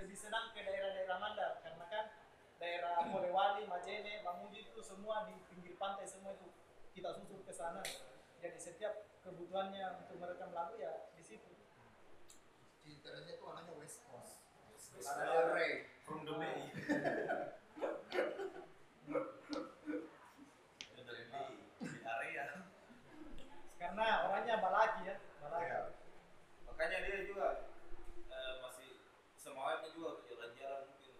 [0.00, 2.04] lebih senang ke daerah-daerah Mandar karena kan
[2.62, 6.46] daerah Polewali, Majene, Mamudi itu semua di pinggir pantai semua itu
[6.94, 7.82] kita susul ke sana.
[8.38, 11.54] Jadi setiap kebutuhannya untuk merekam lagu ya di situ.
[12.82, 14.01] Cinternya itu anaknya West
[15.02, 15.72] Del Rey.
[16.06, 16.70] From the Bay.
[20.94, 21.42] Dia dari di,
[21.82, 22.46] di area.
[23.78, 25.66] Karena orangnya balaki ya, balaki.
[25.66, 25.80] Iya.
[26.70, 27.46] Makanya dia juga
[28.30, 28.88] eh, masih
[29.34, 31.14] semangatnya juga ke jalan-jalan mungkin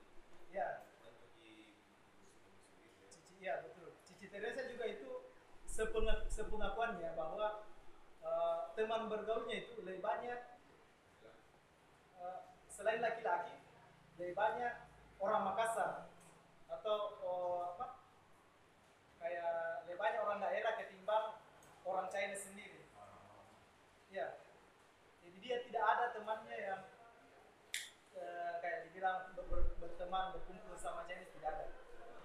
[0.53, 0.69] Ya,
[1.03, 1.11] ya.
[1.19, 1.75] Cici,
[3.41, 3.99] iya betul.
[4.07, 5.11] Cici Teresa juga itu
[5.67, 7.67] sepenga- sepengakuannya bahwa
[8.23, 10.39] eh, teman bergaulnya itu lebih banyak
[12.23, 12.39] eh,
[12.71, 13.59] selain laki-laki
[14.17, 14.75] lebih banyak
[15.23, 16.11] orang Makassar
[16.69, 17.87] atau oh, apa
[19.23, 21.39] kayak lebih banyak orang daerah ketimbang
[21.87, 22.87] orang China sendiri.
[24.13, 24.45] Ya,
[25.25, 26.81] jadi dia tidak ada temannya yang
[28.13, 31.67] eh, kayak dibilang ber- ber- berteman berkumpul sama Chinese tidak ada.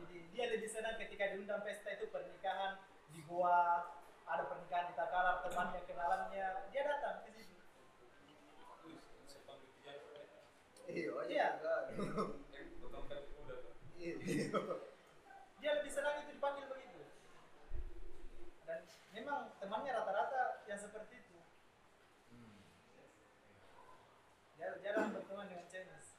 [0.03, 2.83] Jadi dia lebih senang ketika diundang pesta itu pernikahan
[3.15, 3.95] di Goa,
[4.27, 7.55] ada pernikahan di Takalar, temannya kenalannya, dia datang ke situ.
[8.83, 8.99] Wih,
[9.31, 9.95] sepang di tiga.
[11.05, 11.81] Iya, tuh.
[13.97, 14.13] Iya.
[15.61, 17.01] Dia lebih senang itu dipanggil begitu.
[18.65, 18.79] Dan
[19.13, 21.37] memang temannya rata-rata yang seperti itu.
[24.57, 26.17] Jarang, jarang berteman dengan Chinese.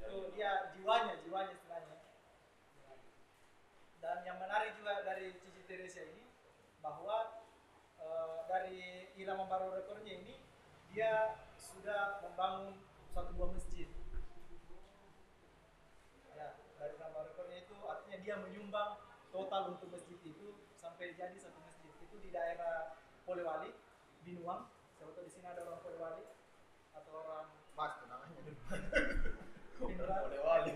[0.00, 1.96] Itu dia jiwanya, jiwanya istilahnya.
[4.00, 6.24] Dan yang menarik juga dari Cici Teresa ini
[6.80, 7.44] bahwa
[8.00, 8.80] eh, dari
[9.20, 10.40] irama baru rekornya ini
[10.90, 12.80] dia sudah membangun
[13.10, 13.88] satu buah masjid.
[16.34, 20.46] Ya, dari irama rekornya itu artinya dia menyumbang total untuk masjid itu
[20.78, 23.74] sampai jadi satu masjid itu di daerah Polewali,
[24.26, 24.70] Binuang.
[24.98, 26.24] Siapa tahu di sini ada orang Polewali
[26.96, 27.46] atau orang
[27.78, 28.16] Mas, aja.
[29.80, 30.22] Binuang.
[30.26, 30.72] Polewali.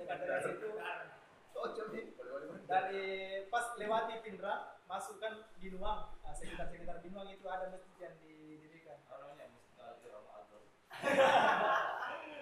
[0.00, 0.68] Dekat dari situ
[1.50, 2.04] Cocok nih.
[2.16, 2.64] Boleh-boleh.
[2.64, 3.04] dari
[3.52, 8.96] pas lewati Pindrang masuk kan Binuang nah, sekitar sekitar Binuang itu ada masjid yang didirikan
[9.06, 9.46] Apa namanya?
[9.52, 10.62] Mesti Rama Agam.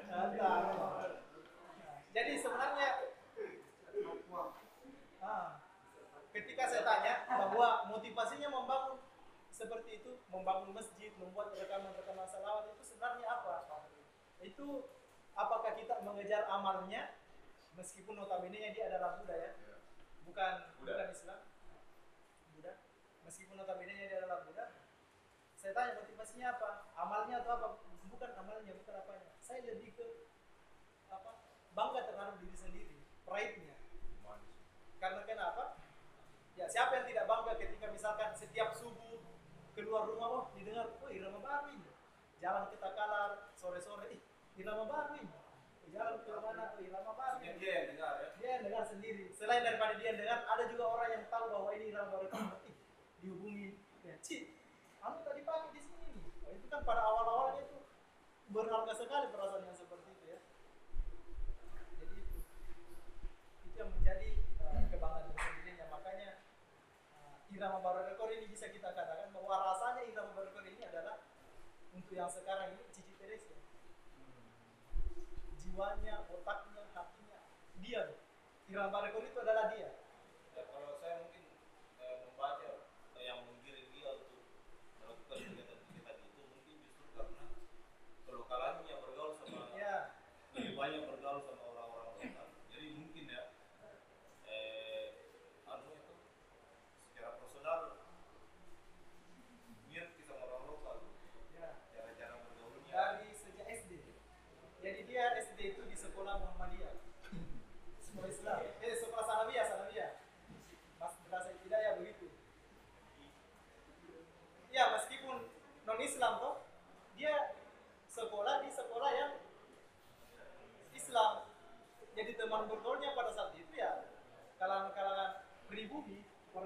[0.08, 0.48] ada
[1.82, 2.88] Nah, jadi sebenarnya
[5.18, 5.48] ah,
[6.30, 8.98] ketika saya tanya bahwa motivasinya membangun
[9.52, 13.68] seperti itu membangun masjid membuat rekaman-rekaman salawat itu sebenarnya apa?
[14.40, 14.88] Itu
[15.36, 17.20] apakah kita mengejar amalnya?
[17.76, 19.50] Meskipun notabene dia adalah Buddha ya.
[20.26, 20.98] Bukan Buddha.
[20.98, 21.40] bukan Islam.
[22.54, 22.72] Buddha.
[23.22, 24.66] Meskipun notabene dia adalah Buddha.
[25.58, 26.70] Saya tanya motivasinya apa?
[26.94, 27.68] Amalnya atau apa?
[28.08, 29.30] Bukan amalnya bukan apanya.
[29.42, 30.06] Saya lebih ke
[31.10, 31.38] apa?
[31.74, 32.98] Bangga terhadap diri sendiri
[33.28, 33.76] pride-nya.
[34.98, 35.57] Karena kenapa
[36.68, 39.18] siapa yang tidak bangga ketika misalkan setiap subuh
[39.72, 41.90] keluar rumah oh didengar oh irama baru ini.
[42.38, 44.20] Jalan ke Takalar sore-sore ih
[44.60, 45.32] irama baru ini.
[45.88, 47.56] Jalan ke mana oh irama baru ini.
[47.58, 48.28] Dia yang dengar ya.
[48.38, 49.24] dia yang dengar sendiri.
[49.32, 52.26] Selain daripada dia yang dengar ada juga orang yang tahu bahwa ini irama baru.
[52.68, 52.76] Ih
[53.18, 53.74] dihubungi
[54.06, 54.54] ya Ci
[54.98, 56.54] kamu tadi pagi di sini nih.
[56.58, 57.78] Itu kan pada awal-awalnya itu
[58.48, 60.40] berharga sekali perasaan yang seperti itu ya
[62.00, 62.38] jadi itu
[63.68, 64.30] itu yang menjadi
[64.64, 66.30] uh, kebanggaan tersendirinya makanya
[67.12, 71.18] uh, irama baru rekor ini bisa kita katakan bahwa rasanya irama baru rekor ini adalah
[71.90, 73.58] untuk yang sekarang ini Cici Teresa
[75.58, 77.40] jiwanya otaknya hatinya
[77.82, 78.14] dia
[78.70, 79.90] irama baru rekor itu adalah dia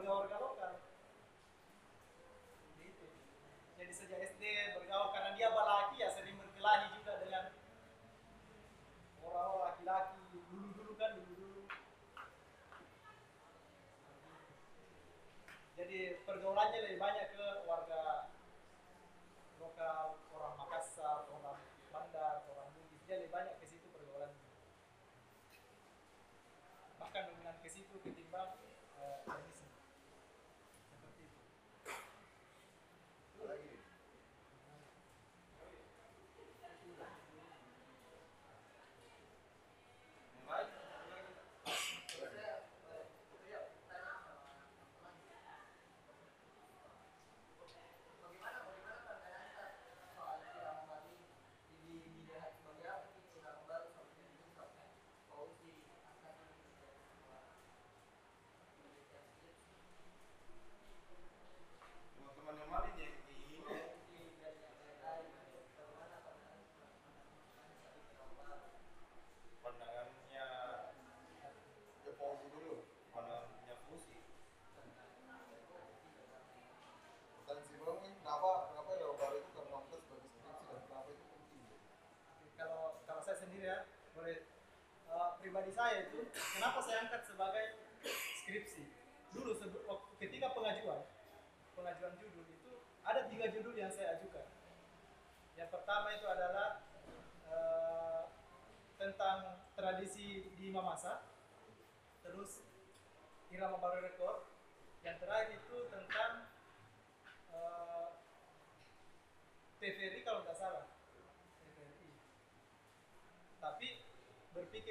[0.02, 0.51] de órgano
[85.52, 87.76] pribadi saya itu kenapa saya angkat sebagai
[88.40, 88.88] skripsi?
[89.36, 89.52] Dulu
[90.16, 91.04] ketika pengajuan
[91.76, 92.72] pengajuan judul itu
[93.04, 94.48] ada tiga judul yang saya ajukan.
[95.52, 96.80] Yang pertama itu adalah
[97.52, 98.22] eh,
[98.96, 101.20] tentang tradisi di Mamasa
[102.24, 102.64] terus
[103.52, 104.48] irama baru rekor
[105.04, 106.48] yang terakhir itu tentang
[107.52, 108.08] eh,
[109.84, 110.88] TVRI kalau nggak salah
[111.60, 112.08] TVRI
[113.60, 114.12] tapi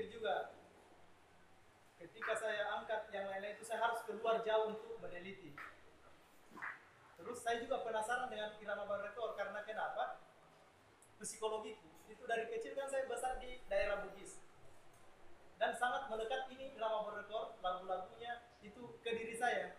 [0.01, 0.57] berpikir juga.
[2.01, 5.53] Ketika saya angkat yang lain-lain itu saya harus keluar jauh untuk meneliti.
[7.21, 10.25] Terus saya juga penasaran dengan irama baru rekor karena kenapa?
[11.21, 14.41] Psikologiku itu dari kecil kan saya besar di daerah Bugis.
[15.61, 19.77] Dan sangat melekat ini irama baru rekor lagu-lagunya itu ke diri saya.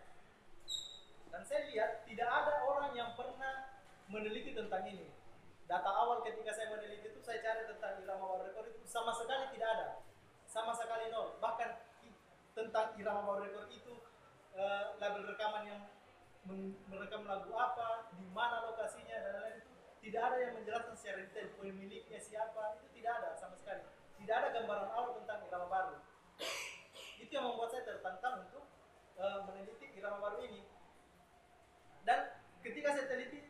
[1.27, 5.11] Dan saya lihat tidak ada orang yang pernah meneliti tentang ini.
[5.67, 9.51] Data awal ketika saya meneliti itu saya cari tentang irama baru rekor itu sama sekali
[9.51, 10.12] tidak ada
[10.53, 11.41] sama sekali nol.
[11.41, 11.69] Bahkan
[12.53, 13.93] tentang irama baru rekor itu
[14.53, 15.81] eh, label rekaman yang
[16.85, 19.73] merekam lagu apa di mana lokasinya dan lain-lain itu
[20.03, 22.77] tidak ada yang menjelaskan secara detail pemiliknya siapa.
[22.77, 23.81] Itu tidak ada sama sekali.
[24.21, 25.97] Tidak ada gambaran awal tentang irama baru.
[27.17, 28.69] Itu yang membuat saya tertantang untuk
[29.17, 30.61] eh, meneliti irama baru ini.
[32.05, 32.29] Dan
[32.61, 33.41] ketika saya teliti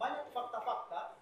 [0.00, 1.20] banyak fakta-fakta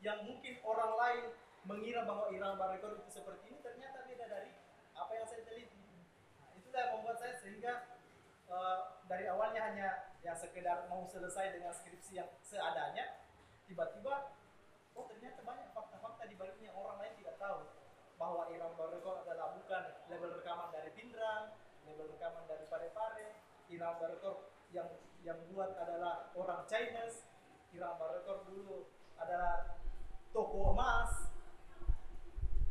[0.00, 1.24] yang mungkin orang lain
[1.68, 4.50] mengira bahwa irama baru itu seperti ini ternyata beda dari
[4.96, 5.76] apa yang saya teliti.
[6.76, 7.72] Yang membuat saya sehingga
[8.52, 8.78] eh,
[9.08, 9.88] dari awalnya hanya
[10.20, 13.24] ya sekedar mau selesai dengan skripsi yang seadanya,
[13.64, 14.36] tiba-tiba
[14.96, 17.64] oh ternyata banyak fakta-fakta di baliknya orang lain tidak tahu
[18.16, 21.52] bahwa irama baru rekor adalah bukan label rekaman dari Pindrang,
[21.84, 23.28] label rekaman dari Parepare,
[23.68, 24.36] irama baru rekor
[24.72, 24.88] yang
[25.20, 27.28] yang buat adalah orang Chinese,
[27.76, 29.80] irama baru rekor dulu adalah
[30.36, 31.32] toko emas,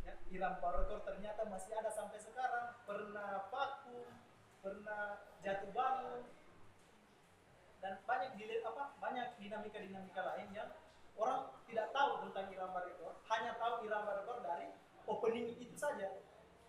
[0.06, 0.58] ya, Iram
[1.02, 2.74] ternyata masih ada sampai sekarang.
[2.86, 3.85] Pernah vakum
[4.66, 6.22] pernah jatuh bangun.
[7.78, 10.74] Dan banyak dile- apa banyak dinamika dinamika lain yang
[11.14, 14.74] orang tidak tahu tentang Iram Barotor hanya tahu Iram Barotor dari
[15.06, 16.18] opening itu saja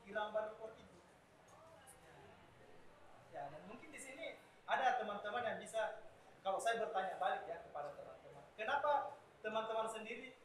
[0.05, 0.97] Iram Barotor itu.
[3.33, 4.37] Ya dan mungkin di sini
[4.69, 6.05] ada teman-teman yang bisa
[6.45, 10.37] kalau saya bertanya balik ya kepada teman-teman kenapa teman-teman sendiri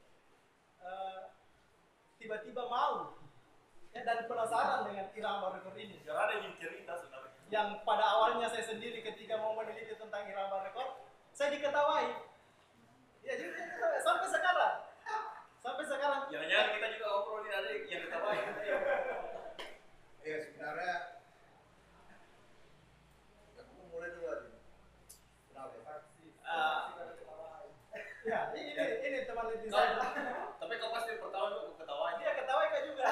[0.80, 1.22] eh,
[2.16, 3.22] tiba-tiba mau
[3.92, 6.00] ya, dan penasaran dengan irama rekor ini?
[6.02, 7.11] Jangan ada yang cerita sebenarnya.
[7.52, 11.04] Yang pada awalnya saya sendiri ketika mau meneliti tentang irama rekor
[11.36, 12.08] saya diketawai
[13.22, 14.00] ya jadi diketawai.
[14.00, 14.74] sampai sekarang
[15.60, 18.46] sampai sekarang Jangan-jangan kita juga ngobrol ini ada yang ketawain.
[20.22, 20.94] Ya sebenarnya
[23.52, 24.48] ya, aku mulai dulu aja.
[25.46, 25.74] Kenapa?
[25.76, 25.94] ya?
[26.42, 26.80] Ah.
[28.22, 28.40] ya
[29.02, 29.98] ini teman Kau- saya
[30.56, 32.14] Tapi kau pasti pertama juga aku ketawain.
[32.16, 33.06] dia ketawa kak juga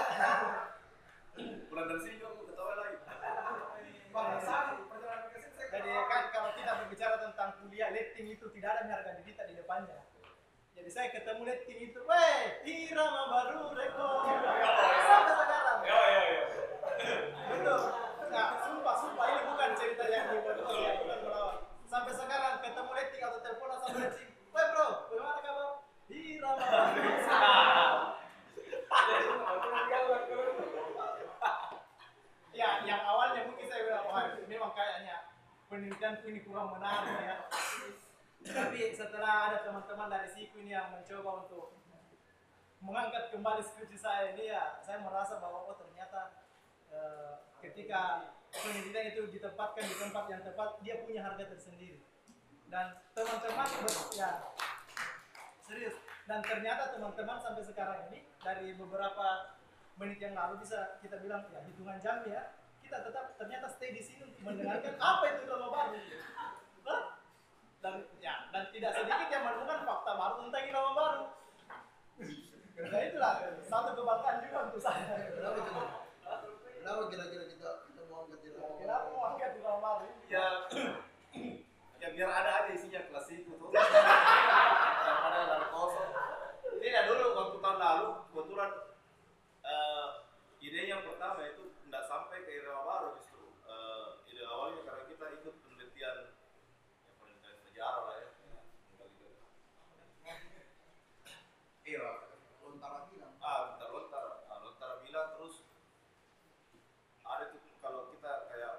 [1.71, 2.97] Pulang dari sini juga aku ketawa lagi.
[5.71, 9.55] Jadi kan kalau kita berbicara tentang kuliah letting itu tidak ada harga diri kita di
[9.55, 10.03] depannya.
[10.75, 14.29] Jadi saya ketemu letting itu, weh, irama baru rekor.
[15.07, 15.79] Sampai sekarang.
[15.87, 16.43] Ya ya ya.
[17.55, 17.81] Betul.
[18.31, 21.57] Nah, sumpah, sumpah ini bukan cerita yang dibuat ya, bukan melawan.
[21.87, 25.71] Sampai sekarang ketemu letting atau teleponan sama letting, weh bro, bagaimana kabar?
[26.11, 27.03] Irama baru.
[32.51, 35.17] Ya, yang awalnya mungkin saya bilang, wah memang kayaknya
[35.71, 37.37] penelitianku ini kurang menarik ya.
[38.43, 41.79] Tapi setelah ada teman-teman dari siku ini yang mencoba untuk
[42.83, 46.43] mengangkat kembali skripsi saya ini ya, saya merasa bahwa oh ternyata
[46.91, 47.33] eh,
[47.63, 52.03] ketika penelitian itu ditempatkan di tempat yang tepat, dia punya harga tersendiri.
[52.67, 53.69] Dan teman-teman
[54.19, 54.51] ya
[55.63, 55.95] serius.
[56.27, 59.59] Dan ternyata teman-teman sampai sekarang ini dari beberapa
[60.01, 62.60] menit yang lalu bisa kita bilang ya hitungan jam ya
[62.91, 65.95] kita tetap ternyata stay di sini untuk mendengarkan apa itu drama baru.
[66.83, 67.03] Hah?
[67.79, 71.23] Dan ya dan tidak sedikit yang menemukan fakta baru tentang drama baru.
[72.83, 75.07] Nah itulah satu kebanggaan juga untuk saya.
[75.31, 75.83] Kenapa coba?
[76.59, 78.59] Kenapa kira-kira kita kita mau angkat dia?
[78.59, 80.07] Kenapa mau angkat drama baru?
[80.27, 80.47] ya
[82.03, 83.71] ya biar ada aja isinya kelas itu tuh
[85.05, 86.11] daripada dari kosong
[86.75, 88.71] ini ya dulu waktu tahun lalu kebetulan
[89.63, 90.07] eh,
[90.59, 95.25] ide yang pertama itu tidak sampai ke irama baru justru Eh, ide awalnya karena kita
[95.37, 96.17] ikut penelitian
[97.05, 98.29] ya penelitian sejarah lah ya
[98.89, 99.39] Kembali ke-
[101.85, 102.07] Iya,
[102.61, 103.35] lontara bilang.
[103.39, 105.63] ah bentar lontar ah, lontar bilang terus
[107.23, 108.75] ada tuh kalau kita kayak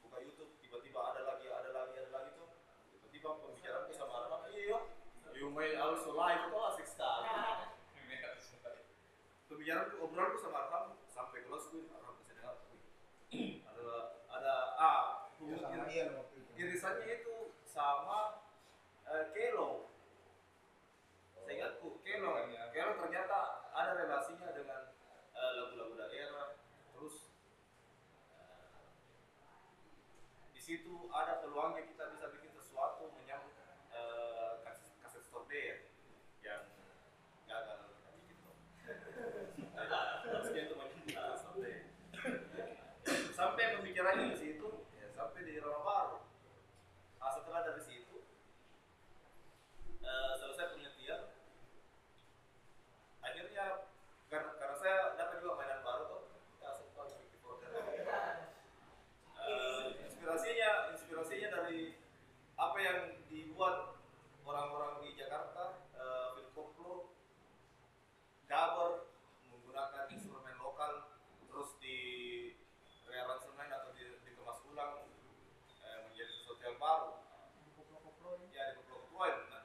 [0.00, 2.52] buka YouTube tiba-tiba ada lagi ada lagi ada lagi tuh
[2.92, 4.78] tiba-tiba pembicaraan tuh sama orang iya
[5.32, 7.24] you may also live itu asik sekali
[9.66, 12.54] pembicaraan tuh obrolan tuh sama Arham sampai kelas gue Arham bisa dengar.
[12.70, 13.82] Wih, ada
[14.30, 15.04] ada ah
[15.42, 16.50] Ya, waktu itu.
[16.54, 18.46] irisannya itu sama
[19.04, 19.90] eh, Kelo.
[21.34, 22.46] Saya ingatku Kelo.
[22.70, 23.38] Kelo ternyata
[23.74, 24.94] ada relasinya dengan
[25.34, 26.62] eh, lagu-lagu daerah.
[26.94, 27.26] Terus
[28.38, 28.70] eh,
[30.54, 33.50] di situ ada peluangnya kita bisa bikin sesuatu menyambut
[33.90, 35.90] eh, kaset, kaset store day
[36.38, 36.62] ya, yang
[37.44, 38.54] gagal kita bikin tuh
[40.26, 41.76] harusnya itu menyambut kaset store day
[43.36, 46.18] sampai pemikirannya di situ ya, sampai di Roma Baru
[47.20, 48.24] nah, setelah dari situ
[50.00, 51.30] eh, selesai penelitian
[53.20, 53.64] akhirnya
[54.26, 56.22] karena, karena saya dapat juga mainan baru tuh
[56.56, 57.70] kita sempat bikin folder
[59.46, 61.94] Eh, inspirasinya inspirasinya dari
[62.58, 62.98] apa yang
[63.30, 63.94] dibuat
[64.42, 67.14] orang-orang di Jakarta eh, film koplo
[68.46, 69.06] cover
[69.46, 71.14] menggunakan instrumen lokal
[71.46, 71.98] terus di
[73.06, 75.06] rearansemen atau di, dikemas ulang
[75.78, 77.22] eh, menjadi sesuatu yang baru
[77.78, 78.50] Koplo-koplo ini.
[78.50, 79.62] ya di koplo-koploin nah,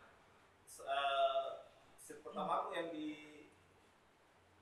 [0.61, 1.49] se- eh,
[2.47, 3.07] aku yang di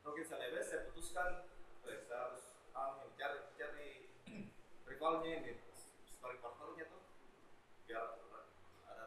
[0.04, 1.46] Rokin Salebes saya putuskan
[1.84, 2.44] saya harus
[2.74, 3.88] anu, cari cari
[4.88, 5.54] rivalnya ini
[6.08, 7.02] sparring partnernya tuh
[7.86, 8.06] biar
[8.90, 9.06] ada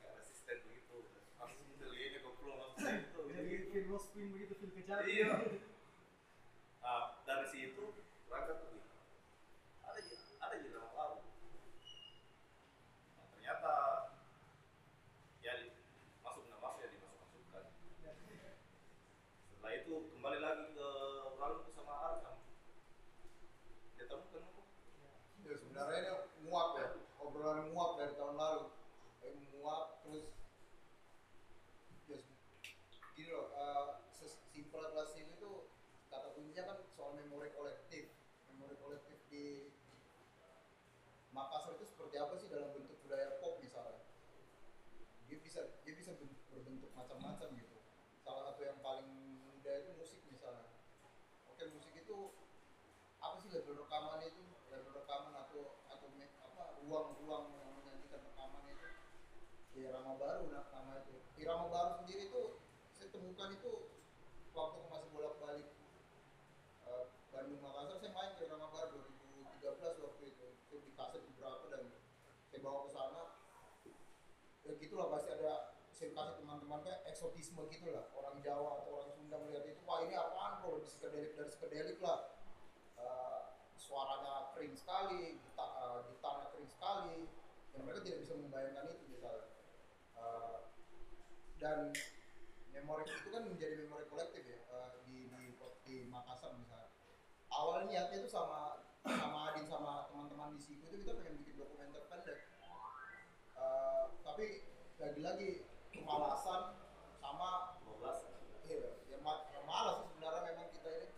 [0.00, 0.96] kayak resisten begitu
[1.36, 2.46] harus beli ini maksud
[2.78, 5.04] saya itu Jadi film Lost Queen begitu film kejar.
[5.04, 5.30] Iya.
[6.80, 7.84] Nah, dari situ
[8.26, 8.82] berangkat tuh.
[9.84, 11.16] Ada aja, ada aja nama baru.
[13.14, 13.72] Nah, ternyata
[15.38, 15.68] ya di,
[16.20, 17.64] masuk nggak masuk ya dimasuk masukkan.
[19.48, 20.88] Setelah itu kembali lagi ke
[21.28, 22.36] obrolan tuh sama Arkham.
[23.94, 24.62] Dia temukan aku.
[25.44, 26.10] Ya, sebenarnya ini
[26.42, 26.86] muap ya,
[27.16, 28.64] obrolan muap dari tahun lalu.
[29.22, 30.26] Eh, muap terus
[32.08, 32.36] ya se-
[33.12, 35.66] gini loh, eh, sesimpel kelas ini tuh
[36.06, 38.14] kata kuncinya kan soal memori kolektif.
[38.48, 39.74] Memori kolektif di
[41.28, 44.00] Makassar itu seperti apa sih dalam bentuk budaya pop misalnya?
[45.28, 47.76] Dia bisa dia bisa ben- berbentuk macam-macam gitu.
[48.24, 49.06] Salah satu yang paling
[49.44, 50.66] mudah itu musik misalnya.
[51.46, 52.18] Oke musik itu
[53.48, 56.08] sih label rekaman itu label rekaman atau atau
[56.44, 58.88] apa ruang-ruang yang menyanyikan rekaman itu.
[59.72, 61.16] Ya irama baru nah, nama itu.
[61.40, 62.60] Irama baru sendiri itu
[62.92, 63.72] saya temukan itu
[64.52, 65.68] waktu masih bolak balik
[67.32, 69.00] Bandung Makassar saya main ke irama baru
[69.64, 70.46] 2013 waktu itu.
[70.68, 71.84] Saya di kaset beberapa dan
[72.52, 73.22] saya bawa ke sana.
[74.68, 78.12] Ya gitulah pasti ada saya kasih teman-teman kayak eksotisme gitulah.
[78.12, 80.76] Orang Jawa atau orang Sunda melihat itu wah ini apaan bro?
[80.76, 82.27] Lebih psikedelik dari psikedelik lah
[83.98, 87.26] suaranya kering sekali, gita, eh, gitarnya kering sekali,
[87.74, 89.46] dan mereka tidak bisa membayangkan itu misalnya.
[90.14, 90.58] Eh,
[91.58, 91.90] dan
[92.70, 95.50] memori itu kan menjadi memori kolektif ya eh, di, di
[95.82, 96.94] di Makassar misalnya.
[97.50, 102.06] Awalnya niatnya itu sama sama Adin sama teman-teman di situ itu kita pengen bikin dokumenter
[102.06, 102.38] pendek.
[103.58, 104.62] Eh, tapi
[105.02, 106.78] lagi-lagi kemalasan
[107.18, 108.30] sama 12.
[108.70, 111.08] Iya, ya, ma- ya malas sih sebenarnya memang kita ini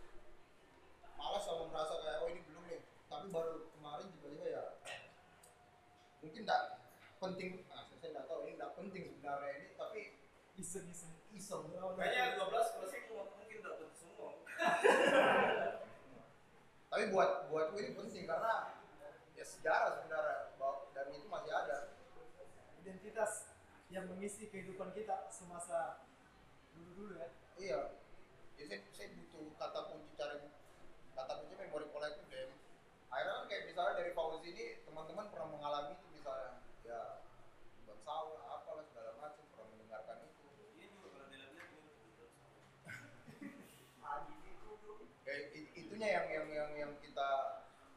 [1.21, 2.81] malas sama merasa kayak oh ini belum nih
[3.21, 4.63] tapi baru kemarin tiba-tiba ya
[6.25, 6.61] mungkin tidak
[7.21, 10.01] penting nah, saya tidak tahu ini tidak penting sebenarnya ini tapi
[10.57, 11.13] Iseng-iseng.
[11.37, 14.29] iseng Kayaknya 12 kelas itu mungkin enggak penting semua.
[16.89, 18.73] tapi buat buatku ini penting karena
[19.37, 21.53] ya sejarah sebenarnya Bahwa- dan itu masih
[22.81, 23.53] identitas
[23.93, 26.09] yang mengisi kehidupan kita semasa
[26.73, 27.29] dulu-dulu ya.
[27.61, 27.79] Iya.
[28.57, 30.37] Jadi saya, saya butuh kata kunci cari
[31.13, 32.30] kata kunci memori kolektif.
[33.11, 37.19] Akhirnya kan kayak misalnya dari Fauzi ini teman-teman pernah mengalami itu misalnya ya
[37.83, 40.43] bang sawah apalah segala macam pernah mendengarkan itu.
[40.79, 42.23] Iya juga dilihat-lihat gitu.
[45.21, 45.33] Ya,
[45.77, 47.29] itunya yang yang yang yang kita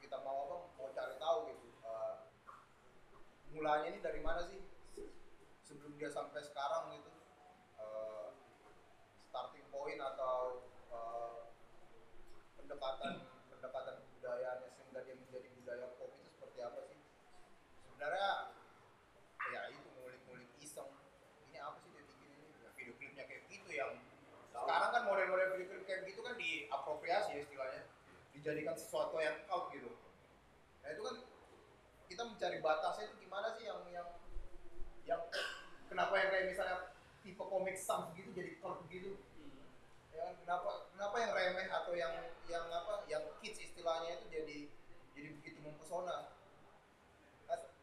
[0.02, 1.66] kita mau apa mau cari tahu gitu.
[1.86, 2.14] Eh,
[3.54, 4.58] mulanya ini dari mana sih
[5.62, 7.10] sebelum dia sampai sekarang gitu.
[7.78, 8.28] Eh,
[9.30, 10.58] starting point atau
[10.90, 11.38] eh,
[12.58, 16.98] pendekatan pendekatan budayanya sehingga dia menjadi budaya pop itu seperti apa sih?
[18.04, 18.52] Sebenarnya
[19.48, 20.92] ya itu ngulik-ngulik iseng.
[21.48, 22.52] Ini apa sih dia bikin ini?
[22.60, 23.96] Ya, video klipnya kayak gitu yang
[24.52, 27.88] sekarang kan model-model video klip kayak gitu kan diapropriasi ya istilahnya,
[28.36, 29.88] dijadikan sesuatu yang out gitu.
[30.84, 31.16] Nah itu kan
[32.12, 34.08] kita mencari batasnya itu gimana sih yang yang
[35.08, 35.20] yang
[35.88, 36.92] kenapa yang kayak misalnya
[37.24, 39.16] tipe komik sans gitu jadi cult gitu
[40.12, 40.36] ya kan?
[40.44, 42.12] kenapa kenapa yang remeh atau yang
[42.52, 44.58] yang apa yang kids istilahnya itu jadi
[45.16, 46.33] jadi begitu mempesona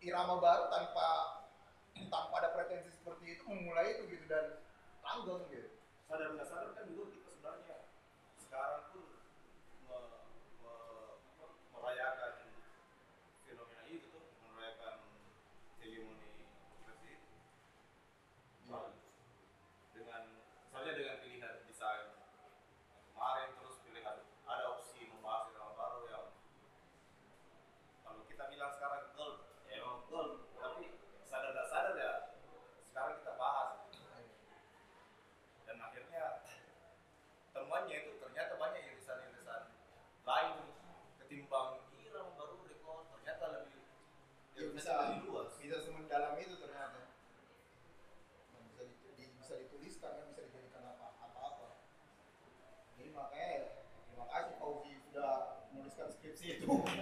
[0.01, 1.07] irama baru tanpa
[2.09, 4.57] tanpa ada pretensi seperti itu memulai itu gitu dan
[5.01, 5.69] langgeng gitu.
[6.05, 7.77] Sadar nggak sadar kan dulu kita sebenarnya
[8.35, 9.05] sekarang pun
[9.85, 10.21] me-
[10.59, 12.33] me- apa, merayakan
[13.45, 14.95] fenomena itu tuh merayakan
[15.79, 16.29] hegemoni
[16.75, 17.29] opresi itu
[18.67, 18.97] Bagus.
[19.93, 20.21] dengan
[20.65, 22.07] misalnya dengan pilihan desain
[23.13, 26.25] kemarin terus pilihan ada opsi membahas yang baru yang
[28.03, 30.91] kalau kita bilang sekarang gold ya emang gold tapi
[31.23, 32.13] sadar nggak sadar ya
[32.83, 33.71] sekarang kita bahas
[35.63, 36.23] dan akhirnya
[37.51, 39.63] temannya itu ternyata banyak irisan-irisan
[40.21, 40.55] lain
[41.17, 43.79] ketimbang irama baru rekor ternyata lebih
[44.51, 46.99] ya ternyata bisa lebih luas bisa semendalam itu ternyata
[48.51, 51.67] Nah, bisa di, di- bisa dituliskan kan bisa dijadikan apa apa apa
[52.93, 53.63] jadi makanya ya,
[54.05, 55.31] terima kasih Fauzi sudah
[55.71, 56.11] menuliskan
[56.71, 56.99] skripsi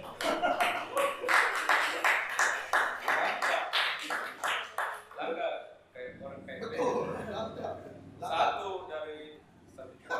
[3.30, 3.56] itu
[5.14, 5.50] Langka
[5.92, 6.96] kayak orang kayak betul
[7.28, 7.70] langka langka
[8.20, 9.40] Satu dari
[9.72, 10.18] satu juta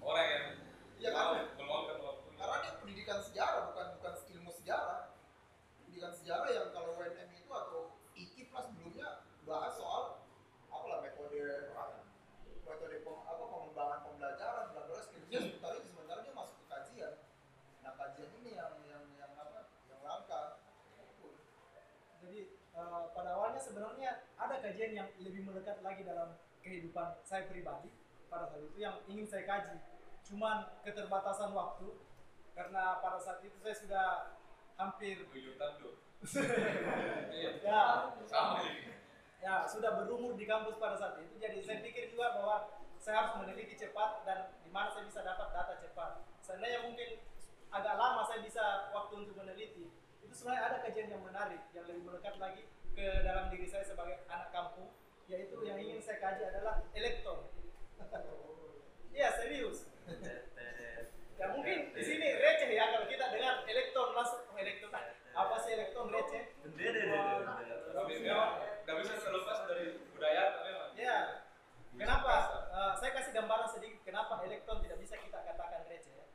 [0.00, 0.44] orang yang
[0.98, 1.46] Iya mau kan?
[1.54, 2.28] meluangkan waktu.
[2.34, 5.14] karena dia pendidikan sejarah bukan bukan ilmu sejarah
[5.78, 7.80] pendidikan sejarah yang kalau UNM itu atau
[8.14, 9.08] IKIP lah sebelumnya
[9.44, 10.26] bahas soal
[10.68, 11.70] apalah metode
[12.66, 17.12] metode pem- apa pengembangan pembelajaran bla bla skripsinya sebentar itu sementara dia masuk ke kajian
[17.80, 20.42] nah kajian ini yang yang yang apa yang langka
[22.18, 27.92] Jadi eh, pada awalnya sebenarnya ada kajian yang lebih melekat lagi dalam kehidupan saya pribadi
[28.32, 29.76] pada saat itu yang ingin saya kaji.
[30.24, 32.00] Cuman keterbatasan waktu
[32.56, 34.06] karena pada saat itu saya sudah
[34.80, 35.28] hampir
[37.68, 38.64] ya Sama
[39.38, 41.36] ya sudah berumur di kampus pada saat itu.
[41.36, 42.56] Jadi saya pikir juga bahwa
[42.98, 46.24] saya harus meneliti cepat dan di mana saya bisa dapat data cepat.
[46.42, 47.22] Seandainya mungkin
[47.70, 49.86] agak lama saya bisa waktu untuk meneliti.
[50.24, 52.66] Itu sebenarnya ada kajian yang menarik yang lebih melekat lagi
[52.98, 54.90] ke dalam diri saya sebagai anak kampung,
[55.28, 57.52] yaitu yang ingin saya kaji adalah elektron.
[59.12, 59.92] Iya serius.
[61.38, 64.90] Ya mungkin di sini receh ya kalau kita dengar elektron masuk oh, elektron
[65.36, 66.42] apa sih elektron receh?
[67.94, 68.52] Tapi memang
[68.82, 70.90] nggak bisa terlepas dari budaya memang.
[70.98, 71.18] Ya,
[71.94, 72.34] kenapa?
[72.72, 76.10] Eh, saya kasih gambaran sedikit kenapa elektron tidak bisa kita katakan receh.
[76.10, 76.26] ya.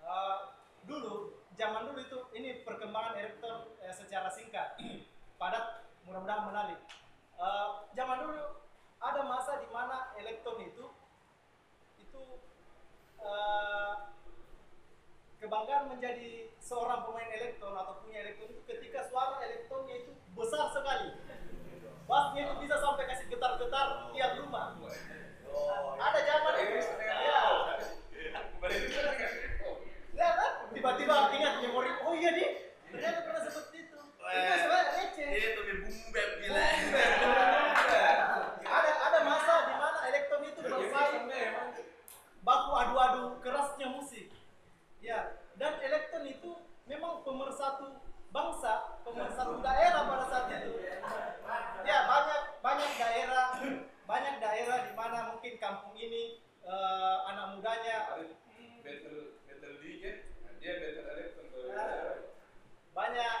[0.00, 0.38] Eh,
[0.86, 4.78] dulu, zaman dulu itu ini perkembangan elektron eh, secara singkat,
[5.40, 6.80] padat, mudah-mudahan menarik.
[7.42, 8.62] Eh, zaman dulu
[9.02, 10.94] ada masa di mana elektron itu
[11.98, 12.22] itu
[13.18, 14.14] uh,
[15.42, 21.18] kebanggaan menjadi seorang pemain elektron atau punya elektron itu ketika suara elektronnya itu besar sekali.
[22.06, 24.78] Bassnya itu bisa sampai kasih getar-getar tiap rumah.
[25.50, 25.98] Oh.
[25.98, 26.78] Ada zaman itu.
[30.14, 30.30] Ya.
[30.70, 31.90] Tiba-tiba ingat memori.
[32.06, 32.48] Oh iya nih,
[32.86, 33.81] ternyata pernah seperti
[34.32, 35.28] Enggak eh, sebenarnya receh.
[35.36, 36.64] Itu bumbu beb gila.
[38.64, 41.62] Ada ada masa di mana elektron itu iya, bersaing iya, iya,
[42.40, 44.32] baku adu-adu kerasnya musik.
[45.04, 46.56] Ya, dan elektron itu
[46.88, 48.00] memang pemersatu
[48.32, 50.80] bangsa, pemersatu daerah pada saat itu.
[51.84, 53.46] Ya, banyak banyak daerah
[54.08, 58.16] banyak daerah di mana mungkin kampung ini uh, anak mudanya
[58.82, 60.16] battle battle dia kan?
[60.42, 61.46] nah, dia battle elektron
[62.92, 63.36] banyak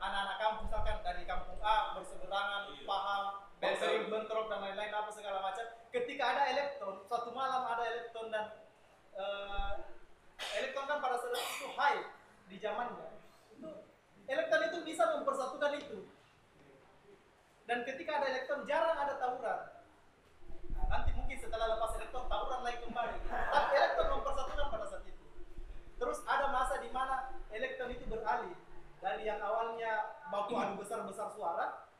[0.00, 2.88] anak-anak kampus misalkan dari kampung A berseberangan iya.
[2.88, 3.24] paham
[3.60, 5.64] berseri bentrok dan lain-lain apa segala macam.
[5.92, 8.64] Ketika ada elektron satu malam ada elektron dan
[9.16, 9.72] uh,
[10.56, 12.00] elektron kan pada saat itu high
[12.48, 13.08] di zamannya.
[13.52, 13.68] Itu
[14.28, 16.08] elektron itu bisa mempersatukan itu.
[17.64, 19.60] Dan ketika ada elektron jarang ada tawuran.
[20.76, 23.16] Nah, nanti mungkin setelah lepas elektron tawuran lagi kembali.
[23.28, 25.24] Tapi elektron mempersatukan pada saat itu.
[25.96, 28.63] Terus ada masa di mana elektron itu beralih
[29.04, 31.92] dari yang awalnya baku adu besar-besar suara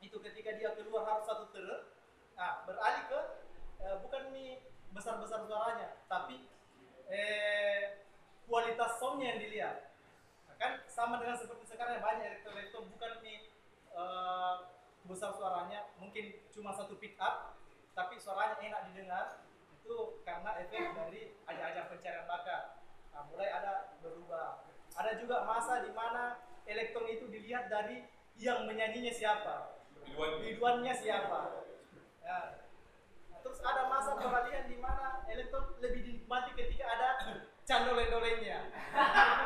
[0.00, 1.92] itu ketika dia keluar harus satu ter
[2.32, 3.20] nah beralih ke
[3.84, 4.64] eh, bukan nih
[4.96, 6.48] besar-besar suaranya tapi
[7.12, 8.08] eh,
[8.48, 9.76] kualitas soundnya yang dilihat.
[10.48, 13.52] Nah, kan sama dengan seperti sekarang banyak elektron-elektron bukan nih
[13.92, 14.54] eh,
[15.04, 17.60] besar suaranya mungkin cuma satu pick up
[17.92, 19.44] tapi suaranya enak didengar
[19.84, 22.80] itu karena efek dari ajang-ajang pencarian bakat.
[23.12, 28.06] Nah, mulai ada berubah ada juga masa di mana elektron itu dilihat dari
[28.38, 29.82] yang menyanyinya siapa.
[30.04, 30.42] Biduan.
[30.42, 31.66] biduannya siapa.
[32.22, 32.62] Ya.
[33.30, 37.08] Nah, terus ada masa peralihan di mana elektron lebih dinikmati ketika ada
[37.64, 38.58] candole-dolenya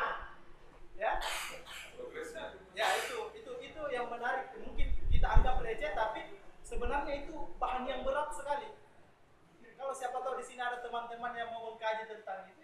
[1.01, 1.11] ya.
[2.75, 4.55] Ya itu itu itu yang menarik.
[4.59, 8.71] Mungkin kita anggap receh tapi sebenarnya itu bahan yang berat sekali.
[9.79, 12.58] Kalau siapa tahu di sini ada teman-teman yang mau mengkaji tentang itu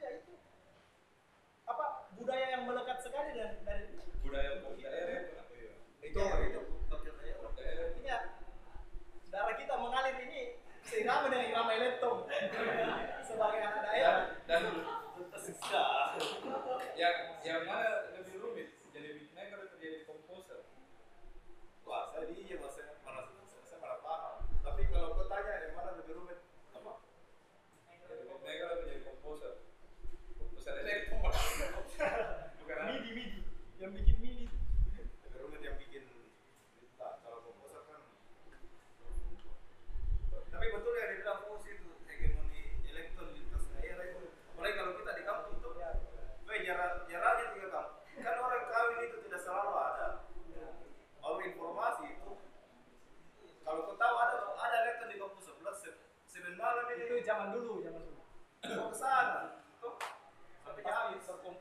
[2.36, 3.86] budaya yang melekat sekali dari, dari
[4.20, 5.32] Budaya pop daerah itu.
[5.40, 5.48] lah.
[6.04, 6.20] Itu
[7.80, 8.18] artinya
[9.32, 12.28] darah kita mengalir ini seirama dengan irama elektron
[13.24, 14.62] sebagai anak daerah Dan
[15.32, 15.84] Tersisa.
[17.00, 18.68] yang yang mana lebih rumit?
[18.92, 20.60] Jadi beatmaker atau jadi komposer?
[21.88, 24.44] Wah, saya dia mas saya mana saya, saya mana paham.
[24.60, 26.44] Tapi kalau kau tanya yang mana lebih rumit,
[26.76, 27.00] apa?
[28.04, 29.54] Jadi beatmaker atau jadi komposer?
[30.36, 31.16] Komposer elektro.
[32.60, 32.92] Bukan apa?
[32.92, 33.40] midi midi
[33.80, 34.44] yang bikin midi
[35.24, 36.04] Lebih rumit yang bikin
[37.00, 38.04] nah, kalau komposer kan.
[40.50, 44.28] Tapi betul yang dibilang fungsi itu hegemoni elektron di lintas daerah itu.
[44.56, 45.92] Mulai kalau kita di kampung tuh, ya,
[46.48, 48.00] Weh, jarak jaraknya tiga kampung.
[48.16, 50.08] Kan orang kawin itu tidak selalu ada.
[51.22, 52.32] Mau informasi itu.
[53.62, 57.04] Kalau kau tahu ada ada elektron di kampung sebelah se- sembilan malam ini.
[57.06, 58.22] itu zaman dulu zaman dulu
[58.76, 59.60] mau ke sana.
[59.80, 59.96] Tuh,
[60.66, 61.14] Sampai pasti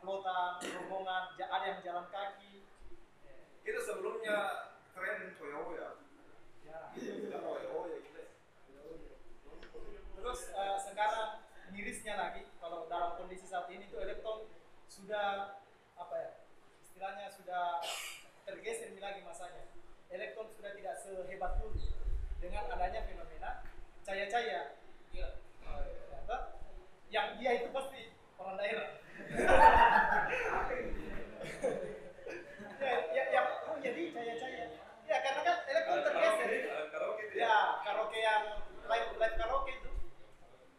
[0.05, 2.61] perkomplotan rombongan ada yang jalan kaki
[3.65, 5.97] Itu sebelumnya tren Toyoya.
[6.69, 8.23] ya Tidak Toyoya gitu.
[10.21, 11.41] Terus eh, sekarang
[11.73, 14.45] mirisnya lagi kalau dalam kondisi saat ini tuh elektron
[14.93, 15.57] sudah
[15.97, 16.31] apa ya
[16.85, 17.81] istilahnya sudah
[18.45, 19.73] tergeser lagi masanya.
[20.13, 21.81] Elektron sudah tidak sehebat dulu
[22.45, 23.65] dengan adanya fenomena
[24.05, 24.77] cahaya-cahaya.
[25.17, 25.41] Iya.
[25.65, 26.61] Eh, apa?
[27.09, 29.01] Yang dia itu pasti orang daerah.
[32.85, 34.67] ya, ya, yang oh jadi cahaya-cahaya.
[35.05, 36.49] Ya karena kan elektron tergeser.
[36.69, 38.45] Alat karaoke itu Ya, karaoke yang
[38.85, 39.91] live live karaoke itu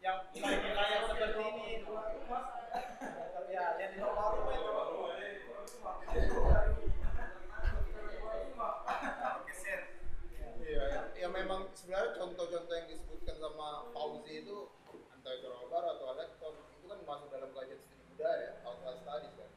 [0.05, 0.21] yang
[0.77, 1.81] layar seperti ini.
[3.49, 3.93] Ya, yang.
[10.65, 14.69] Iya, ya, memang sebenarnya contoh-contoh yang disebutkan sama Fauzi itu
[15.13, 19.33] entah itu robar atau elektron itu kan masuk dalam kajian studi budaya ya, cultural studies
[19.39, 19.51] kan.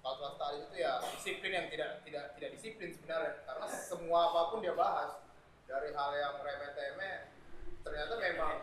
[0.00, 4.58] Cultural studies itu ya disiplin yang tidak tidak tidak disiplin sebenarnya karena semua apa pun
[4.60, 5.12] dia bahas
[5.66, 7.18] dari hal yang remeh-temeh
[7.80, 8.54] ternyata memang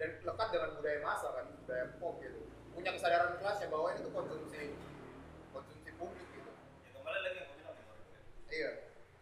[0.00, 2.40] dan lekat dengan budaya masa kan budaya pop gitu
[2.72, 4.72] punya kesadaran kelas ya bahwa ini tuh konsumsi
[5.52, 6.52] konsumsi publik gitu
[6.88, 8.00] Ya kembali lagi yang kau bilang
[8.48, 8.70] iya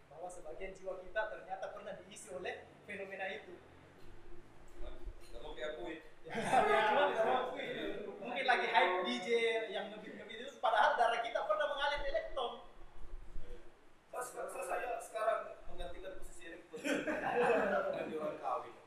[0.07, 3.55] Bahwa sebagian jiwa kita ternyata pernah diisi oleh fenomena itu.
[4.81, 5.95] Nggak mau diakui.
[6.27, 7.67] Ya, cuma nggak mau akui.
[8.19, 9.27] Mungkin lagi hype DJ
[9.71, 12.67] yang ngebit-ngebit itu padahal darah kita pernah mengalir elektron.
[14.11, 15.39] Saya, saya, sekarang
[15.71, 16.79] menggantikan posisi elektron.
[16.83, 18.78] Ganti orang kawin.